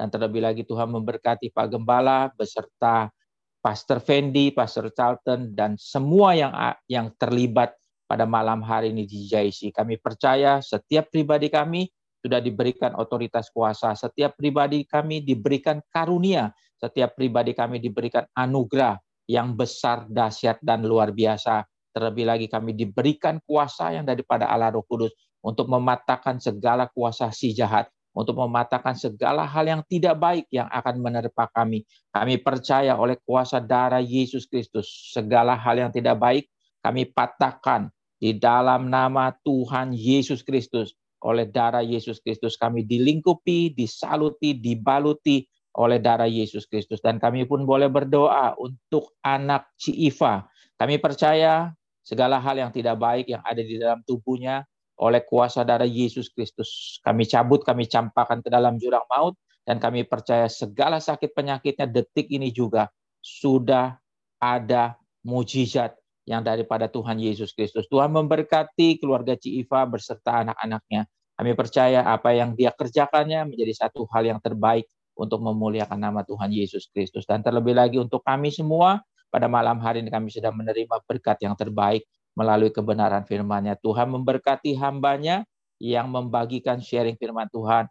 [0.00, 3.12] dan terlebih lagi Tuhan memberkati Pak Gembala beserta
[3.60, 6.52] Pastor Fendi, Pastor Charlton dan semua yang
[6.88, 7.76] yang terlibat
[8.08, 9.76] pada malam hari ini di JIC.
[9.76, 11.86] Kami percaya setiap pribadi kami
[12.20, 16.50] sudah diberikan otoritas kuasa, setiap pribadi kami diberikan karunia,
[16.80, 18.96] setiap pribadi kami diberikan anugerah
[19.30, 21.62] yang besar, dahsyat dan luar biasa.
[21.90, 25.10] Terlebih lagi kami diberikan kuasa yang daripada Allah Roh Kudus
[25.42, 31.02] untuk mematahkan segala kuasa si jahat, untuk mematahkan segala hal yang tidak baik yang akan
[31.02, 31.82] menerpa kami.
[32.14, 36.44] Kami percaya oleh kuasa darah Yesus Kristus, segala hal yang tidak baik
[36.80, 40.96] kami patahkan di dalam nama Tuhan Yesus Kristus.
[41.20, 45.44] Oleh darah Yesus Kristus kami dilingkupi, disaluti, dibaluti
[45.76, 47.04] oleh darah Yesus Kristus.
[47.04, 50.48] Dan kami pun boleh berdoa untuk anak Ciifa.
[50.80, 51.76] Kami percaya
[52.10, 54.66] segala hal yang tidak baik yang ada di dalam tubuhnya
[54.98, 56.98] oleh kuasa darah Yesus Kristus.
[57.06, 62.26] Kami cabut, kami campakkan ke dalam jurang maut, dan kami percaya segala sakit penyakitnya detik
[62.26, 62.90] ini juga
[63.22, 63.94] sudah
[64.42, 65.94] ada mujizat
[66.26, 67.86] yang daripada Tuhan Yesus Kristus.
[67.86, 71.06] Tuhan memberkati keluarga Ciifa beserta anak-anaknya.
[71.38, 74.84] Kami percaya apa yang dia kerjakannya menjadi satu hal yang terbaik
[75.16, 77.24] untuk memuliakan nama Tuhan Yesus Kristus.
[77.24, 79.00] Dan terlebih lagi untuk kami semua,
[79.30, 82.04] pada malam hari ini kami sudah menerima berkat yang terbaik
[82.34, 83.78] melalui kebenaran firman-Nya.
[83.78, 85.46] Tuhan memberkati hambanya
[85.80, 87.88] yang membagikan sharing firman Tuhan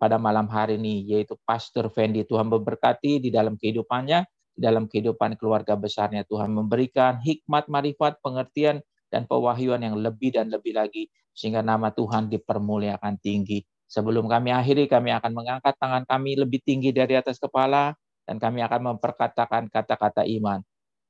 [0.00, 2.26] pada malam hari ini, yaitu Pastor Fendi.
[2.26, 4.26] Tuhan memberkati di dalam kehidupannya,
[4.56, 6.26] di dalam kehidupan keluarga besarnya.
[6.26, 12.26] Tuhan memberikan hikmat, marifat, pengertian, dan pewahyuan yang lebih dan lebih lagi, sehingga nama Tuhan
[12.26, 13.62] dipermuliakan tinggi.
[13.86, 17.94] Sebelum kami akhiri, kami akan mengangkat tangan kami lebih tinggi dari atas kepala,
[18.26, 20.58] dan kami akan memperkatakan kata-kata iman.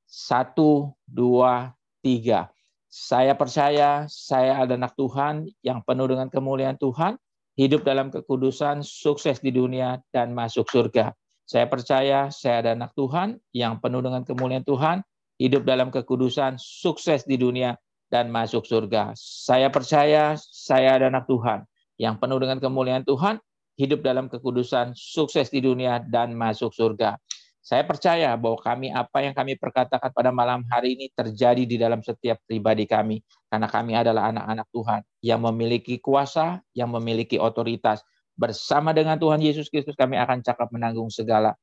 [0.07, 2.47] Satu, dua, tiga.
[2.87, 7.19] Saya percaya saya ada anak Tuhan yang penuh dengan kemuliaan Tuhan,
[7.59, 11.11] hidup dalam kekudusan, sukses di dunia, dan masuk surga.
[11.43, 15.03] Saya percaya saya ada anak Tuhan yang penuh dengan kemuliaan Tuhan,
[15.37, 17.75] hidup dalam kekudusan, sukses di dunia,
[18.07, 19.11] dan masuk surga.
[19.19, 21.67] Saya percaya saya ada anak Tuhan
[21.99, 23.39] yang penuh dengan kemuliaan Tuhan,
[23.75, 27.19] hidup dalam kekudusan, sukses di dunia, dan masuk surga.
[27.67, 31.99] Saya percaya bahwa kami apa yang kami perkatakan pada malam hari ini terjadi di dalam
[31.99, 33.19] setiap pribadi kami
[33.51, 37.99] karena kami adalah anak-anak Tuhan yang memiliki kuasa, yang memiliki otoritas.
[38.39, 41.59] Bersama dengan Tuhan Yesus Kristus kami akan cakap menanggung segala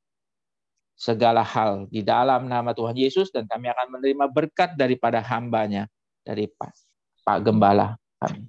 [0.92, 5.88] segala hal di dalam nama Tuhan Yesus dan kami akan menerima berkat daripada hambanya
[6.20, 6.72] dari Pak,
[7.24, 8.44] Pak Gembala kami.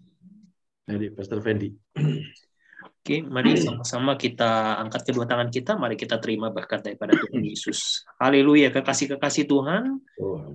[0.84, 1.72] Dari Pastor Fendi.
[3.06, 8.02] Oke, mari sama-sama kita angkat kedua tangan kita, mari kita terima berkat daripada Tuhan Yesus.
[8.18, 10.02] Haleluya, kekasih-kekasih Tuhan,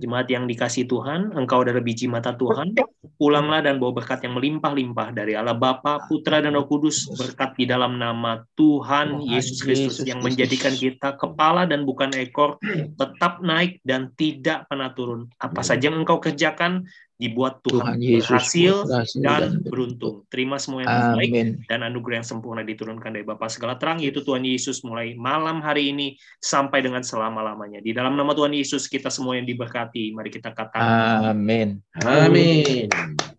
[0.03, 2.75] jemaat yang dikasih Tuhan, engkau adalah biji mata Tuhan,
[3.15, 7.71] pulanglah dan bawa berkat yang melimpah-limpah dari Allah Bapa, Putra, dan Roh Kudus, berkat di
[7.71, 12.59] dalam nama Tuhan Yesus Kristus yang menjadikan kita kepala dan bukan ekor,
[12.99, 15.31] tetap naik dan tidak pernah turun.
[15.39, 16.83] Apa saja yang engkau kerjakan,
[17.21, 18.73] dibuat Tuhan, Tuhan Yesus berhasil
[19.21, 20.25] dan, beruntung.
[20.33, 21.31] Terima semua yang baik
[21.69, 25.93] dan anugerah yang sempurna diturunkan dari Bapa segala terang yaitu Tuhan Yesus mulai malam hari
[25.93, 27.77] ini sampai dengan selama-lamanya.
[27.85, 30.17] Di dalam nama Tuhan Yesus kita semua yang diberkati.
[30.17, 31.77] Mari kita katakan amin.
[32.01, 32.89] Amin.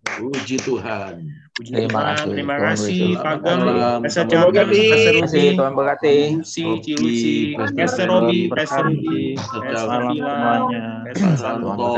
[0.07, 1.42] Puji Tuhan.
[1.53, 2.17] Puji terima Tuhan.
[2.17, 2.33] Kasih.
[2.33, 3.05] Terima kasih.
[3.21, 3.61] Pak Gam,
[4.01, 6.17] Pastor Jangan, Pastor Rusi, Tuhan berkati.
[6.41, 11.93] Lucy, Cilusi, Pastor Robi, Pastor Rubi, Pastor Santo,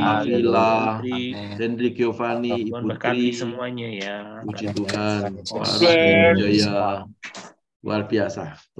[0.00, 1.04] Alila,
[1.60, 4.16] Hendrik Giovanni, Ibu Tri, semuanya ya.
[4.48, 5.44] Puji Tuhan.
[5.76, 7.04] Jaya.
[7.80, 8.60] Luar biasa.